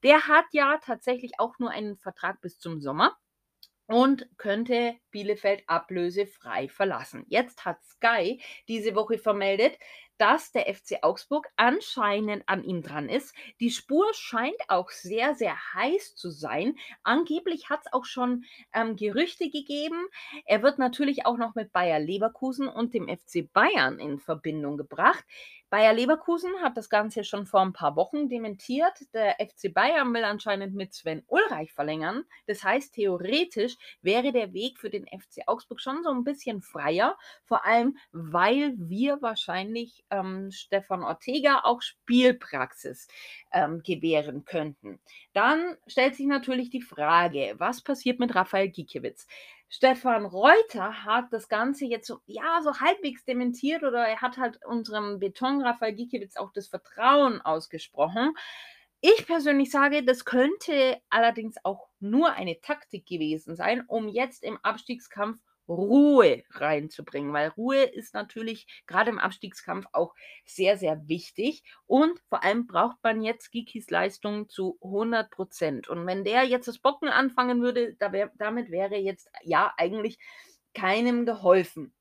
Der 0.04 0.28
hat 0.28 0.46
ja 0.52 0.78
tatsächlich 0.78 1.40
auch 1.40 1.58
nur 1.58 1.72
einen 1.72 1.98
Vertrag 1.98 2.40
bis 2.42 2.60
zum 2.60 2.80
Sommer 2.80 3.18
und 3.88 4.30
könnte 4.38 4.96
Bielefeld 5.10 5.64
ablösefrei 5.66 6.70
verlassen. 6.70 7.26
Jetzt 7.28 7.66
hat 7.66 7.84
Sky 7.84 8.40
diese 8.68 8.94
Woche 8.94 9.18
vermeldet, 9.18 9.80
dass 10.22 10.52
der 10.52 10.72
FC 10.72 11.00
Augsburg 11.02 11.48
anscheinend 11.56 12.44
an 12.46 12.64
ihm 12.64 12.84
dran 12.84 13.10
ist. 13.10 13.34
Die 13.60 13.72
Spur 13.72 14.06
scheint 14.14 14.54
auch 14.68 14.92
sehr, 14.92 15.34
sehr 15.34 15.56
heiß 15.74 16.14
zu 16.16 16.30
sein. 16.30 16.78
Angeblich 17.02 17.72
hat 17.72 17.80
es 17.86 17.92
auch 17.92 18.06
schon 18.06 18.46
ähm, 18.72 18.96
Gerüchte 18.96 19.50
gegeben. 19.50 20.06
Er 20.46 20.62
wird 20.62 20.78
natürlich 20.78 21.26
auch 21.26 21.38
noch 21.38 21.56
mit 21.56 21.72
Bayer 21.72 22.00
Leverkusen 22.00 22.68
und 22.68 22.94
dem 22.94 23.08
FC 23.08 23.52
Bayern 23.52 23.98
in 23.98 24.20
Verbindung 24.20 24.78
gebracht. 24.78 25.26
Bayer 25.72 25.94
Leverkusen 25.94 26.52
hat 26.62 26.76
das 26.76 26.90
Ganze 26.90 27.24
schon 27.24 27.46
vor 27.46 27.62
ein 27.62 27.72
paar 27.72 27.96
Wochen 27.96 28.28
dementiert. 28.28 28.92
Der 29.14 29.38
FC 29.40 29.74
Bayern 29.74 30.14
will 30.14 30.26
anscheinend 30.26 30.76
mit 30.76 30.94
Sven 30.94 31.24
Ulreich 31.28 31.72
verlängern. 31.72 32.26
Das 32.46 32.62
heißt, 32.62 32.94
theoretisch 32.94 33.78
wäre 34.02 34.34
der 34.34 34.52
Weg 34.52 34.80
für 34.80 34.90
den 34.90 35.06
FC 35.08 35.48
Augsburg 35.48 35.80
schon 35.80 36.04
so 36.04 36.10
ein 36.10 36.26
bisschen 36.26 36.62
freier, 36.62 37.18
vor 37.46 37.66
allem 37.66 37.98
weil 38.12 38.74
wir 38.78 39.22
wahrscheinlich 39.22 40.04
ähm, 40.12 40.52
Stefan 40.52 41.04
Ortega 41.04 41.62
auch 41.64 41.82
Spielpraxis 41.82 43.08
ähm, 43.52 43.82
gewähren 43.84 44.46
könnten. 44.46 45.00
Dann 45.34 45.78
stellt 45.88 46.16
sich 46.16 46.28
natürlich 46.28 46.70
die 46.70 46.82
Frage, 46.82 47.56
was 47.58 47.82
passiert 47.82 48.20
mit 48.20 48.36
Raphael 48.36 48.70
Gikiewicz? 48.70 49.26
Stefan 49.70 50.26
Reuter 50.26 51.06
hat 51.06 51.32
das 51.32 51.48
Ganze 51.48 51.86
jetzt 51.86 52.06
so, 52.06 52.20
ja, 52.26 52.60
so 52.62 52.82
halbwegs 52.82 53.24
dementiert 53.24 53.84
oder 53.84 54.06
er 54.06 54.20
hat 54.22 54.38
halt 54.38 54.60
unserem 54.66 55.20
Beton 55.20 55.62
Raphael 55.62 55.94
Gikiewicz 55.94 56.36
auch 56.36 56.52
das 56.52 56.68
Vertrauen 56.68 57.40
ausgesprochen. 57.40 58.34
Ich 59.00 59.26
persönlich 59.26 59.72
sage, 59.72 60.04
das 60.04 60.26
könnte 60.26 61.02
allerdings 61.10 61.56
auch 61.64 61.88
nur 62.00 62.34
eine 62.34 62.60
Taktik 62.60 63.08
gewesen 63.08 63.56
sein, 63.56 63.84
um 63.88 64.10
jetzt 64.10 64.44
im 64.44 64.60
Abstiegskampf 64.62 65.40
Ruhe 65.68 66.44
reinzubringen, 66.52 67.34
weil 67.34 67.50
Ruhe 67.50 67.84
ist 67.84 68.14
natürlich 68.14 68.68
gerade 68.88 69.10
im 69.12 69.20
Abstiegskampf 69.20 69.86
auch 69.94 70.14
sehr, 70.46 70.78
sehr 70.78 71.08
wichtig 71.08 71.64
und 71.86 72.20
vor 72.30 72.44
allem 72.44 72.68
braucht 72.68 72.98
man 73.04 73.22
jetzt 73.22 73.52
Gikis 73.52 73.90
Leistung 73.90 74.50
zu 74.50 74.78
100 74.82 75.30
Prozent. 75.32 75.88
Und 75.88 76.06
wenn 76.08 76.24
der 76.24 76.44
jetzt 76.44 76.68
das 76.68 76.80
Bocken 76.80 77.10
anfangen 77.10 77.62
würde, 77.62 77.96
da 77.96 78.12
wär, 78.12 78.32
damit 78.36 78.72
wäre 78.72 78.96
jetzt 78.98 79.30
ja 79.44 79.74
eigentlich 79.78 80.18
keinem 80.74 81.26
geholfen. 81.26 81.94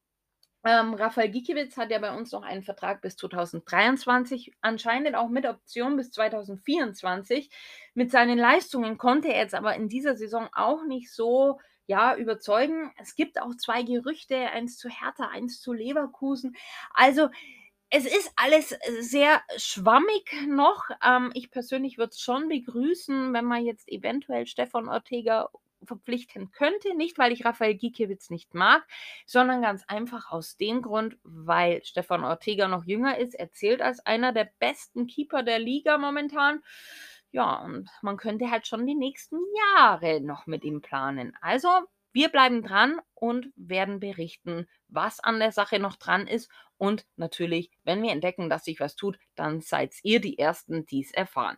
Ähm, 0.63 0.93
Rafael 0.93 1.31
Gikiewicz 1.31 1.79
hat 1.79 1.91
ja 1.91 1.99
bei 1.99 2.15
uns 2.15 2.33
noch 2.33 2.43
einen 2.43 2.63
Vertrag 2.63 3.01
bis 3.01 3.17
2023, 3.17 4.53
anscheinend 4.61 5.17
auch 5.17 5.31
mit 5.31 5.47
Option 5.47 5.97
bis 5.97 6.11
2024. 6.11 7.51
Mit 7.95 8.11
seinen 8.11 8.39
Leistungen 8.39 8.99
konnte 8.99 9.29
er 9.29 9.41
jetzt 9.41 9.55
aber 9.55 9.75
in 9.75 9.89
dieser 9.89 10.17
Saison 10.17 10.51
auch 10.53 10.85
nicht 10.85 11.11
so 11.11 11.59
ja, 11.91 12.15
überzeugen. 12.15 12.93
Es 12.99 13.17
gibt 13.17 13.43
auch 13.43 13.53
zwei 13.57 13.83
Gerüchte, 13.83 14.37
eins 14.37 14.79
zu 14.79 14.89
Hertha, 14.89 15.27
eins 15.27 15.61
zu 15.61 15.73
Leverkusen. 15.73 16.55
Also 16.95 17.29
es 17.91 18.05
ist 18.07 18.31
alles 18.37 18.79
sehr 19.01 19.43
schwammig 19.57 20.33
noch. 20.47 20.85
Ähm, 21.05 21.33
ich 21.35 21.51
persönlich 21.51 21.99
würde 21.99 22.11
es 22.11 22.21
schon 22.21 22.49
begrüßen, 22.49 23.33
wenn 23.33 23.45
man 23.45 23.65
jetzt 23.67 23.89
eventuell 23.89 24.47
Stefan 24.47 24.89
Ortega 24.89 25.49
verpflichten 25.83 26.53
könnte. 26.53 26.95
Nicht, 26.95 27.19
weil 27.19 27.33
ich 27.33 27.45
Raphael 27.45 27.75
Gikiewicz 27.75 28.31
nicht 28.31 28.55
mag, 28.55 28.87
sondern 29.27 29.61
ganz 29.61 29.83
einfach 29.89 30.31
aus 30.31 30.57
dem 30.57 30.83
Grund, 30.83 31.17
weil 31.25 31.83
Stefan 31.85 32.23
Ortega 32.23 32.69
noch 32.69 32.85
jünger 32.85 33.19
ist. 33.19 33.35
Er 33.35 33.51
zählt 33.51 33.83
als 33.83 33.99
einer 34.07 34.33
der 34.33 34.49
besten 34.61 35.09
Keeper 35.09 35.43
der 35.43 35.59
Liga 35.59 35.99
momentan. 35.99 36.63
Ja, 37.33 37.57
und 37.63 37.89
man 38.03 38.17
könnte 38.17 38.51
halt 38.51 38.67
schon 38.67 38.87
die 38.87 38.95
nächsten 38.95 39.39
Jahre 39.77 40.21
noch 40.21 40.47
mit 40.47 40.65
ihm 40.65 40.81
planen. 40.81 41.37
Also, 41.41 41.69
wir 42.13 42.29
bleiben 42.29 42.63
dran 42.63 43.01
und 43.15 43.53
werden 43.55 44.01
berichten, 44.01 44.69
was 44.89 45.21
an 45.21 45.39
der 45.39 45.53
Sache 45.53 45.79
noch 45.79 45.97
dran 45.97 46.27
ist. 46.27 46.51
Und 46.77 47.07
natürlich, 47.17 47.71
wenn 47.85 48.03
wir 48.03 48.11
entdecken, 48.11 48.51
dass 48.51 48.65
sich 48.65 48.81
was 48.81 48.97
tut, 48.97 49.19
dann 49.37 49.61
seid 49.61 49.95
ihr 50.03 50.21
die 50.21 50.39
Ersten, 50.39 50.87
die 50.87 51.03
es 51.03 51.13
erfahren. 51.13 51.57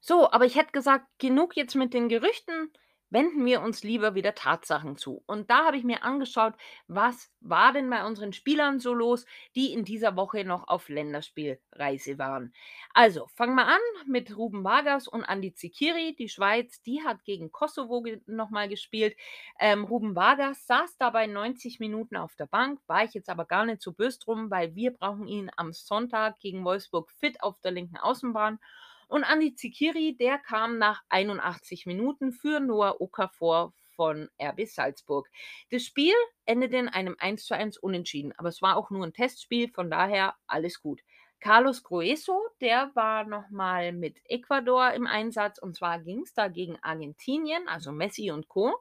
So, 0.00 0.30
aber 0.30 0.46
ich 0.46 0.56
hätte 0.56 0.72
gesagt, 0.72 1.06
genug 1.18 1.56
jetzt 1.56 1.74
mit 1.74 1.92
den 1.92 2.08
Gerüchten 2.08 2.72
wenden 3.10 3.44
wir 3.44 3.60
uns 3.62 3.82
lieber 3.82 4.14
wieder 4.14 4.34
Tatsachen 4.34 4.96
zu. 4.96 5.22
Und 5.26 5.50
da 5.50 5.66
habe 5.66 5.76
ich 5.76 5.84
mir 5.84 6.02
angeschaut, 6.04 6.54
was 6.88 7.30
war 7.40 7.72
denn 7.72 7.90
bei 7.90 8.04
unseren 8.06 8.32
Spielern 8.32 8.80
so 8.80 8.94
los, 8.94 9.26
die 9.56 9.72
in 9.72 9.84
dieser 9.84 10.16
Woche 10.16 10.44
noch 10.44 10.68
auf 10.68 10.88
Länderspielreise 10.88 12.18
waren. 12.18 12.52
Also, 12.94 13.26
fangen 13.34 13.54
wir 13.54 13.66
an 13.66 13.80
mit 14.06 14.36
Ruben 14.36 14.64
Vargas 14.64 15.08
und 15.08 15.24
Andi 15.24 15.54
Zikiri. 15.54 16.14
Die 16.18 16.28
Schweiz, 16.28 16.82
die 16.82 17.02
hat 17.04 17.24
gegen 17.24 17.50
Kosovo 17.52 18.02
ge 18.02 18.20
nochmal 18.26 18.68
gespielt. 18.68 19.16
Ähm, 19.58 19.84
Ruben 19.84 20.14
Vargas 20.16 20.66
saß 20.66 20.96
dabei 20.98 21.26
90 21.26 21.80
Minuten 21.80 22.16
auf 22.16 22.36
der 22.36 22.46
Bank, 22.46 22.80
war 22.86 23.04
ich 23.04 23.14
jetzt 23.14 23.28
aber 23.30 23.44
gar 23.44 23.64
nicht 23.64 23.82
so 23.82 23.92
böse 23.92 24.18
drum, 24.18 24.50
weil 24.50 24.74
wir 24.74 24.92
brauchen 24.92 25.26
ihn 25.26 25.50
am 25.56 25.72
Sonntag 25.72 26.38
gegen 26.40 26.64
Wolfsburg 26.64 27.10
fit 27.10 27.42
auf 27.42 27.60
der 27.60 27.72
linken 27.72 27.96
Außenbahn. 27.96 28.58
Und 29.10 29.24
Andi 29.24 29.54
Zikiri, 29.56 30.16
der 30.16 30.38
kam 30.38 30.78
nach 30.78 31.02
81 31.08 31.84
Minuten 31.84 32.32
für 32.32 32.60
Noah 32.60 33.00
Okafor 33.00 33.74
von 33.96 34.28
RB 34.40 34.66
Salzburg. 34.66 35.28
Das 35.70 35.82
Spiel 35.84 36.14
endete 36.46 36.76
in 36.76 36.88
einem 36.88 37.16
1:1 37.18 37.76
Unentschieden, 37.76 38.32
aber 38.38 38.48
es 38.48 38.62
war 38.62 38.76
auch 38.76 38.90
nur 38.90 39.04
ein 39.04 39.12
Testspiel, 39.12 39.68
von 39.68 39.90
daher 39.90 40.36
alles 40.46 40.80
gut. 40.80 41.00
Carlos 41.40 41.82
Grueso, 41.82 42.38
der 42.60 42.92
war 42.94 43.24
nochmal 43.24 43.92
mit 43.92 44.20
Ecuador 44.26 44.92
im 44.92 45.06
Einsatz 45.08 45.58
und 45.58 45.74
zwar 45.74 45.98
ging 45.98 46.22
es 46.22 46.32
da 46.34 46.48
gegen 46.48 46.78
Argentinien, 46.82 47.66
also 47.66 47.90
Messi 47.92 48.30
und 48.30 48.46
Co. 48.48 48.78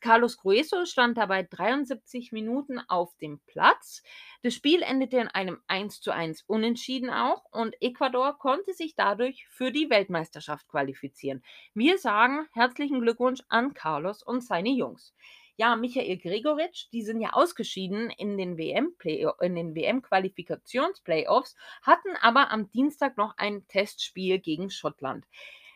Carlos 0.00 0.38
Grueso 0.38 0.86
stand 0.86 1.18
dabei 1.18 1.42
73 1.42 2.32
Minuten 2.32 2.78
auf 2.88 3.14
dem 3.18 3.38
Platz. 3.46 4.02
Das 4.42 4.54
Spiel 4.54 4.80
endete 4.82 5.18
in 5.18 5.28
einem 5.28 5.60
1:1 5.68 6.44
Unentschieden 6.46 7.10
auch 7.10 7.44
und 7.50 7.76
Ecuador 7.82 8.38
konnte 8.38 8.72
sich 8.72 8.94
dadurch 8.94 9.46
für 9.48 9.70
die 9.70 9.90
Weltmeisterschaft 9.90 10.66
qualifizieren. 10.66 11.42
Wir 11.74 11.98
sagen 11.98 12.48
herzlichen 12.52 13.02
Glückwunsch 13.02 13.42
an 13.50 13.74
Carlos 13.74 14.22
und 14.22 14.42
seine 14.42 14.70
Jungs. 14.70 15.14
Ja, 15.56 15.76
Michael 15.76 16.16
Gregoritsch, 16.16 16.86
die 16.90 17.02
sind 17.02 17.20
ja 17.20 17.34
ausgeschieden 17.34 18.08
in 18.08 18.38
den 18.38 18.56
WM 18.56 18.94
in 19.02 19.54
den 19.54 19.74
WM-Qualifikationsplayoffs, 19.74 21.54
hatten 21.82 22.16
aber 22.22 22.50
am 22.50 22.70
Dienstag 22.70 23.18
noch 23.18 23.36
ein 23.36 23.66
Testspiel 23.68 24.38
gegen 24.38 24.70
Schottland. 24.70 25.26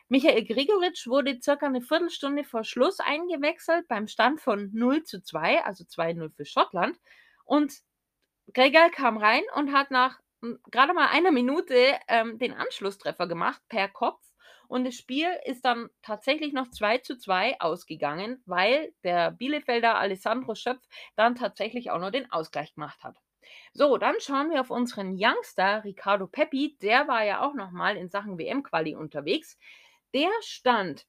Michael 0.08 0.42
Gregoritsch 0.46 1.06
wurde 1.06 1.38
circa 1.38 1.66
eine 1.66 1.82
Viertelstunde 1.82 2.44
vor 2.44 2.64
Schluss 2.64 2.98
eingewechselt 3.00 3.86
beim 3.88 4.08
Stand 4.08 4.40
von 4.40 4.70
0 4.72 5.02
zu 5.02 5.22
2, 5.22 5.64
also 5.66 5.84
2-0 5.84 6.30
für 6.30 6.46
Schottland. 6.46 6.98
Und 7.44 7.74
Gregor 8.52 8.90
kam 8.90 9.16
rein 9.16 9.42
und 9.54 9.72
hat 9.72 9.90
nach 9.90 10.18
gerade 10.70 10.92
mal 10.92 11.08
einer 11.08 11.30
Minute 11.30 11.98
ähm, 12.08 12.38
den 12.38 12.52
Anschlusstreffer 12.52 13.26
gemacht 13.26 13.62
per 13.68 13.88
Kopf. 13.88 14.20
Und 14.68 14.84
das 14.84 14.94
Spiel 14.94 15.28
ist 15.44 15.64
dann 15.64 15.90
tatsächlich 16.02 16.52
noch 16.52 16.70
2 16.70 16.98
zu 16.98 17.16
2 17.16 17.60
ausgegangen, 17.60 18.42
weil 18.46 18.92
der 19.04 19.30
Bielefelder 19.30 19.96
Alessandro 19.96 20.54
Schöpf 20.54 20.82
dann 21.16 21.36
tatsächlich 21.36 21.90
auch 21.90 21.98
noch 21.98 22.10
den 22.10 22.30
Ausgleich 22.32 22.74
gemacht 22.74 23.02
hat. 23.04 23.16
So, 23.72 23.98
dann 23.98 24.16
schauen 24.20 24.50
wir 24.50 24.60
auf 24.60 24.70
unseren 24.70 25.16
Youngster 25.18 25.84
Ricardo 25.84 26.26
Peppi. 26.26 26.76
Der 26.80 27.08
war 27.08 27.24
ja 27.24 27.42
auch 27.42 27.54
nochmal 27.54 27.96
in 27.96 28.08
Sachen 28.08 28.38
WM-Quali 28.38 28.94
unterwegs. 28.94 29.58
Der 30.14 30.30
stand 30.40 31.06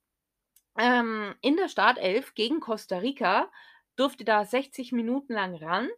ähm, 0.77 1.35
in 1.41 1.55
der 1.55 1.69
Startelf 1.69 2.33
gegen 2.33 2.59
Costa 2.59 2.97
Rica, 2.97 3.49
durfte 3.95 4.25
da 4.25 4.43
60 4.43 4.91
Minuten 4.91 5.33
lang 5.33 5.55
ran. 5.55 5.89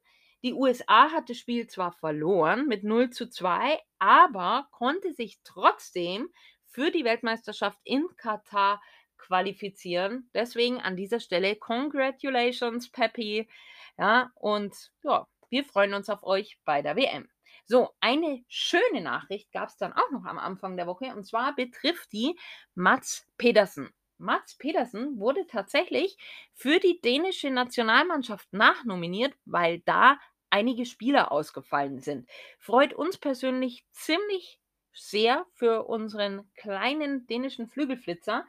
Die 0.44 0.54
USA 0.54 1.12
hat 1.12 1.30
das 1.30 1.38
Spiel 1.38 1.68
zwar 1.68 1.92
verloren 1.92 2.68
mit 2.68 2.84
0 2.84 3.10
zu 3.10 3.30
2, 3.30 3.80
aber 4.00 4.68
konnte 4.72 5.14
sich 5.14 5.40
trotzdem 5.44 6.30
für 6.66 6.92
die 6.92 7.04
Weltmeisterschaft 7.04 7.80
in 7.84 8.06
Katar 8.18 8.82
qualifizieren. 9.18 10.30
Deswegen 10.34 10.80
an 10.80 10.96
dieser 10.96 11.20
Stelle 11.20 11.56
Congratulations, 11.56 12.92
Peppy. 12.92 13.50
Ja, 13.98 14.32
und 14.36 14.92
ja, 15.04 15.28
wir 15.50 15.64
freuen 15.64 15.96
uns 15.96 16.10
auf 16.10 16.24
euch 16.24 16.60
bei 16.66 16.82
der 16.84 16.96
WM. 16.96 17.28
So, 17.66 17.90
eine 18.00 18.46
schöne 18.48 19.02
Nachricht 19.02 19.52
gab 19.52 19.70
es 19.70 19.78
dann 19.78 19.92
auch 19.92 20.12
noch 20.12 20.24
am 20.26 20.38
Anfang 20.38 20.78
der 20.78 20.88
Woche 20.88 21.14
und 21.14 21.26
zwar 21.26 21.56
betrifft 21.56 22.14
die 22.14 22.40
Mats 22.76 23.28
Pedersen. 23.38 23.92
Mats 24.20 24.56
Pedersen 24.58 25.20
wurde 25.20 25.46
tatsächlich 25.48 26.18
für 26.54 26.80
die 26.80 27.02
dänische 27.02 27.50
Nationalmannschaft 27.50 28.52
nachnominiert, 28.54 29.34
weil 29.46 29.80
da 29.82 30.20
einige 30.50 30.86
Spieler 30.86 31.32
ausgefallen 31.32 32.00
sind. 32.00 32.30
Freut 32.60 32.94
uns 32.94 33.18
persönlich 33.18 33.86
ziemlich 33.92 34.60
sehr 34.94 35.46
für 35.54 35.86
unseren 35.88 36.50
kleinen 36.56 37.28
dänischen 37.28 37.68
Flügelflitzer. 37.68 38.46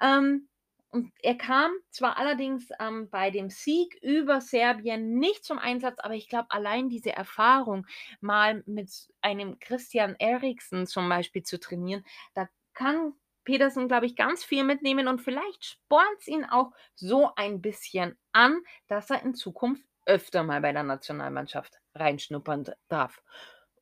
Ähm, 0.00 0.48
und 0.90 1.12
er 1.22 1.36
kam 1.36 1.72
zwar 1.90 2.16
allerdings 2.16 2.68
ähm, 2.80 3.10
bei 3.10 3.30
dem 3.30 3.50
Sieg 3.50 3.98
über 4.02 4.40
Serbien 4.40 5.18
nicht 5.18 5.44
zum 5.44 5.58
Einsatz, 5.58 5.98
aber 5.98 6.14
ich 6.14 6.28
glaube, 6.28 6.50
allein 6.50 6.88
diese 6.88 7.12
Erfahrung, 7.12 7.86
mal 8.20 8.62
mit 8.66 8.90
einem 9.20 9.58
Christian 9.58 10.14
Eriksen 10.18 10.86
zum 10.86 11.08
Beispiel 11.08 11.42
zu 11.42 11.58
trainieren, 11.60 12.04
da 12.34 12.48
kann 12.72 13.14
Petersen, 13.46 13.88
glaube 13.88 14.04
ich, 14.04 14.16
ganz 14.16 14.44
viel 14.44 14.64
mitnehmen 14.64 15.08
und 15.08 15.22
vielleicht 15.22 15.64
spornt 15.64 16.18
es 16.18 16.28
ihn 16.28 16.44
auch 16.44 16.72
so 16.94 17.30
ein 17.36 17.62
bisschen 17.62 18.18
an, 18.32 18.60
dass 18.88 19.08
er 19.08 19.22
in 19.22 19.34
Zukunft 19.34 19.86
öfter 20.04 20.42
mal 20.42 20.60
bei 20.60 20.72
der 20.72 20.82
Nationalmannschaft 20.82 21.80
reinschnuppern 21.94 22.66
darf. 22.88 23.22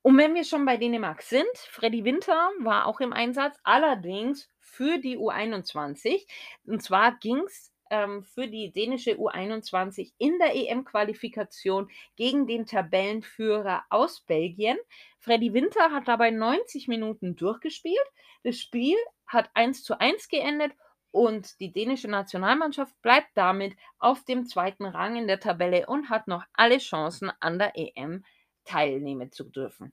Und 0.02 0.18
wenn 0.18 0.34
wir 0.34 0.44
schon 0.44 0.66
bei 0.66 0.76
Dänemark 0.76 1.22
sind, 1.22 1.48
Freddy 1.56 2.04
Winter 2.04 2.50
war 2.60 2.86
auch 2.86 3.00
im 3.00 3.12
Einsatz, 3.12 3.58
allerdings 3.64 4.48
für 4.60 4.98
die 4.98 5.18
U21. 5.18 6.26
Und 6.66 6.82
zwar 6.82 7.16
ging 7.18 7.38
es 7.46 7.73
für 7.90 8.48
die 8.48 8.72
dänische 8.72 9.12
U21 9.12 10.12
in 10.18 10.38
der 10.38 10.54
EM-Qualifikation 10.54 11.90
gegen 12.16 12.46
den 12.46 12.66
Tabellenführer 12.66 13.84
aus 13.90 14.22
Belgien. 14.22 14.78
Freddy 15.18 15.52
Winter 15.52 15.90
hat 15.90 16.08
dabei 16.08 16.30
90 16.30 16.88
Minuten 16.88 17.36
durchgespielt. 17.36 18.06
Das 18.42 18.58
Spiel 18.58 18.96
hat 19.26 19.50
1 19.54 19.84
zu 19.84 19.98
1 20.00 20.28
geendet 20.28 20.72
und 21.10 21.60
die 21.60 21.72
dänische 21.72 22.08
Nationalmannschaft 22.08 23.00
bleibt 23.00 23.30
damit 23.34 23.76
auf 23.98 24.24
dem 24.24 24.46
zweiten 24.46 24.84
Rang 24.84 25.16
in 25.16 25.28
der 25.28 25.38
Tabelle 25.38 25.86
und 25.86 26.10
hat 26.10 26.26
noch 26.26 26.44
alle 26.52 26.78
Chancen 26.78 27.30
an 27.38 27.58
der 27.58 27.72
EM 27.76 28.24
teilnehmen 28.64 29.30
zu 29.30 29.44
dürfen. 29.44 29.92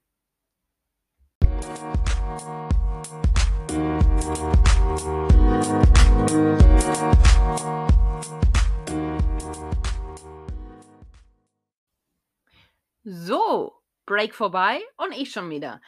So, 13.03 13.82
Break 14.05 14.36
vorbei 14.36 14.80
und 14.97 15.13
ich 15.13 15.32
schon 15.32 15.49
wieder. 15.49 15.82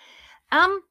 Ähm, 0.51 0.81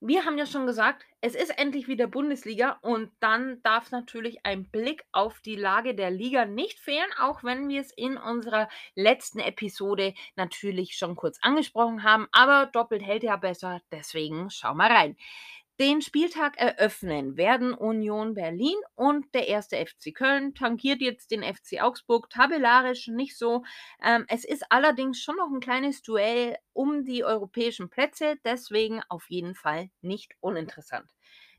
wir 0.00 0.24
haben 0.26 0.36
ja 0.36 0.44
schon 0.44 0.66
gesagt, 0.66 1.04
es 1.20 1.34
ist 1.34 1.56
endlich 1.58 1.88
wieder 1.88 2.08
Bundesliga 2.08 2.78
und 2.82 3.10
dann 3.20 3.62
darf 3.62 3.90
natürlich 3.90 4.44
ein 4.44 4.68
Blick 4.68 5.04
auf 5.12 5.40
die 5.40 5.56
Lage 5.56 5.94
der 5.94 6.10
Liga 6.10 6.44
nicht 6.44 6.78
fehlen, 6.78 7.08
auch 7.18 7.42
wenn 7.42 7.68
wir 7.68 7.80
es 7.80 7.92
in 7.92 8.18
unserer 8.18 8.68
letzten 8.96 9.38
Episode 9.38 10.12
natürlich 10.36 10.96
schon 10.96 11.16
kurz 11.16 11.38
angesprochen 11.40 12.02
haben. 12.02 12.26
Aber 12.32 12.66
doppelt 12.66 13.02
hält 13.02 13.22
ja 13.22 13.36
besser, 13.36 13.80
deswegen 13.92 14.50
schau 14.50 14.74
mal 14.74 14.90
rein. 14.90 15.16
Den 15.80 16.02
Spieltag 16.02 16.58
eröffnen 16.58 17.38
werden 17.38 17.72
Union 17.72 18.34
Berlin 18.34 18.76
und 18.94 19.34
der 19.34 19.48
erste 19.48 19.76
FC 19.76 20.14
Köln. 20.14 20.54
Tankiert 20.54 21.00
jetzt 21.00 21.30
den 21.30 21.42
FC 21.42 21.80
Augsburg 21.80 22.28
tabellarisch 22.28 23.08
nicht 23.08 23.38
so. 23.38 23.64
Ähm, 24.02 24.26
es 24.28 24.44
ist 24.44 24.64
allerdings 24.70 25.20
schon 25.20 25.36
noch 25.36 25.50
ein 25.50 25.60
kleines 25.60 26.02
Duell 26.02 26.58
um 26.74 27.04
die 27.04 27.24
europäischen 27.24 27.88
Plätze, 27.88 28.36
deswegen 28.44 29.00
auf 29.08 29.30
jeden 29.30 29.54
Fall 29.54 29.88
nicht 30.02 30.34
uninteressant. 30.40 31.10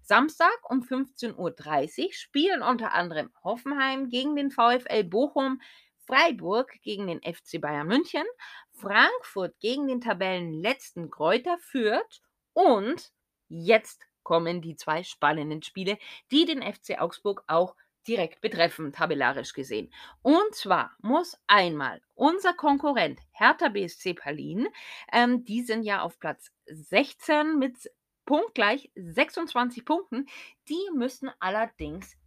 Samstag 0.03 0.69
um 0.69 0.81
15.30 0.81 2.05
Uhr 2.05 2.13
spielen 2.13 2.61
unter 2.61 2.93
anderem 2.93 3.31
Hoffenheim 3.43 4.09
gegen 4.09 4.35
den 4.35 4.51
VfL 4.51 5.05
Bochum, 5.05 5.59
Freiburg 6.05 6.71
gegen 6.83 7.07
den 7.07 7.21
FC 7.21 7.59
Bayern 7.59 7.87
München, 7.87 8.25
Frankfurt 8.73 9.57
gegen 9.59 9.87
den 9.87 10.01
Tabellenletzten 10.01 11.09
Kräuter 11.09 11.57
Fürth 11.57 12.21
und 12.53 13.11
Jetzt 13.55 14.07
kommen 14.23 14.61
die 14.61 14.75
zwei 14.75 15.03
spannenden 15.03 15.61
Spiele, 15.61 15.99
die 16.31 16.45
den 16.45 16.63
FC 16.63 16.99
Augsburg 16.99 17.43
auch 17.47 17.75
direkt 18.07 18.41
betreffen, 18.41 18.91
tabellarisch 18.91 19.53
gesehen. 19.53 19.93
Und 20.23 20.55
zwar 20.55 20.91
muss 21.01 21.39
einmal 21.45 22.01
unser 22.15 22.53
Konkurrent 22.53 23.19
Hertha 23.31 23.69
BSC 23.69 24.13
Berlin, 24.13 24.67
ähm, 25.11 25.45
die 25.45 25.61
sind 25.61 25.83
ja 25.83 26.01
auf 26.01 26.19
Platz 26.19 26.51
16 26.65 27.59
mit 27.59 27.77
punktgleich 28.25 28.91
26 28.95 29.85
Punkten, 29.85 30.25
die 30.67 30.89
müssen 30.95 31.29
allerdings 31.39 32.17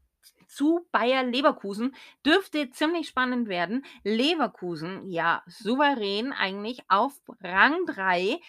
zu 0.47 0.87
Bayer 0.93 1.25
Leverkusen. 1.25 1.95
Dürfte 2.25 2.71
ziemlich 2.71 3.09
spannend 3.09 3.49
werden. 3.49 3.85
Leverkusen, 4.05 5.09
ja, 5.11 5.43
souverän 5.47 6.33
eigentlich 6.33 6.83
auf 6.89 7.21
Rang 7.41 7.85
3 7.87 8.41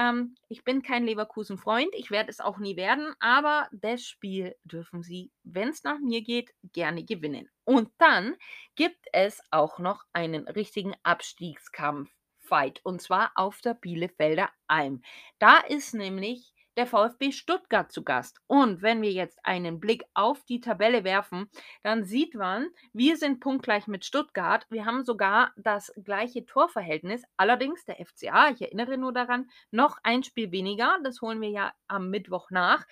ähm, 0.00 0.34
ich 0.48 0.64
bin 0.64 0.82
kein 0.82 1.04
Leverkusen-Freund, 1.04 1.90
ich 1.94 2.10
werde 2.10 2.30
es 2.30 2.40
auch 2.40 2.58
nie 2.58 2.76
werden, 2.76 3.14
aber 3.20 3.68
das 3.72 4.02
Spiel 4.04 4.56
dürfen 4.64 5.02
sie, 5.02 5.30
wenn 5.44 5.68
es 5.68 5.84
nach 5.84 5.98
mir 6.00 6.22
geht, 6.22 6.52
gerne 6.72 7.04
gewinnen. 7.04 7.48
Und 7.64 7.90
dann 7.98 8.36
gibt 8.76 9.06
es 9.12 9.40
auch 9.50 9.78
noch 9.78 10.04
einen 10.12 10.48
richtigen 10.48 10.94
Abstiegskampf. 11.02 12.10
Fight 12.42 12.80
und 12.84 13.00
zwar 13.00 13.30
auf 13.36 13.60
der 13.60 13.74
Bielefelder 13.74 14.50
Alm. 14.66 15.02
Da 15.38 15.58
ist 15.58 15.94
nämlich 15.94 16.52
der 16.80 16.86
VfB 16.86 17.30
Stuttgart 17.30 17.92
zu 17.92 18.02
Gast. 18.02 18.40
Und 18.46 18.80
wenn 18.80 19.02
wir 19.02 19.12
jetzt 19.12 19.38
einen 19.42 19.80
Blick 19.80 20.02
auf 20.14 20.42
die 20.44 20.62
Tabelle 20.62 21.04
werfen, 21.04 21.50
dann 21.82 22.04
sieht 22.04 22.34
man, 22.34 22.70
wir 22.94 23.18
sind 23.18 23.40
punktgleich 23.40 23.86
mit 23.86 24.06
Stuttgart. 24.06 24.64
Wir 24.70 24.86
haben 24.86 25.04
sogar 25.04 25.52
das 25.58 25.92
gleiche 26.02 26.46
Torverhältnis. 26.46 27.22
Allerdings 27.36 27.84
der 27.84 27.96
FCA, 27.96 28.48
ich 28.48 28.62
erinnere 28.62 28.96
nur 28.96 29.12
daran, 29.12 29.50
noch 29.70 29.98
ein 30.04 30.22
Spiel 30.22 30.52
weniger. 30.52 30.96
Das 31.04 31.20
holen 31.20 31.42
wir 31.42 31.50
ja 31.50 31.74
am 31.86 32.08
Mittwoch 32.08 32.50
nach. 32.50 32.86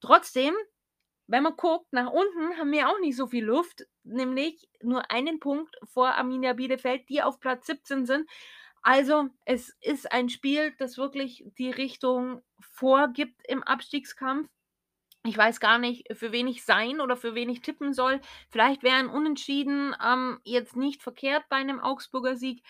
Trotzdem, 0.00 0.52
wenn 1.28 1.44
man 1.44 1.54
guckt, 1.54 1.86
nach 1.92 2.10
unten 2.10 2.58
haben 2.58 2.72
wir 2.72 2.88
auch 2.88 2.98
nicht 2.98 3.14
so 3.14 3.28
viel 3.28 3.44
Luft, 3.44 3.86
nämlich 4.02 4.68
nur 4.82 5.08
einen 5.12 5.38
Punkt 5.38 5.76
vor 5.84 6.08
Arminia 6.16 6.54
Bielefeld, 6.54 7.08
die 7.08 7.22
auf 7.22 7.38
Platz 7.38 7.66
17 7.68 8.06
sind. 8.06 8.28
Also, 8.82 9.28
es 9.44 9.76
ist 9.80 10.10
ein 10.10 10.28
Spiel, 10.28 10.74
das 10.78 10.96
wirklich 10.96 11.44
die 11.58 11.70
Richtung 11.70 12.42
vorgibt 12.60 13.42
im 13.48 13.62
Abstiegskampf. 13.62 14.48
Ich 15.24 15.36
weiß 15.36 15.60
gar 15.60 15.78
nicht, 15.78 16.06
für 16.16 16.32
wen 16.32 16.48
ich 16.48 16.64
sein 16.64 17.00
oder 17.00 17.14
für 17.14 17.34
wen 17.34 17.50
ich 17.50 17.60
tippen 17.60 17.92
soll. 17.92 18.20
Vielleicht 18.48 18.82
wäre 18.82 18.96
ein 18.96 19.10
Unentschieden 19.10 19.94
ähm, 20.02 20.40
jetzt 20.44 20.76
nicht 20.76 21.02
verkehrt 21.02 21.44
bei 21.50 21.56
einem 21.56 21.78
Augsburger 21.78 22.36
Sieg. 22.36 22.64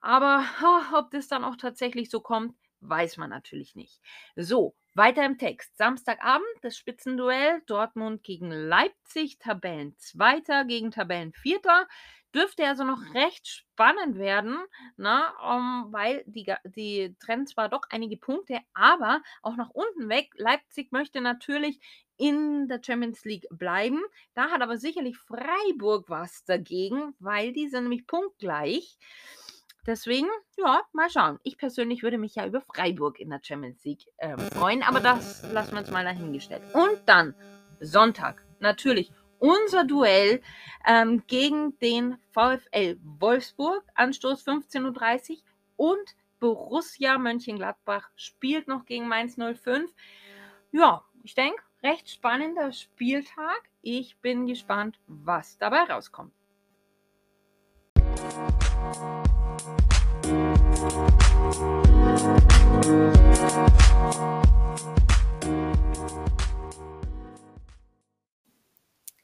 Aber 0.00 0.44
oh, 0.62 0.96
ob 0.96 1.10
das 1.10 1.26
dann 1.26 1.42
auch 1.42 1.56
tatsächlich 1.56 2.08
so 2.08 2.20
kommt, 2.20 2.54
weiß 2.80 3.16
man 3.16 3.30
natürlich 3.30 3.74
nicht. 3.74 4.00
So, 4.36 4.76
weiter 4.94 5.24
im 5.24 5.38
Text. 5.38 5.76
Samstagabend 5.76 6.46
das 6.62 6.76
Spitzenduell 6.76 7.62
Dortmund 7.66 8.22
gegen 8.22 8.50
Leipzig, 8.50 9.38
Tabellenzweiter 9.38 10.64
gegen 10.64 10.92
Tabellenvierter 10.92 11.88
dürfte 12.38 12.66
also 12.66 12.84
noch 12.84 13.14
recht 13.14 13.46
spannend 13.46 14.16
werden, 14.16 14.58
na, 14.96 15.18
ne, 15.18 15.56
um, 15.56 15.92
weil 15.92 16.22
die, 16.26 16.52
die 16.64 17.16
trennen 17.18 17.46
zwar 17.46 17.68
doch 17.68 17.82
einige 17.90 18.16
Punkte, 18.16 18.60
aber 18.74 19.22
auch 19.42 19.56
nach 19.56 19.70
unten 19.70 20.08
weg. 20.08 20.30
Leipzig 20.36 20.92
möchte 20.92 21.20
natürlich 21.20 21.80
in 22.16 22.68
der 22.68 22.80
Champions 22.84 23.24
League 23.24 23.46
bleiben. 23.50 24.02
Da 24.34 24.50
hat 24.50 24.62
aber 24.62 24.76
sicherlich 24.76 25.16
Freiburg 25.16 26.08
was 26.08 26.44
dagegen, 26.44 27.14
weil 27.18 27.52
die 27.52 27.68
sind 27.68 27.84
nämlich 27.84 28.06
punktgleich. 28.06 28.98
Deswegen, 29.86 30.28
ja, 30.56 30.82
mal 30.92 31.08
schauen. 31.08 31.38
Ich 31.44 31.56
persönlich 31.56 32.02
würde 32.02 32.18
mich 32.18 32.34
ja 32.34 32.46
über 32.46 32.60
Freiburg 32.60 33.18
in 33.18 33.30
der 33.30 33.40
Champions 33.42 33.82
League 33.84 34.04
äh, 34.18 34.36
freuen, 34.36 34.82
aber 34.82 35.00
das 35.00 35.50
lassen 35.52 35.72
wir 35.72 35.80
uns 35.80 35.90
mal 35.90 36.04
dahingestellt. 36.04 36.62
Und 36.74 37.00
dann 37.06 37.34
Sonntag, 37.80 38.44
natürlich 38.60 39.12
unser 39.38 39.84
Duell 39.84 40.42
ähm, 40.86 41.22
gegen 41.26 41.78
den 41.78 42.18
VfL 42.32 42.98
Wolfsburg, 43.02 43.84
Anstoß 43.94 44.46
15.30 44.46 45.30
Uhr 45.30 45.38
und 45.76 46.16
Borussia 46.40 47.18
Mönchengladbach 47.18 48.10
spielt 48.16 48.68
noch 48.68 48.84
gegen 48.84 49.08
Mainz 49.08 49.36
05. 49.36 49.92
Ja, 50.70 51.02
ich 51.22 51.34
denke, 51.34 51.62
recht 51.82 52.10
spannender 52.10 52.72
Spieltag. 52.72 53.68
Ich 53.82 54.18
bin 54.18 54.46
gespannt, 54.46 54.98
was 55.06 55.58
dabei 55.58 55.82
rauskommt. 55.84 56.32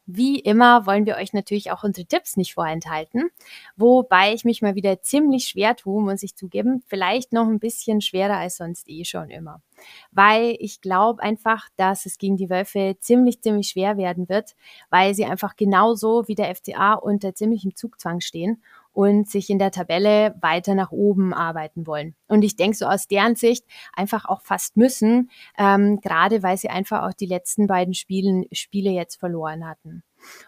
Wie 0.06 0.38
immer 0.38 0.86
wollen 0.86 1.06
wir 1.06 1.16
euch 1.16 1.32
natürlich 1.32 1.70
auch 1.70 1.82
unsere 1.82 2.06
Tipps 2.06 2.36
nicht 2.36 2.54
vorenthalten, 2.54 3.30
wobei 3.76 4.34
ich 4.34 4.44
mich 4.44 4.60
mal 4.60 4.74
wieder 4.74 5.00
ziemlich 5.00 5.46
schwer 5.46 5.76
tue, 5.76 6.02
muss 6.02 6.22
ich 6.22 6.36
zugeben. 6.36 6.82
Vielleicht 6.86 7.32
noch 7.32 7.46
ein 7.46 7.58
bisschen 7.58 8.02
schwerer 8.02 8.36
als 8.36 8.58
sonst 8.58 8.88
eh 8.90 9.04
schon 9.04 9.30
immer. 9.30 9.62
Weil 10.12 10.56
ich 10.58 10.82
glaube 10.82 11.22
einfach, 11.22 11.68
dass 11.76 12.04
es 12.04 12.18
gegen 12.18 12.36
die 12.36 12.50
Wölfe 12.50 12.96
ziemlich, 13.00 13.40
ziemlich 13.40 13.68
schwer 13.68 13.96
werden 13.96 14.28
wird, 14.28 14.54
weil 14.90 15.14
sie 15.14 15.24
einfach 15.24 15.56
genauso 15.56 16.28
wie 16.28 16.34
der 16.34 16.54
FCA 16.54 16.94
unter 16.94 17.34
ziemlichem 17.34 17.74
Zugzwang 17.74 18.20
stehen 18.20 18.62
und 18.94 19.28
sich 19.28 19.50
in 19.50 19.58
der 19.58 19.72
Tabelle 19.72 20.34
weiter 20.40 20.74
nach 20.74 20.92
oben 20.92 21.34
arbeiten 21.34 21.86
wollen. 21.86 22.14
Und 22.28 22.42
ich 22.42 22.56
denke 22.56 22.76
so 22.76 22.86
aus 22.86 23.08
deren 23.08 23.34
Sicht 23.34 23.66
einfach 23.92 24.24
auch 24.24 24.40
fast 24.40 24.76
müssen, 24.76 25.30
ähm, 25.58 26.00
gerade 26.00 26.42
weil 26.42 26.56
sie 26.56 26.70
einfach 26.70 27.02
auch 27.02 27.12
die 27.12 27.26
letzten 27.26 27.66
beiden 27.66 27.92
Spielen, 27.92 28.46
Spiele 28.52 28.90
jetzt 28.90 29.16
verloren 29.16 29.66
hatten. 29.66 30.02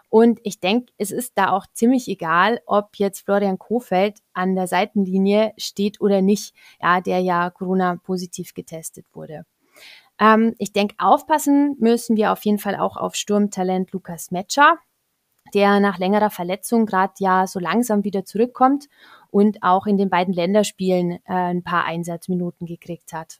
Und 0.08 0.40
ich 0.44 0.60
denke, 0.60 0.92
es 0.96 1.10
ist 1.10 1.32
da 1.34 1.50
auch 1.50 1.66
ziemlich 1.72 2.08
egal, 2.08 2.60
ob 2.66 2.96
jetzt 2.96 3.26
Florian 3.26 3.58
Kofeld 3.58 4.20
an 4.32 4.54
der 4.54 4.68
Seitenlinie 4.68 5.52
steht 5.58 6.00
oder 6.00 6.22
nicht, 6.22 6.54
ja, 6.80 7.00
der 7.00 7.20
ja 7.20 7.50
Corona-positiv 7.50 8.54
getestet 8.54 9.06
wurde. 9.12 9.44
Ähm, 10.18 10.54
ich 10.58 10.72
denke, 10.72 10.94
aufpassen 10.98 11.76
müssen 11.78 12.16
wir 12.16 12.32
auf 12.32 12.44
jeden 12.44 12.58
Fall 12.58 12.76
auch 12.76 12.96
auf 12.96 13.16
Sturmtalent 13.16 13.92
Lukas 13.92 14.30
Metscher 14.30 14.78
der 15.54 15.80
nach 15.80 15.98
längerer 15.98 16.30
Verletzung 16.30 16.86
gerade 16.86 17.14
ja 17.18 17.46
so 17.46 17.58
langsam 17.58 18.04
wieder 18.04 18.24
zurückkommt 18.24 18.86
und 19.30 19.62
auch 19.62 19.86
in 19.86 19.98
den 19.98 20.10
beiden 20.10 20.34
Länderspielen 20.34 21.12
äh, 21.12 21.18
ein 21.26 21.62
paar 21.62 21.84
Einsatzminuten 21.84 22.66
gekriegt 22.66 23.12
hat. 23.12 23.38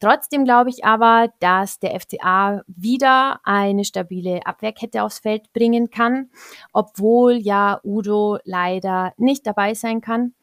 Trotzdem 0.00 0.44
glaube 0.44 0.70
ich 0.70 0.84
aber, 0.84 1.32
dass 1.40 1.78
der 1.78 1.98
FCA 1.98 2.62
wieder 2.66 3.40
eine 3.44 3.84
stabile 3.84 4.44
Abwehrkette 4.44 5.02
aufs 5.02 5.20
Feld 5.20 5.52
bringen 5.52 5.90
kann, 5.90 6.30
obwohl 6.72 7.36
ja 7.36 7.80
Udo 7.84 8.38
leider 8.44 9.14
nicht 9.16 9.46
dabei 9.46 9.74
sein 9.74 10.00
kann. 10.00 10.34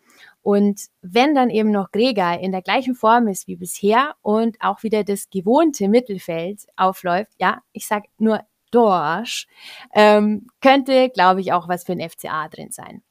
Und 0.42 0.88
wenn 1.02 1.36
dann 1.36 1.52
eben 1.52 1.70
noch 1.70 1.92
Gregor 1.92 2.40
in 2.40 2.52
der 2.52 2.64
gleichen 2.64 2.96
Form 2.96 3.28
ist 3.28 3.48
wie 3.48 3.56
bisher 3.56 4.16
und 4.22 4.58
auch 4.60 4.82
wieder 4.82 5.04
das 5.04 5.30
gewohnte 5.30 5.88
Mittelfeld 5.88 6.66
aufläuft, 6.76 7.34
ja, 7.38 7.62
ich 7.74 7.86
sag 7.86 8.06
nur 8.18 8.42
Dorsch, 8.72 9.48
ähm, 9.94 10.48
könnte, 10.62 11.10
glaube 11.10 11.42
ich, 11.42 11.54
auch 11.54 11.68
was 11.68 11.84
für 11.84 11.92
ein 11.92 12.10
FCA 12.10 12.48
drin 12.48 12.72
sein. 12.72 13.04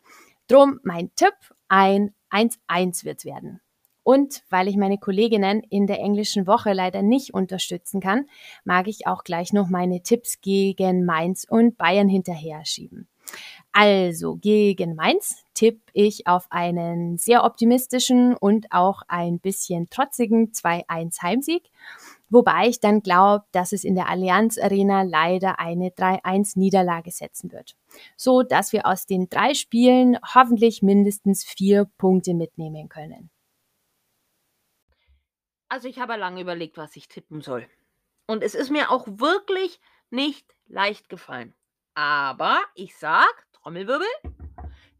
Drum 0.48 0.80
mein 0.82 1.10
Tipp, 1.14 1.34
ein 1.68 2.14
1-1 2.30 3.04
wird 3.04 3.24
werden. 3.24 3.60
Und 4.02 4.42
weil 4.48 4.66
ich 4.66 4.76
meine 4.76 4.98
Kolleginnen 4.98 5.62
in 5.68 5.86
der 5.86 6.00
englischen 6.00 6.46
Woche 6.46 6.72
leider 6.72 7.02
nicht 7.02 7.34
unterstützen 7.34 8.00
kann, 8.00 8.26
mag 8.64 8.88
ich 8.88 9.06
auch 9.06 9.24
gleich 9.24 9.52
noch 9.52 9.68
meine 9.68 10.02
Tipps 10.02 10.40
gegen 10.40 11.04
Mainz 11.04 11.46
und 11.48 11.76
Bayern 11.76 12.08
hinterher 12.08 12.64
schieben. 12.64 13.08
Also 13.72 14.36
gegen 14.36 14.96
Mainz 14.96 15.44
tippe 15.54 15.82
ich 15.92 16.26
auf 16.26 16.46
einen 16.50 17.18
sehr 17.18 17.44
optimistischen 17.44 18.34
und 18.34 18.72
auch 18.72 19.02
ein 19.06 19.38
bisschen 19.38 19.88
trotzigen 19.90 20.50
2-1 20.50 21.22
Heimsieg 21.22 21.70
Wobei 22.30 22.68
ich 22.68 22.80
dann 22.80 23.02
glaube, 23.02 23.44
dass 23.52 23.72
es 23.72 23.84
in 23.84 23.96
der 23.96 24.08
Allianz 24.08 24.56
Arena 24.56 25.02
leider 25.02 25.58
eine 25.58 25.90
3-1 25.90 26.58
Niederlage 26.58 27.10
setzen 27.10 27.52
wird. 27.52 27.76
So 28.16 28.42
dass 28.42 28.72
wir 28.72 28.86
aus 28.86 29.06
den 29.06 29.28
drei 29.28 29.54
Spielen 29.54 30.16
hoffentlich 30.34 30.80
mindestens 30.80 31.44
vier 31.44 31.90
Punkte 31.98 32.34
mitnehmen 32.34 32.88
können. 32.88 33.30
Also 35.68 35.88
ich 35.88 35.98
habe 35.98 36.16
lange 36.16 36.40
überlegt, 36.40 36.78
was 36.78 36.96
ich 36.96 37.08
tippen 37.08 37.42
soll. 37.42 37.68
Und 38.26 38.42
es 38.42 38.54
ist 38.54 38.70
mir 38.70 38.90
auch 38.90 39.06
wirklich 39.06 39.80
nicht 40.10 40.54
leicht 40.66 41.08
gefallen. 41.08 41.54
Aber 41.94 42.60
ich 42.74 42.96
sag, 42.96 43.46
Trommelwirbel, 43.52 44.06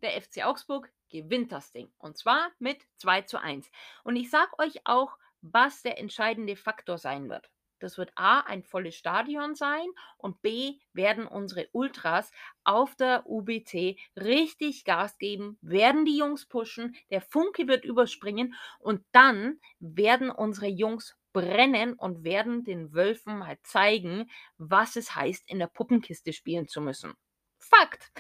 der 0.03 0.21
FC 0.21 0.45
Augsburg 0.45 0.93
gewinnt 1.09 1.53
das 1.53 1.73
Ding. 1.73 1.93
Und 1.99 2.17
zwar 2.17 2.51
mit 2.59 2.79
2 2.99 3.23
zu 3.23 3.41
1. 3.41 3.71
Und 4.05 4.17
ich 4.17 4.31
sag 4.31 4.59
euch 4.61 4.81
auch, 4.85 5.17
was 5.43 5.83
der 5.83 5.99
entscheidende 5.99 6.57
Faktor 6.57 6.99
sein 6.99 7.29
wird. 7.29 7.51
Das 7.79 7.97
wird 7.97 8.13
A, 8.15 8.41
ein 8.41 8.63
volles 8.63 8.95
Stadion 8.95 9.55
sein 9.55 9.87
und 10.19 10.43
B, 10.43 10.75
werden 10.93 11.27
unsere 11.27 11.69
Ultras 11.73 12.31
auf 12.63 12.95
der 12.95 13.25
UBT 13.27 13.97
richtig 14.17 14.85
Gas 14.85 15.17
geben, 15.17 15.57
werden 15.63 16.05
die 16.05 16.19
Jungs 16.19 16.45
pushen, 16.47 16.95
der 17.11 17.23
Funke 17.23 17.69
wird 17.69 17.85
überspringen 17.87 18.55
und 18.81 19.03
dann 19.13 19.61
werden 19.79 20.31
unsere 20.31 20.67
Jungs 20.67 21.17
brennen 21.33 21.95
und 21.95 22.23
werden 22.25 22.65
den 22.65 22.93
Wölfen 22.93 23.39
mal 23.39 23.59
zeigen, 23.63 24.31
was 24.59 24.97
es 24.97 25.15
heißt, 25.15 25.49
in 25.49 25.59
der 25.59 25.69
Puppenkiste 25.69 26.33
spielen 26.35 26.69
zu 26.69 26.81
müssen. 26.83 27.15
Fakt. 27.59 28.11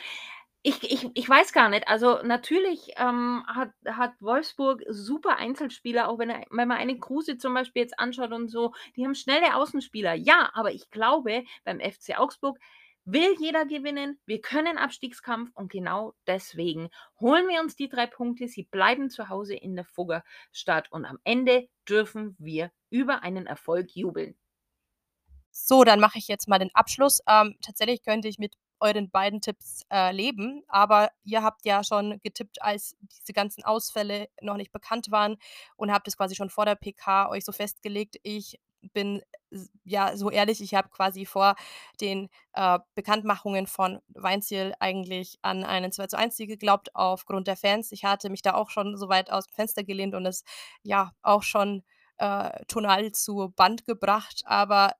Ich, 0.62 0.82
ich, 0.82 1.08
ich 1.14 1.28
weiß 1.28 1.54
gar 1.54 1.70
nicht. 1.70 1.88
Also 1.88 2.20
natürlich 2.22 2.92
ähm, 2.96 3.44
hat, 3.46 3.70
hat 3.86 4.12
Wolfsburg 4.20 4.82
super 4.88 5.36
Einzelspieler, 5.36 6.08
auch 6.08 6.18
wenn, 6.18 6.28
wenn 6.28 6.68
man 6.68 6.76
eine 6.76 6.98
Kruse 6.98 7.38
zum 7.38 7.54
Beispiel 7.54 7.82
jetzt 7.82 7.98
anschaut 7.98 8.32
und 8.32 8.48
so. 8.48 8.74
Die 8.94 9.04
haben 9.04 9.14
schnelle 9.14 9.56
Außenspieler. 9.56 10.12
Ja, 10.14 10.50
aber 10.52 10.72
ich 10.72 10.90
glaube, 10.90 11.44
beim 11.64 11.80
FC 11.80 12.18
Augsburg 12.18 12.58
will 13.06 13.34
jeder 13.38 13.64
gewinnen. 13.64 14.20
Wir 14.26 14.42
können 14.42 14.76
Abstiegskampf 14.76 15.50
und 15.54 15.72
genau 15.72 16.14
deswegen 16.26 16.90
holen 17.20 17.48
wir 17.48 17.60
uns 17.60 17.74
die 17.74 17.88
drei 17.88 18.06
Punkte. 18.06 18.46
Sie 18.46 18.64
bleiben 18.64 19.08
zu 19.08 19.30
Hause 19.30 19.54
in 19.54 19.76
der 19.76 19.86
Fuggerstadt 19.86 20.92
und 20.92 21.06
am 21.06 21.18
Ende 21.24 21.68
dürfen 21.88 22.36
wir 22.38 22.70
über 22.90 23.22
einen 23.22 23.46
Erfolg 23.46 23.96
jubeln. 23.96 24.36
So, 25.50 25.84
dann 25.84 26.00
mache 26.00 26.18
ich 26.18 26.28
jetzt 26.28 26.48
mal 26.48 26.58
den 26.58 26.74
Abschluss. 26.74 27.20
Ähm, 27.26 27.56
tatsächlich 27.62 28.02
könnte 28.02 28.28
ich 28.28 28.38
mit 28.38 28.54
euren 28.80 29.10
beiden 29.10 29.40
Tipps 29.40 29.82
äh, 29.92 30.12
leben. 30.12 30.62
Aber 30.68 31.10
ihr 31.24 31.42
habt 31.42 31.64
ja 31.64 31.84
schon 31.84 32.20
getippt, 32.22 32.62
als 32.62 32.96
diese 33.00 33.32
ganzen 33.32 33.64
Ausfälle 33.64 34.28
noch 34.40 34.56
nicht 34.56 34.72
bekannt 34.72 35.10
waren 35.10 35.36
und 35.76 35.92
habt 35.92 36.08
es 36.08 36.16
quasi 36.16 36.34
schon 36.34 36.50
vor 36.50 36.64
der 36.64 36.74
PK 36.74 37.28
euch 37.30 37.44
so 37.44 37.52
festgelegt. 37.52 38.16
Ich 38.22 38.58
bin 38.92 39.22
ja 39.84 40.16
so 40.16 40.30
ehrlich, 40.30 40.60
ich 40.60 40.74
habe 40.74 40.88
quasi 40.88 41.26
vor 41.26 41.54
den 42.00 42.28
äh, 42.54 42.78
Bekanntmachungen 42.94 43.66
von 43.66 44.00
Weinziel 44.08 44.74
eigentlich 44.80 45.38
an 45.42 45.64
einen 45.64 45.92
2 45.92 46.06
zu 46.06 46.18
1 46.18 46.36
Sieg 46.36 46.48
geglaubt 46.48 46.94
aufgrund 46.94 47.46
der 47.46 47.56
Fans. 47.56 47.92
Ich 47.92 48.04
hatte 48.04 48.30
mich 48.30 48.42
da 48.42 48.54
auch 48.54 48.70
schon 48.70 48.96
so 48.96 49.08
weit 49.08 49.30
aus 49.30 49.46
dem 49.46 49.54
Fenster 49.54 49.84
gelehnt 49.84 50.14
und 50.14 50.26
es 50.26 50.44
ja 50.82 51.12
auch 51.22 51.42
schon 51.42 51.82
äh, 52.18 52.64
tonal 52.66 53.12
zu 53.12 53.52
Band 53.56 53.84
gebracht, 53.84 54.42
aber 54.44 54.94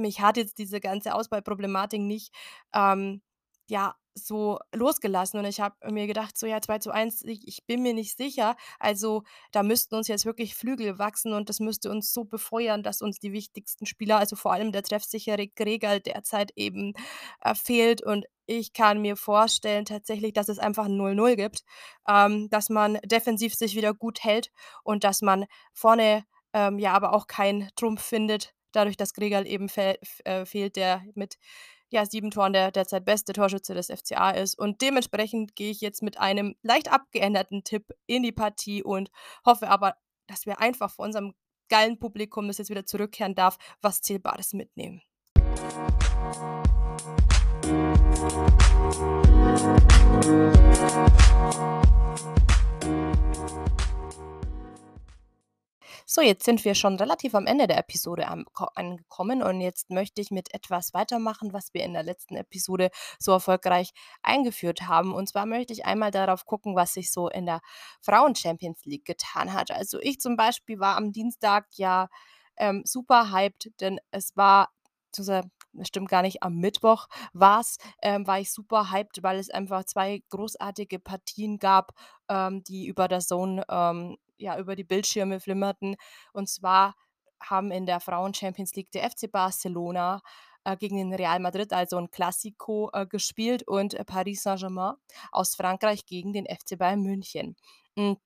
mich 0.00 0.20
hat 0.20 0.36
jetzt 0.36 0.58
diese 0.58 0.80
ganze 0.80 1.14
Auswahlproblematik 1.14 2.00
nicht, 2.00 2.32
ähm, 2.74 3.22
ja, 3.68 3.94
so 4.14 4.58
losgelassen 4.74 5.38
und 5.38 5.46
ich 5.46 5.60
habe 5.60 5.76
mir 5.90 6.06
gedacht, 6.06 6.36
so 6.36 6.46
ja, 6.46 6.60
2 6.60 6.78
zu 6.80 6.90
1, 6.90 7.22
ich, 7.22 7.46
ich 7.46 7.64
bin 7.66 7.82
mir 7.82 7.94
nicht 7.94 8.16
sicher. 8.16 8.56
Also 8.78 9.22
da 9.52 9.62
müssten 9.62 9.94
uns 9.94 10.08
jetzt 10.08 10.26
wirklich 10.26 10.54
Flügel 10.54 10.98
wachsen 10.98 11.32
und 11.32 11.48
das 11.48 11.60
müsste 11.60 11.90
uns 11.90 12.12
so 12.12 12.24
befeuern, 12.24 12.82
dass 12.82 13.02
uns 13.02 13.18
die 13.18 13.32
wichtigsten 13.32 13.86
Spieler, 13.86 14.18
also 14.18 14.36
vor 14.36 14.52
allem 14.52 14.72
der 14.72 14.82
treffsichere 14.82 15.48
Gregor 15.48 16.00
derzeit 16.00 16.52
eben 16.56 16.94
äh, 17.42 17.54
fehlt 17.54 18.02
und 18.02 18.26
ich 18.46 18.72
kann 18.72 19.00
mir 19.00 19.16
vorstellen 19.16 19.84
tatsächlich, 19.84 20.32
dass 20.32 20.48
es 20.48 20.58
einfach 20.58 20.86
ein 20.86 20.98
0-0 20.98 21.36
gibt, 21.36 21.62
ähm, 22.08 22.50
dass 22.50 22.68
man 22.68 22.98
defensiv 23.04 23.54
sich 23.54 23.76
wieder 23.76 23.94
gut 23.94 24.24
hält 24.24 24.50
und 24.82 25.04
dass 25.04 25.22
man 25.22 25.46
vorne 25.72 26.24
ähm, 26.52 26.78
ja 26.80 26.92
aber 26.92 27.12
auch 27.12 27.28
keinen 27.28 27.68
Trumpf 27.76 28.02
findet, 28.02 28.54
dadurch, 28.72 28.96
dass 28.96 29.14
Gregal 29.14 29.46
eben 29.46 29.68
fe 29.68 29.98
äh, 30.24 30.44
fehlt, 30.44 30.76
der 30.76 31.02
mit 31.14 31.38
ja, 31.90 32.06
sieben 32.06 32.30
Toren 32.30 32.52
der 32.52 32.70
derzeit 32.70 33.04
beste 33.04 33.32
Torschütze 33.32 33.74
des 33.74 33.88
FCA 33.88 34.30
ist. 34.30 34.58
Und 34.58 34.80
dementsprechend 34.80 35.56
gehe 35.56 35.70
ich 35.70 35.80
jetzt 35.80 36.02
mit 36.02 36.18
einem 36.18 36.54
leicht 36.62 36.92
abgeänderten 36.92 37.64
Tipp 37.64 37.92
in 38.06 38.22
die 38.22 38.32
Partie 38.32 38.82
und 38.82 39.10
hoffe 39.44 39.68
aber, 39.68 39.96
dass 40.26 40.46
wir 40.46 40.60
einfach 40.60 40.90
vor 40.90 41.04
unserem 41.04 41.34
geilen 41.68 41.98
Publikum, 41.98 42.48
das 42.48 42.58
jetzt 42.58 42.70
wieder 42.70 42.86
zurückkehren 42.86 43.34
darf, 43.34 43.56
was 43.80 44.02
Zählbares 44.02 44.52
mitnehmen. 44.52 45.02
So, 56.12 56.22
jetzt 56.22 56.44
sind 56.44 56.64
wir 56.64 56.74
schon 56.74 56.96
relativ 56.96 57.36
am 57.36 57.46
Ende 57.46 57.68
der 57.68 57.78
Episode 57.78 58.26
angekommen 58.26 59.44
und 59.44 59.60
jetzt 59.60 59.90
möchte 59.90 60.20
ich 60.20 60.32
mit 60.32 60.52
etwas 60.52 60.92
weitermachen, 60.92 61.52
was 61.52 61.72
wir 61.72 61.84
in 61.84 61.92
der 61.92 62.02
letzten 62.02 62.34
Episode 62.34 62.90
so 63.20 63.30
erfolgreich 63.30 63.92
eingeführt 64.20 64.88
haben. 64.88 65.14
Und 65.14 65.28
zwar 65.28 65.46
möchte 65.46 65.72
ich 65.72 65.84
einmal 65.84 66.10
darauf 66.10 66.46
gucken, 66.46 66.74
was 66.74 66.94
sich 66.94 67.12
so 67.12 67.28
in 67.28 67.46
der 67.46 67.60
Frauen-Champions 68.00 68.84
League 68.86 69.04
getan 69.04 69.52
hat. 69.52 69.70
Also 69.70 70.00
ich 70.00 70.18
zum 70.18 70.36
Beispiel 70.36 70.80
war 70.80 70.96
am 70.96 71.12
Dienstag 71.12 71.68
ja 71.74 72.08
ähm, 72.56 72.82
super 72.84 73.30
hyped, 73.30 73.70
denn 73.80 74.00
es 74.10 74.36
war 74.36 74.70
das 75.12 75.30
stimmt 75.82 76.08
gar 76.08 76.22
nicht, 76.22 76.42
am 76.42 76.56
Mittwoch 76.56 77.06
war's, 77.32 77.78
ähm, 78.02 78.26
war 78.26 78.40
ich 78.40 78.52
super 78.52 78.90
hyped, 78.90 79.22
weil 79.22 79.38
es 79.38 79.50
einfach 79.50 79.84
zwei 79.84 80.24
großartige 80.30 80.98
Partien 80.98 81.58
gab, 81.58 81.92
ähm, 82.28 82.64
die 82.64 82.86
über 82.86 83.06
der 83.06 83.20
Zone, 83.20 83.64
ähm, 83.68 84.16
ja, 84.40 84.58
über 84.58 84.76
die 84.76 84.84
Bildschirme 84.84 85.40
flimmerten. 85.40 85.96
Und 86.32 86.48
zwar 86.48 86.94
haben 87.42 87.70
in 87.70 87.86
der 87.86 88.00
Frauen-Champions 88.00 88.74
League 88.74 88.90
der 88.92 89.08
FC 89.10 89.30
Barcelona 89.30 90.20
äh, 90.64 90.76
gegen 90.76 90.96
den 90.96 91.14
Real 91.14 91.40
Madrid, 91.40 91.72
also 91.72 91.96
ein 91.96 92.10
Classico, 92.10 92.90
äh, 92.92 93.06
gespielt 93.06 93.66
und 93.66 93.94
äh, 93.94 94.04
Paris 94.04 94.42
Saint-Germain 94.42 94.94
aus 95.32 95.54
Frankreich 95.54 96.04
gegen 96.06 96.32
den 96.32 96.46
FC 96.46 96.78
Bayern 96.78 97.02
München. 97.02 97.56
Hm, 97.96 98.16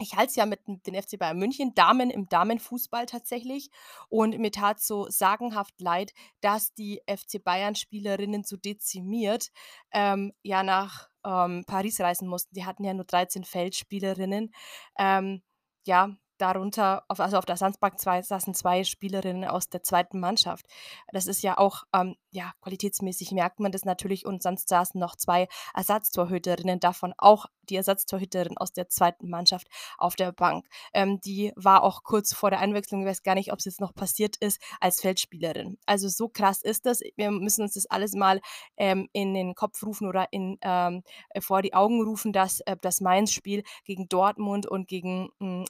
ich 0.00 0.14
halte 0.14 0.30
es 0.30 0.36
ja 0.36 0.46
mit 0.46 0.60
den 0.66 0.94
FC 0.94 1.18
Bayern 1.18 1.38
München, 1.38 1.74
Damen 1.74 2.10
im 2.10 2.28
Damenfußball 2.28 3.06
tatsächlich. 3.06 3.68
Und 4.08 4.38
mir 4.38 4.52
tat 4.52 4.80
so 4.80 5.08
sagenhaft 5.08 5.80
leid, 5.80 6.12
dass 6.40 6.72
die 6.74 7.00
FC 7.06 7.42
Bayern-Spielerinnen 7.42 8.44
so 8.44 8.56
dezimiert 8.56 9.48
ähm, 9.92 10.32
ja 10.42 10.62
nach 10.62 11.08
ähm, 11.24 11.64
Paris 11.66 12.00
reisen 12.00 12.28
mussten. 12.28 12.54
Die 12.54 12.64
hatten 12.64 12.84
ja 12.84 12.94
nur 12.94 13.06
13 13.06 13.42
Feldspielerinnen. 13.42 14.52
Ähm, 14.98 15.42
ja, 15.88 16.00
darunter, 16.38 17.04
auf, 17.08 17.20
also 17.20 17.36
auf 17.36 17.44
der 17.44 17.56
Sandsbank 17.56 17.98
zwei, 17.98 18.22
saßen 18.22 18.54
zwei 18.54 18.84
Spielerinnen 18.84 19.48
aus 19.48 19.68
der 19.68 19.82
zweiten 19.82 20.20
Mannschaft. 20.20 20.66
Das 21.12 21.26
ist 21.26 21.42
ja 21.42 21.58
auch, 21.58 21.84
ähm, 21.94 22.16
ja, 22.30 22.52
qualitätsmäßig 22.62 23.32
merkt 23.32 23.60
man 23.60 23.72
das 23.72 23.84
natürlich 23.84 24.26
und 24.26 24.42
sonst 24.42 24.68
saßen 24.68 25.00
noch 25.00 25.16
zwei 25.16 25.48
Ersatztorhüterinnen, 25.74 26.80
davon 26.80 27.14
auch 27.18 27.46
die 27.68 27.76
Ersatztorhüterin 27.76 28.56
aus 28.56 28.72
der 28.72 28.88
zweiten 28.88 29.28
Mannschaft 29.28 29.68
auf 29.98 30.16
der 30.16 30.32
Bank. 30.32 30.66
Ähm, 30.92 31.20
die 31.20 31.52
war 31.56 31.82
auch 31.82 32.02
kurz 32.02 32.34
vor 32.34 32.50
der 32.50 32.60
Einwechslung, 32.60 33.02
ich 33.02 33.08
weiß 33.08 33.22
gar 33.22 33.34
nicht, 33.34 33.52
ob 33.52 33.58
es 33.58 33.66
jetzt 33.66 33.80
noch 33.80 33.94
passiert 33.94 34.36
ist, 34.36 34.60
als 34.80 35.00
Feldspielerin. 35.00 35.78
Also 35.86 36.08
so 36.08 36.28
krass 36.28 36.62
ist 36.62 36.86
das. 36.86 37.00
Wir 37.16 37.30
müssen 37.30 37.62
uns 37.62 37.74
das 37.74 37.86
alles 37.86 38.14
mal 38.14 38.40
ähm, 38.76 39.08
in 39.12 39.34
den 39.34 39.54
Kopf 39.54 39.82
rufen 39.82 40.08
oder 40.08 40.28
in, 40.32 40.58
ähm, 40.62 41.02
vor 41.40 41.62
die 41.62 41.74
Augen 41.74 42.02
rufen, 42.02 42.32
dass 42.32 42.60
äh, 42.60 42.76
das 42.80 43.00
Mainz-Spiel 43.00 43.62
gegen 43.84 44.08
Dortmund 44.08 44.66
und 44.66 44.88
gegen 44.88 45.30
hm, 45.40 45.64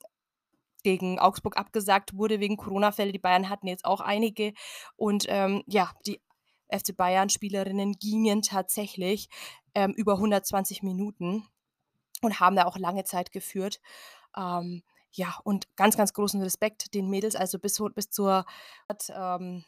gegen 0.83 1.19
Augsburg 1.19 1.57
abgesagt 1.57 2.15
wurde 2.15 2.41
wegen 2.41 2.57
Corona-Fälle. 2.57 3.13
Die 3.13 3.19
Bayern 3.19 3.49
hatten 3.49 3.67
jetzt 3.67 3.85
auch 3.85 4.01
einige. 4.01 4.53
Und 4.97 5.27
ähm, 5.29 5.63
ja, 5.67 5.91
die 6.07 6.21
FC 6.71 6.97
Bayern-Spielerinnen 6.97 7.95
gingen 7.95 8.43
tatsächlich 8.43 9.29
ähm, 9.75 9.93
über 9.93 10.15
120 10.15 10.83
Minuten 10.83 11.47
und 12.23 12.41
haben 12.41 12.57
da 12.57 12.65
auch 12.65 12.79
lange 12.79 13.05
Zeit 13.05 13.33
geführt. 13.33 13.81
Ähm, 14.37 14.83
ja, 15.13 15.39
und 15.45 15.75
ganz, 15.77 15.97
ganz 15.97 16.13
großen 16.13 16.41
Respekt 16.43 16.95
den 16.95 17.09
Mädels, 17.09 17.35
also 17.35 17.59
bis, 17.59 17.83
bis 17.95 18.11
zur 18.11 18.45
ähm, 19.15 19.65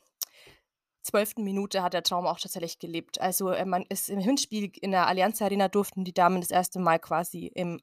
zwölften 1.02 1.42
Minute 1.44 1.82
hat 1.82 1.94
der 1.94 2.02
Traum 2.02 2.26
auch 2.26 2.38
tatsächlich 2.38 2.78
gelebt. 2.78 3.20
Also 3.20 3.50
äh, 3.50 3.64
man 3.64 3.84
ist 3.88 4.10
im 4.10 4.18
Hinspiel 4.18 4.70
in 4.80 4.90
der 4.90 5.06
Allianz 5.06 5.40
Arena 5.40 5.68
durften 5.68 6.04
die 6.04 6.12
Damen 6.12 6.40
das 6.40 6.50
erste 6.50 6.78
Mal 6.78 6.98
quasi 6.98 7.46
im 7.46 7.80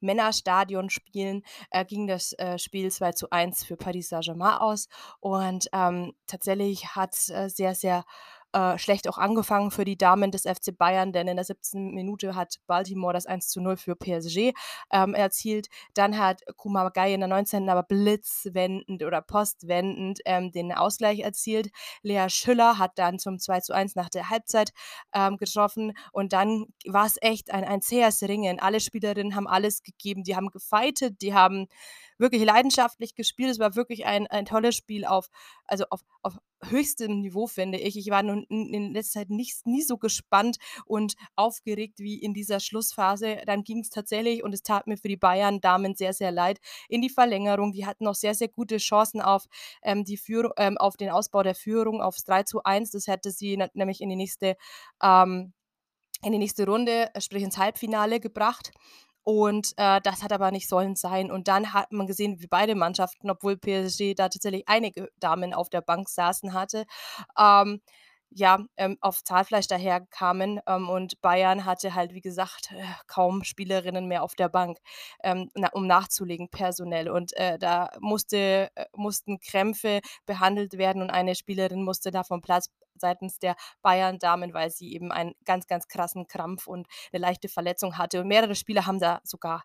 Männerstadion 0.00 0.90
spielen, 0.90 1.42
äh, 1.70 1.84
ging 1.84 2.06
das 2.06 2.32
äh, 2.34 2.58
Spiel 2.58 2.90
2 2.90 3.12
zu 3.12 3.30
1 3.30 3.64
für 3.64 3.76
Paris 3.76 4.08
Saint-Germain 4.08 4.58
aus. 4.58 4.88
Und 5.20 5.68
ähm, 5.72 6.14
tatsächlich 6.26 6.94
hat 6.94 7.14
äh, 7.30 7.48
sehr, 7.48 7.74
sehr 7.74 8.04
äh, 8.52 8.78
schlecht 8.78 9.08
auch 9.08 9.18
angefangen 9.18 9.70
für 9.70 9.84
die 9.84 9.96
Damen 9.96 10.30
des 10.30 10.42
FC 10.42 10.76
Bayern, 10.76 11.12
denn 11.12 11.28
in 11.28 11.36
der 11.36 11.44
17. 11.44 11.94
Minute 11.94 12.34
hat 12.34 12.56
Baltimore 12.66 13.12
das 13.12 13.26
1 13.26 13.48
zu 13.48 13.60
0 13.60 13.76
für 13.76 13.96
PSG 13.96 14.52
ähm, 14.92 15.14
erzielt. 15.14 15.68
Dann 15.94 16.18
hat 16.18 16.42
Kumagai 16.56 17.14
in 17.14 17.20
der 17.20 17.28
19. 17.28 17.68
aber 17.68 17.82
blitzwendend 17.82 19.02
oder 19.02 19.22
postwendend 19.22 20.20
ähm, 20.24 20.52
den 20.52 20.72
Ausgleich 20.72 21.20
erzielt. 21.20 21.70
Lea 22.02 22.28
Schüller 22.28 22.78
hat 22.78 22.98
dann 22.98 23.18
zum 23.18 23.38
2 23.38 23.60
zu 23.60 23.72
1 23.72 23.94
nach 23.94 24.08
der 24.08 24.30
Halbzeit 24.30 24.72
ähm, 25.14 25.36
getroffen 25.36 25.96
und 26.12 26.32
dann 26.32 26.66
war 26.86 27.06
es 27.06 27.16
echt 27.20 27.52
ein, 27.52 27.64
ein 27.64 27.82
zähes 27.82 28.22
Ringen. 28.22 28.60
Alle 28.60 28.80
Spielerinnen 28.80 29.34
haben 29.34 29.46
alles 29.46 29.82
gegeben, 29.82 30.24
die 30.24 30.36
haben 30.36 30.48
gefeitet, 30.48 31.22
die 31.22 31.34
haben 31.34 31.68
wirklich 32.22 32.44
leidenschaftlich 32.44 33.14
gespielt. 33.14 33.50
Es 33.50 33.58
war 33.58 33.76
wirklich 33.76 34.06
ein, 34.06 34.26
ein 34.28 34.46
tolles 34.46 34.74
Spiel 34.74 35.04
auf, 35.04 35.28
also 35.66 35.84
auf, 35.90 36.00
auf 36.22 36.38
höchstem 36.64 37.20
Niveau, 37.20 37.46
finde 37.46 37.78
ich. 37.78 37.98
Ich 37.98 38.08
war 38.08 38.22
nun 38.22 38.44
in 38.44 38.92
letzter 38.92 39.20
Zeit 39.20 39.30
nicht, 39.30 39.66
nie 39.66 39.82
so 39.82 39.98
gespannt 39.98 40.56
und 40.86 41.14
aufgeregt 41.36 41.98
wie 41.98 42.18
in 42.18 42.32
dieser 42.32 42.60
Schlussphase. 42.60 43.42
Dann 43.46 43.64
ging 43.64 43.80
es 43.80 43.90
tatsächlich, 43.90 44.42
und 44.42 44.54
es 44.54 44.62
tat 44.62 44.86
mir 44.86 44.96
für 44.96 45.08
die 45.08 45.16
Bayern-Damen 45.16 45.94
sehr, 45.94 46.12
sehr 46.12 46.30
leid, 46.30 46.60
in 46.88 47.02
die 47.02 47.10
Verlängerung. 47.10 47.72
Die 47.72 47.84
hatten 47.84 48.04
noch 48.04 48.14
sehr, 48.14 48.34
sehr 48.34 48.48
gute 48.48 48.78
Chancen 48.78 49.20
auf, 49.20 49.46
ähm, 49.82 50.04
die 50.04 50.16
Führung, 50.16 50.52
ähm, 50.56 50.78
auf 50.78 50.96
den 50.96 51.10
Ausbau 51.10 51.42
der 51.42 51.56
Führung 51.56 52.00
aufs 52.00 52.24
3 52.24 52.44
zu 52.44 52.62
1. 52.62 52.92
Das 52.92 53.08
hätte 53.08 53.32
sie 53.32 53.58
nämlich 53.74 54.00
in 54.00 54.08
die 54.08 54.16
nächste, 54.16 54.56
ähm, 55.02 55.52
in 56.24 56.32
die 56.32 56.38
nächste 56.38 56.66
Runde, 56.66 57.10
sprich 57.18 57.42
ins 57.42 57.58
Halbfinale 57.58 58.20
gebracht. 58.20 58.70
Und 59.24 59.72
äh, 59.76 60.00
das 60.02 60.22
hat 60.22 60.32
aber 60.32 60.50
nicht 60.50 60.68
sollen 60.68 60.96
sein. 60.96 61.30
Und 61.30 61.48
dann 61.48 61.72
hat 61.72 61.92
man 61.92 62.06
gesehen, 62.06 62.40
wie 62.40 62.48
beide 62.48 62.74
Mannschaften, 62.74 63.30
obwohl 63.30 63.56
PSG 63.56 64.14
da 64.14 64.28
tatsächlich 64.28 64.64
einige 64.66 65.08
Damen 65.20 65.54
auf 65.54 65.68
der 65.68 65.80
Bank 65.80 66.08
saßen 66.08 66.52
hatte, 66.54 66.86
ähm, 67.38 67.80
ja, 68.34 68.58
ähm, 68.76 68.96
auf 69.00 69.22
Zahlfleisch 69.24 69.66
daherkamen. 69.66 70.60
Ähm, 70.66 70.88
und 70.88 71.20
Bayern 71.20 71.64
hatte 71.64 71.94
halt, 71.94 72.14
wie 72.14 72.20
gesagt, 72.20 72.72
äh, 72.72 72.82
kaum 73.06 73.44
Spielerinnen 73.44 74.06
mehr 74.06 74.22
auf 74.22 74.34
der 74.34 74.48
Bank, 74.48 74.78
ähm, 75.22 75.50
na, 75.54 75.68
um 75.72 75.86
nachzulegen, 75.86 76.48
personell. 76.48 77.08
Und 77.10 77.36
äh, 77.36 77.58
da 77.58 77.90
musste, 78.00 78.70
äh, 78.74 78.86
mussten 78.96 79.40
Krämpfe 79.40 80.00
behandelt 80.26 80.78
werden 80.78 81.02
und 81.02 81.10
eine 81.10 81.34
Spielerin 81.34 81.84
musste 81.84 82.10
da 82.10 82.24
vom 82.24 82.40
Platz 82.40 82.68
seitens 82.94 83.38
der 83.38 83.56
Bayern-Damen, 83.82 84.54
weil 84.54 84.70
sie 84.70 84.92
eben 84.92 85.12
einen 85.12 85.34
ganz, 85.44 85.66
ganz 85.66 85.88
krassen 85.88 86.26
Krampf 86.26 86.66
und 86.66 86.86
eine 87.12 87.20
leichte 87.20 87.48
Verletzung 87.48 87.98
hatte. 87.98 88.20
Und 88.20 88.28
mehrere 88.28 88.54
Spieler 88.54 88.86
haben 88.86 89.00
da 89.00 89.20
sogar 89.24 89.64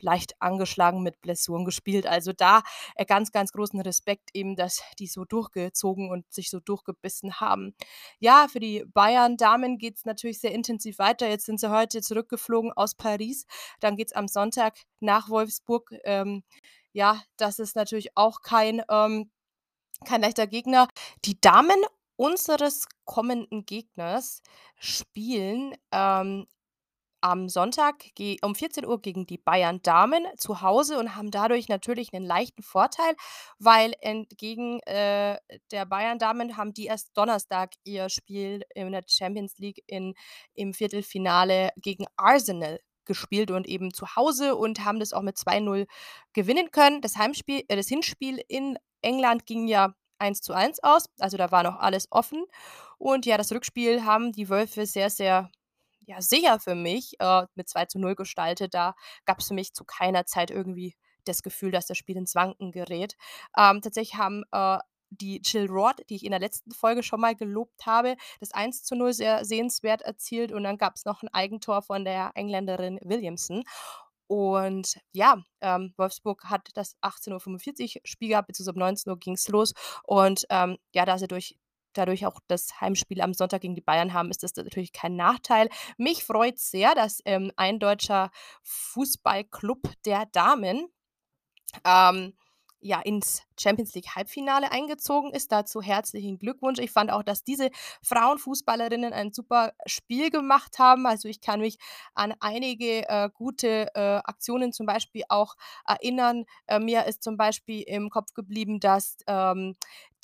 leicht 0.00 0.40
angeschlagen 0.40 1.02
mit 1.02 1.20
Blessuren 1.20 1.64
gespielt. 1.64 2.06
Also 2.06 2.32
da 2.32 2.62
äh, 2.94 3.04
ganz, 3.04 3.32
ganz 3.32 3.52
großen 3.52 3.80
Respekt 3.80 4.30
eben, 4.34 4.56
dass 4.56 4.82
die 4.98 5.06
so 5.06 5.24
durchgezogen 5.24 6.10
und 6.10 6.30
sich 6.32 6.50
so 6.50 6.60
durchgebissen 6.60 7.40
haben. 7.40 7.74
Ja, 8.18 8.46
für 8.48 8.60
die 8.60 8.84
Bayern-Damen 8.86 9.78
geht 9.78 9.96
es 9.96 10.04
natürlich 10.04 10.40
sehr 10.40 10.52
intensiv 10.52 10.98
weiter. 10.98 11.28
Jetzt 11.28 11.46
sind 11.46 11.60
sie 11.60 11.70
heute 11.70 12.00
zurückgeflogen 12.00 12.72
aus 12.72 12.94
Paris. 12.94 13.46
Dann 13.80 13.96
geht 13.96 14.08
es 14.08 14.16
am 14.16 14.28
Sonntag 14.28 14.74
nach 15.00 15.28
Wolfsburg. 15.28 15.92
Ähm, 16.04 16.42
ja, 16.92 17.22
das 17.36 17.58
ist 17.58 17.76
natürlich 17.76 18.16
auch 18.16 18.40
kein, 18.42 18.82
ähm, 18.90 19.30
kein 20.04 20.22
leichter 20.22 20.46
Gegner. 20.46 20.88
Die 21.24 21.40
Damen 21.40 21.76
unseres 22.16 22.86
kommenden 23.04 23.66
Gegners 23.66 24.42
spielen 24.78 25.74
ähm, 25.92 26.46
am 27.26 27.48
Sonntag 27.48 28.04
um 28.42 28.54
14 28.54 28.86
Uhr 28.86 29.00
gegen 29.00 29.26
die 29.26 29.36
Bayern 29.36 29.80
Damen 29.82 30.24
zu 30.36 30.62
Hause 30.62 30.96
und 30.96 31.16
haben 31.16 31.32
dadurch 31.32 31.68
natürlich 31.68 32.12
einen 32.12 32.24
leichten 32.24 32.62
Vorteil, 32.62 33.16
weil 33.58 33.94
entgegen 34.00 34.78
äh, 34.82 35.36
der 35.72 35.86
Bayern 35.86 36.20
Damen 36.20 36.56
haben 36.56 36.72
die 36.72 36.86
erst 36.86 37.16
Donnerstag 37.16 37.72
ihr 37.82 38.08
Spiel 38.10 38.62
in 38.76 38.92
der 38.92 39.02
Champions 39.08 39.58
League 39.58 39.82
in, 39.88 40.14
im 40.54 40.72
Viertelfinale 40.72 41.70
gegen 41.76 42.06
Arsenal 42.16 42.78
gespielt 43.06 43.50
und 43.50 43.66
eben 43.66 43.92
zu 43.92 44.14
Hause 44.14 44.54
und 44.54 44.84
haben 44.84 45.00
das 45.00 45.12
auch 45.12 45.22
mit 45.22 45.36
2-0 45.36 45.86
gewinnen 46.32 46.70
können. 46.70 47.00
Das 47.00 47.16
Heimspiel, 47.16 47.64
äh, 47.66 47.74
das 47.74 47.88
Hinspiel 47.88 48.40
in 48.46 48.78
England 49.02 49.46
ging 49.46 49.66
ja 49.66 49.94
1 50.18 50.42
zu 50.42 50.52
1 50.52 50.82
aus, 50.84 51.06
also 51.18 51.36
da 51.36 51.50
war 51.50 51.64
noch 51.64 51.76
alles 51.80 52.06
offen. 52.10 52.44
Und 52.98 53.26
ja, 53.26 53.36
das 53.36 53.50
Rückspiel 53.50 54.04
haben 54.04 54.30
die 54.30 54.48
Wölfe 54.48 54.86
sehr, 54.86 55.10
sehr 55.10 55.50
ja, 56.06 56.20
sicher 56.22 56.60
für 56.60 56.74
mich 56.74 57.16
äh, 57.20 57.46
mit 57.54 57.68
2 57.68 57.86
zu 57.86 57.98
0 57.98 58.14
gestaltet. 58.14 58.74
Da 58.74 58.94
gab 59.24 59.40
es 59.40 59.48
für 59.48 59.54
mich 59.54 59.74
zu 59.74 59.84
keiner 59.84 60.26
Zeit 60.26 60.50
irgendwie 60.50 60.94
das 61.24 61.42
Gefühl, 61.42 61.72
dass 61.72 61.86
das 61.86 61.98
Spiel 61.98 62.16
ins 62.16 62.34
Wanken 62.34 62.72
gerät. 62.72 63.16
Ähm, 63.56 63.82
tatsächlich 63.82 64.16
haben 64.16 64.44
äh, 64.52 64.78
die 65.10 65.40
Jill 65.44 65.66
Rod, 65.70 66.02
die 66.08 66.16
ich 66.16 66.24
in 66.24 66.30
der 66.30 66.40
letzten 66.40 66.72
Folge 66.72 67.02
schon 67.02 67.20
mal 67.20 67.34
gelobt 67.34 67.86
habe, 67.86 68.16
das 68.40 68.52
1 68.52 68.84
zu 68.84 68.96
0 68.96 69.12
sehr 69.12 69.44
sehenswert 69.44 70.02
erzielt 70.02 70.52
und 70.52 70.64
dann 70.64 70.78
gab 70.78 70.96
es 70.96 71.04
noch 71.04 71.22
ein 71.22 71.28
Eigentor 71.32 71.82
von 71.82 72.04
der 72.04 72.32
Engländerin 72.34 72.98
Williamson. 73.02 73.64
Und 74.28 74.98
ja, 75.12 75.36
ähm, 75.60 75.94
Wolfsburg 75.96 76.44
hat 76.46 76.70
das 76.74 76.96
18.45 77.00 77.96
Uhr 77.96 78.00
Spiel 78.04 78.30
gehabt, 78.30 78.48
beziehungsweise 78.48 78.74
um 78.74 78.80
19 78.80 79.12
Uhr 79.12 79.18
ging 79.18 79.34
es 79.34 79.48
los. 79.48 79.72
Und 80.02 80.46
ähm, 80.50 80.78
ja, 80.92 81.04
da 81.04 81.16
sie 81.18 81.28
durch 81.28 81.56
dadurch 81.96 82.26
auch 82.26 82.40
das 82.48 82.80
Heimspiel 82.80 83.20
am 83.20 83.34
Sonntag 83.34 83.62
gegen 83.62 83.74
die 83.74 83.80
Bayern 83.80 84.12
haben, 84.12 84.30
ist 84.30 84.42
das 84.42 84.54
natürlich 84.56 84.92
kein 84.92 85.16
Nachteil. 85.16 85.68
Mich 85.96 86.24
freut 86.24 86.58
sehr, 86.58 86.94
dass 86.94 87.20
ähm, 87.24 87.52
ein 87.56 87.78
deutscher 87.78 88.30
Fußballclub 88.62 89.80
der 90.04 90.26
Damen 90.26 90.88
ähm, 91.84 92.34
ja, 92.80 93.00
ins 93.00 93.45
Champions 93.58 93.94
League 93.94 94.14
Halbfinale 94.14 94.70
eingezogen 94.70 95.32
ist. 95.32 95.52
Dazu 95.52 95.82
herzlichen 95.82 96.38
Glückwunsch. 96.38 96.78
Ich 96.78 96.90
fand 96.90 97.10
auch, 97.10 97.22
dass 97.22 97.44
diese 97.44 97.70
Frauenfußballerinnen 98.02 99.12
ein 99.12 99.32
super 99.32 99.72
Spiel 99.86 100.30
gemacht 100.30 100.78
haben. 100.78 101.06
Also 101.06 101.28
ich 101.28 101.40
kann 101.40 101.60
mich 101.60 101.78
an 102.14 102.34
einige 102.40 103.08
äh, 103.08 103.28
gute 103.32 103.88
äh, 103.94 104.20
Aktionen 104.24 104.72
zum 104.72 104.86
Beispiel 104.86 105.22
auch 105.28 105.54
erinnern. 105.86 106.44
Äh, 106.66 106.80
mir 106.80 107.04
ist 107.06 107.22
zum 107.22 107.36
Beispiel 107.36 107.82
im 107.82 108.10
Kopf 108.10 108.32
geblieben, 108.34 108.80
dass 108.80 109.16
ähm, 109.26 109.74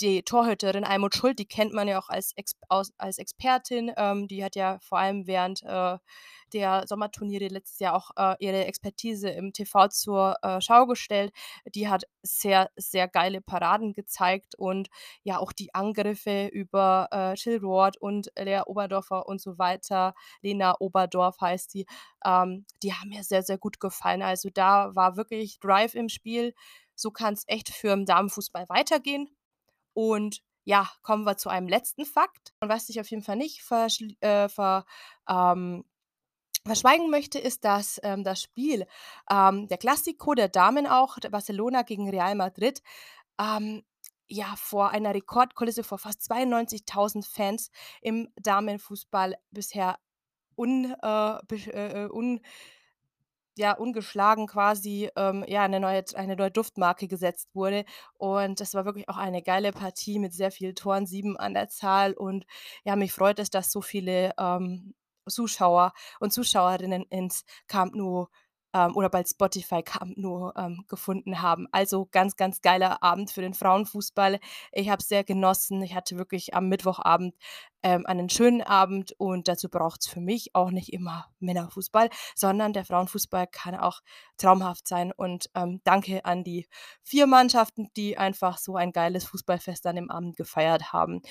die 0.01 0.23
Torhüterin 0.23 0.85
Almut 0.85 1.15
Schuld, 1.15 1.39
die 1.39 1.47
kennt 1.47 1.73
man 1.73 1.89
ja 1.89 1.99
auch 1.99 2.09
als, 2.09 2.33
Ex 2.37 2.57
aus, 2.69 2.93
als 2.99 3.19
Expertin, 3.19 3.93
ähm, 3.97 4.27
die 4.27 4.45
hat 4.45 4.57
ja 4.57 4.79
vor 4.81 4.99
allem 4.99 5.27
während 5.27 5.63
äh, 5.63 5.99
der 6.53 6.85
Sommerturniere 6.87 7.49
letztes 7.49 7.79
Jahr 7.79 7.95
auch 7.95 8.11
äh, 8.17 8.37
ihre 8.41 8.67
Expertise 8.67 9.31
im 9.31 9.53
TV 9.53 9.89
zur 9.89 10.37
äh, 10.43 10.61
Schau 10.61 10.87
gestellt. 10.87 11.33
Die 11.75 11.89
hat 11.89 12.05
sehr, 12.23 12.71
sehr 12.77 13.09
geile 13.23 13.41
Paraden 13.41 13.93
gezeigt 13.93 14.57
und 14.57 14.89
ja 15.23 15.39
auch 15.39 15.53
die 15.53 15.75
Angriffe 15.75 16.49
über 16.49 17.09
äh, 17.13 17.35
Jill 17.35 17.59
Roth 17.59 17.97
und 17.99 18.33
Lea 18.37 18.63
Oberdorfer 18.67 19.29
und 19.29 19.41
so 19.41 19.59
weiter. 19.59 20.15
Lena 20.41 20.75
Oberdorf 20.81 21.41
heißt 21.41 21.71
sie. 21.71 21.87
Ähm, 22.25 22.67
die 22.83 22.93
haben 22.93 23.11
mir 23.11 23.23
sehr, 23.23 23.43
sehr 23.43 23.59
gut 23.59 23.79
gefallen. 23.79 24.23
Also 24.23 24.49
da 24.53 24.95
war 24.97 25.17
wirklich 25.17 25.61
Drive 25.61 25.95
im 25.95 26.09
Spiel. 26.09 26.53
So 26.97 27.11
kann 27.13 27.35
es 27.35 27.45
echt 27.47 27.69
für 27.71 27.95
den 27.95 28.07
Damenfußball 28.07 28.69
weitergehen. 28.69 29.29
Und 29.95 30.41
ja, 30.65 30.89
kommen 31.03 31.25
wir 31.25 31.37
zu 31.37 31.49
einem 31.49 31.69
letzten 31.69 32.05
Fakt. 32.05 32.55
Und 32.61 32.69
was 32.69 32.89
ich 32.89 33.01
auf 33.01 33.11
jeden 33.11 33.23
Fall 33.23 33.37
nicht 33.37 33.63
äh, 34.21 34.49
ver, 34.49 34.85
ähm, 35.29 35.85
verschweigen 36.67 37.11
möchte, 37.11 37.39
ist, 37.39 37.65
dass 37.65 38.01
ähm, 38.03 38.25
das 38.25 38.43
Spiel, 38.43 38.87
ähm, 39.31 39.69
der 39.69 39.79
Klassiko 39.79 40.35
der 40.35 40.49
Damen 40.49 40.87
auch, 40.87 41.19
Barcelona 41.31 41.83
gegen 41.83 42.09
Real 42.09 42.35
Madrid, 42.35 42.83
ähm, 43.41 43.83
ja, 44.29 44.55
vor 44.57 44.91
einer 44.91 45.15
Rekordkulisse 45.15 45.85
vor 45.85 45.99
fast 45.99 46.23
92.000 46.23 47.27
Fans 47.29 47.71
im 48.01 48.29
Damenfußball 48.37 49.37
bisher 49.51 49.99
un, 50.57 50.95
äh, 51.03 51.39
äh, 51.71 52.09
un 52.11 52.41
ja, 53.59 53.73
ungeschlagen 53.75 54.47
quasi 54.47 55.11
ähm, 55.17 55.45
ja, 55.47 55.63
eine 55.65 55.81
neue, 55.81 56.05
eine 56.15 56.37
neue 56.37 56.51
Duftmarke 56.51 57.07
gesetzt 57.09 57.55
wurde. 57.55 57.85
Und 58.17 58.61
das 58.61 58.73
war 58.75 58.87
wirklich 58.87 59.09
auch 59.11 59.19
eine 59.19 59.43
geile 59.43 59.73
Partie 59.73 60.19
mit 60.19 60.33
sehr 60.33 60.51
vielen 60.51 60.75
Toren, 60.75 61.05
sieben 61.07 61.37
an 61.37 61.53
der 61.55 61.69
Zahl. 61.69 62.15
Und 62.15 62.47
ja, 62.85 62.97
mich 62.97 63.13
freut 63.13 63.39
es, 63.39 63.51
dass 63.51 63.71
so 63.71 63.83
viele 63.83 64.33
ähm, 64.39 64.95
Zuschauer 65.29 65.93
und 66.21 66.33
Zuschauerinnen 66.33 67.05
ins 67.11 67.45
Camp 67.69 67.95
Nou 67.95 68.29
ähm, 68.75 68.97
oder 68.97 69.09
bei 69.09 69.23
Spotify 69.25 69.83
Camp 69.83 70.17
nur 70.17 70.55
ähm, 70.57 70.85
gefunden 70.89 71.43
haben. 71.43 71.67
Also 71.73 72.09
ganz, 72.11 72.37
ganz 72.37 72.61
geiler 72.61 73.03
Abend 73.03 73.31
für 73.31 73.43
den 73.43 73.55
Frauenfußball. 73.55 74.41
Ich 74.73 74.89
habe 74.89 75.01
es 75.01 75.09
sehr 75.09 75.25
genossen. 75.25 75.83
Ich 75.83 75.95
hatte 75.95 76.17
wirklich 76.17 76.55
am 76.55 76.69
Mittwochabend 76.69 77.35
ähm, 77.83 78.07
einen 78.07 78.29
schönen 78.31 78.63
Abend 78.63 79.13
und 79.19 79.49
dazu 79.49 79.69
braucht 79.69 80.03
es 80.03 80.09
für 80.09 80.21
mich 80.21 80.55
auch 80.55 80.71
nicht 80.71 80.93
immer 80.93 81.27
Männerfußball, 81.41 82.09
sondern 82.35 82.73
der 82.73 82.85
Frauenfußball 82.85 83.47
kann 83.49 83.75
auch 83.75 84.01
traumhaft 84.39 84.87
sein. 84.89 85.13
Und 85.13 85.51
ähm, 85.55 85.81
danke 85.85 86.25
an 86.25 86.45
die 86.45 86.67
vier 87.03 87.27
Mannschaften, 87.27 87.89
die 87.97 88.17
einfach 88.17 88.59
so 88.59 88.77
ein 88.77 88.93
geiles 88.93 89.25
Fußballfest 89.25 89.87
an 89.87 89.97
dem 89.97 90.11
Abend 90.11 90.37
gefeiert 90.37 90.93
haben. 90.93 91.23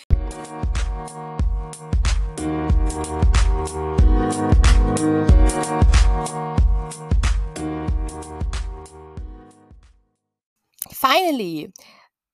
Finally, 10.89 11.71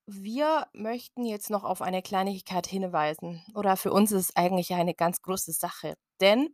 wir 0.06 0.68
möchten 0.74 1.26
jetzt 1.26 1.50
noch 1.50 1.64
auf 1.64 1.82
eine 1.82 2.02
Kleinigkeit 2.02 2.68
hinweisen. 2.68 3.44
Oder 3.54 3.76
für 3.76 3.92
uns 3.92 4.12
ist 4.12 4.30
es 4.30 4.36
eigentlich 4.36 4.74
eine 4.74 4.94
ganz 4.94 5.22
große 5.22 5.52
Sache. 5.52 5.96
Denn 6.22 6.54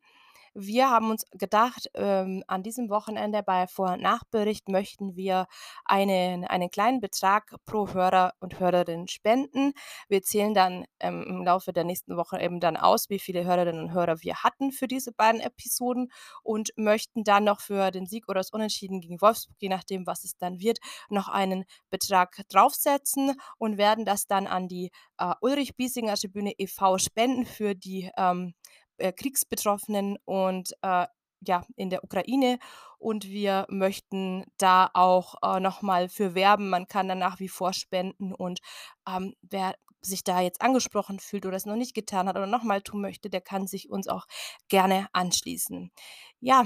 wir 0.54 0.90
haben 0.90 1.10
uns 1.10 1.26
gedacht, 1.32 1.90
ähm, 1.96 2.44
an 2.48 2.64
diesem 2.64 2.90
Wochenende 2.90 3.42
bei 3.44 3.68
Vor- 3.68 3.94
und 3.94 4.02
Nachbericht 4.02 4.70
möchten 4.70 5.16
wir 5.16 5.48
einen, 5.86 6.46
einen 6.46 6.70
kleinen 6.70 7.02
Betrag 7.02 7.56
pro 7.66 7.92
Hörer 7.94 8.34
und 8.40 8.60
Hörerin 8.60 9.08
spenden. 9.08 9.74
Wir 10.08 10.22
zählen 10.22 10.54
dann 10.54 10.86
ähm, 11.00 11.26
im 11.28 11.44
Laufe 11.44 11.74
der 11.74 11.84
nächsten 11.84 12.18
Woche 12.18 12.40
eben 12.40 12.60
dann 12.60 12.78
aus, 12.78 13.10
wie 13.10 13.20
viele 13.20 13.46
Hörerinnen 13.46 13.86
und 13.86 13.94
Hörer 13.94 14.22
wir 14.22 14.44
hatten 14.44 14.72
für 14.72 14.88
diese 14.88 15.12
beiden 15.12 15.42
Episoden 15.42 16.12
und 16.44 16.72
möchten 16.76 17.24
dann 17.24 17.46
noch 17.46 17.60
für 17.60 17.92
den 17.92 18.06
Sieg 18.06 18.30
oder 18.30 18.40
das 18.40 18.52
Unentschieden 18.52 19.02
gegen 19.02 19.22
Wolfsburg, 19.22 19.58
je 19.60 19.70
nachdem, 19.70 20.06
was 20.06 20.24
es 20.24 20.38
dann 20.38 20.60
wird, 20.60 20.80
noch 21.10 21.30
einen 21.30 21.66
Betrag 21.90 22.42
draufsetzen 22.50 23.34
und 23.58 23.78
werden 23.78 24.06
das 24.06 24.28
dann 24.28 24.48
an 24.48 24.68
die 24.68 24.92
äh, 25.18 25.34
Ulrich 25.42 25.76
Biesinger 25.76 26.16
Tribüne 26.16 26.54
e.V. 26.58 26.98
spenden 26.98 27.46
für 27.46 27.76
die 27.76 28.12
ähm, 28.18 28.54
äh, 28.64 28.83
Kriegsbetroffenen 29.12 30.18
und 30.26 30.74
äh, 30.82 31.08
ja, 31.46 31.66
in 31.76 31.90
der 31.90 32.04
Ukraine. 32.04 32.58
Und 32.98 33.28
wir 33.28 33.66
möchten 33.70 34.46
da 34.58 34.90
auch 34.94 35.36
äh, 35.44 35.60
nochmal 35.60 36.08
für 36.10 36.36
werben. 36.36 36.70
Man 36.70 36.88
kann 36.88 37.08
da 37.10 37.16
nach 37.16 37.40
wie 37.40 37.50
vor 37.50 37.74
spenden. 37.74 38.34
Und 38.34 38.60
ähm, 39.08 39.34
wer 39.42 39.76
sich 40.02 40.24
da 40.24 40.42
jetzt 40.42 40.62
angesprochen 40.62 41.20
fühlt 41.20 41.46
oder 41.46 41.56
es 41.56 41.66
noch 41.66 41.76
nicht 41.76 41.94
getan 41.94 42.28
hat 42.28 42.36
oder 42.36 42.48
nochmal 42.48 42.82
tun 42.82 43.02
möchte, 43.02 43.30
der 43.30 43.42
kann 43.42 43.68
sich 43.68 43.90
uns 43.90 44.08
auch 44.08 44.26
gerne 44.70 45.08
anschließen. 45.14 45.92
Ja, 46.40 46.66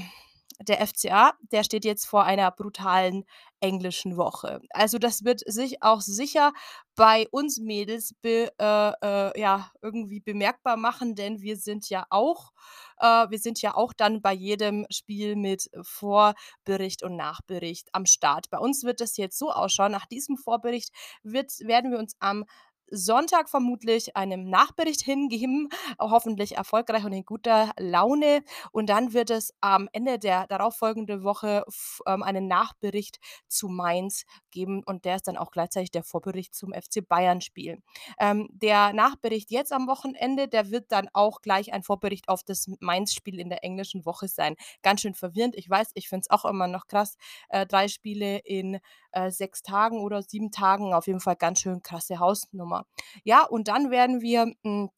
der 0.59 0.85
FCA, 0.85 1.33
der 1.51 1.63
steht 1.63 1.85
jetzt 1.85 2.05
vor 2.05 2.23
einer 2.23 2.51
brutalen 2.51 3.25
englischen 3.59 4.17
Woche. 4.17 4.61
Also 4.69 4.97
das 4.97 5.23
wird 5.23 5.41
sich 5.45 5.81
auch 5.81 6.01
sicher 6.01 6.53
bei 6.95 7.27
uns 7.31 7.59
Mädels 7.59 8.13
be, 8.21 8.51
äh, 8.59 8.91
äh, 9.01 9.39
ja, 9.39 9.71
irgendwie 9.81 10.19
bemerkbar 10.19 10.77
machen, 10.77 11.15
denn 11.15 11.41
wir 11.41 11.57
sind 11.57 11.89
ja 11.89 12.05
auch, 12.09 12.51
äh, 12.99 13.29
wir 13.29 13.39
sind 13.39 13.61
ja 13.61 13.75
auch 13.75 13.93
dann 13.93 14.21
bei 14.21 14.33
jedem 14.33 14.85
Spiel 14.89 15.35
mit 15.35 15.69
Vorbericht 15.81 17.03
und 17.03 17.15
Nachbericht 17.15 17.89
am 17.93 18.05
Start. 18.05 18.49
Bei 18.49 18.57
uns 18.57 18.83
wird 18.83 19.01
das 19.01 19.17
jetzt 19.17 19.37
so 19.37 19.51
ausschauen. 19.51 19.91
Nach 19.91 20.05
diesem 20.05 20.37
Vorbericht 20.37 20.89
wird, 21.23 21.51
werden 21.61 21.91
wir 21.91 21.99
uns 21.99 22.15
am 22.19 22.45
Sonntag 22.89 23.49
vermutlich 23.49 24.15
einem 24.15 24.49
Nachbericht 24.49 25.01
hingeben, 25.01 25.69
hoffentlich 25.99 26.57
erfolgreich 26.57 27.03
und 27.05 27.13
in 27.13 27.25
guter 27.25 27.71
Laune. 27.79 28.43
Und 28.71 28.89
dann 28.89 29.13
wird 29.13 29.29
es 29.29 29.53
am 29.61 29.89
Ende 29.91 30.19
der 30.19 30.47
darauffolgenden 30.47 31.23
Woche 31.23 31.63
ähm, 32.05 32.23
einen 32.23 32.47
Nachbericht 32.47 33.19
zu 33.47 33.67
Mainz 33.67 34.23
geben 34.51 34.83
und 34.85 35.05
der 35.05 35.17
ist 35.17 35.27
dann 35.27 35.37
auch 35.37 35.51
gleichzeitig 35.51 35.91
der 35.91 36.03
Vorbericht 36.03 36.55
zum 36.55 36.73
FC 36.73 37.07
Bayern-Spiel. 37.07 37.81
Ähm, 38.19 38.49
der 38.51 38.93
Nachbericht 38.93 39.51
jetzt 39.51 39.71
am 39.71 39.87
Wochenende, 39.87 40.47
der 40.47 40.71
wird 40.71 40.91
dann 40.91 41.09
auch 41.13 41.41
gleich 41.41 41.73
ein 41.73 41.83
Vorbericht 41.83 42.29
auf 42.29 42.43
das 42.43 42.67
Mainz-Spiel 42.79 43.39
in 43.39 43.49
der 43.49 43.63
englischen 43.63 44.05
Woche 44.05 44.27
sein. 44.27 44.55
Ganz 44.81 45.01
schön 45.01 45.13
verwirrend. 45.13 45.55
Ich 45.55 45.69
weiß, 45.69 45.91
ich 45.93 46.09
finde 46.09 46.21
es 46.21 46.29
auch 46.29 46.45
immer 46.45 46.67
noch 46.67 46.87
krass. 46.87 47.17
Äh, 47.49 47.65
drei 47.65 47.87
Spiele 47.87 48.39
in 48.39 48.79
äh, 49.11 49.31
sechs 49.31 49.61
Tagen 49.61 49.99
oder 49.99 50.21
sieben 50.21 50.51
Tagen, 50.51 50.93
auf 50.93 51.07
jeden 51.07 51.19
Fall 51.19 51.35
ganz 51.35 51.61
schön 51.61 51.81
krasse 51.81 52.19
Hausnummer. 52.19 52.76
Ja, 53.23 53.43
und 53.43 53.67
dann 53.67 53.91
werden 53.91 54.21
wir 54.21 54.45
mh, 54.45 54.53
hm, 54.63 54.89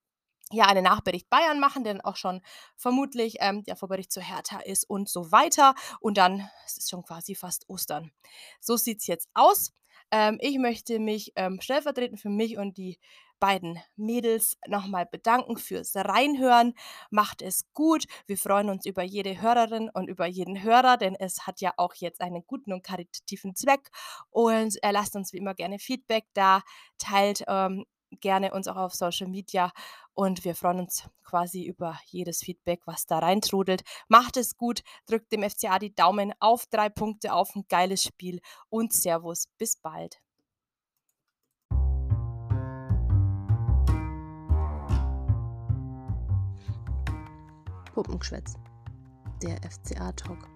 ja, 0.52 0.66
einen 0.66 0.84
Nachbericht 0.84 1.30
Bayern 1.30 1.60
machen, 1.60 1.84
der 1.84 1.94
dann 1.94 2.02
auch 2.02 2.16
schon 2.16 2.42
vermutlich 2.76 3.36
ähm, 3.40 3.64
der 3.64 3.76
Vorbericht 3.76 4.12
zu 4.12 4.22
Hertha 4.22 4.60
ist 4.60 4.90
und 4.90 5.08
so 5.10 5.32
weiter. 5.32 5.76
Und 6.00 6.18
dann 6.18 6.50
es 6.66 6.78
ist 6.78 6.90
schon 6.90 7.04
quasi 7.04 7.36
fast 7.36 7.70
Ostern. 7.70 8.12
So 8.60 8.76
sieht 8.76 9.02
es 9.02 9.08
jetzt 9.08 9.30
aus. 9.34 9.74
Ähm, 10.12 10.38
ich 10.42 10.58
möchte 10.58 11.00
mich 11.00 11.34
ähm, 11.36 11.62
stellvertretend 11.62 12.20
für 12.20 12.30
mich 12.30 12.58
und 12.58 12.78
die 12.78 12.98
beiden 13.40 13.80
Mädels 13.96 14.58
nochmal 14.68 15.06
bedanken 15.06 15.58
fürs 15.58 15.96
Reinhören. 15.96 16.74
Macht 17.10 17.42
es 17.42 17.66
gut. 17.74 18.06
Wir 18.28 18.38
freuen 18.38 18.70
uns 18.70 18.86
über 18.86 19.04
jede 19.04 19.42
Hörerin 19.42 19.90
und 19.94 20.08
über 20.08 20.26
jeden 20.26 20.62
Hörer, 20.64 20.98
denn 20.98 21.16
es 21.16 21.48
hat 21.48 21.62
ja 21.62 21.74
auch 21.78 21.96
jetzt 21.96 22.22
einen 22.22 22.46
guten 22.46 22.74
und 22.74 22.84
karitativen 22.84 23.56
Zweck. 23.56 23.90
Und 24.30 24.82
äh, 24.84 24.92
lasst 24.92 25.16
uns 25.16 25.34
wie 25.34 25.38
immer 25.38 25.54
gerne 25.54 25.80
Feedback 25.80 26.26
da, 26.34 26.62
teilt 26.98 27.44
ähm, 27.48 27.86
gerne 28.22 28.54
uns 28.54 28.68
auch 28.68 28.76
auf 28.76 28.94
Social 28.94 29.28
Media 29.28 29.72
und 30.14 30.44
wir 30.44 30.56
freuen 30.56 30.80
uns 30.80 31.08
quasi 31.24 31.64
über 31.64 32.00
jedes 32.08 32.40
Feedback, 32.40 32.82
was 32.86 33.06
da 33.06 33.20
reintrudelt. 33.20 33.84
Macht 34.08 34.38
es 34.38 34.58
gut, 34.58 34.82
drückt 35.06 35.32
dem 35.32 35.48
FCA 35.48 35.80
die 35.80 35.94
Daumen 35.94 36.34
auf 36.40 36.66
drei 36.68 36.90
Punkte, 36.90 37.34
auf 37.34 37.56
ein 37.56 37.66
geiles 37.70 38.04
Spiel 38.04 38.42
und 38.70 38.94
Servus, 38.94 39.48
bis 39.58 39.78
bald. 39.78 40.20
Puppengeschwätz, 48.04 48.54
der 49.44 49.58
FCA-Talk. 49.70 50.48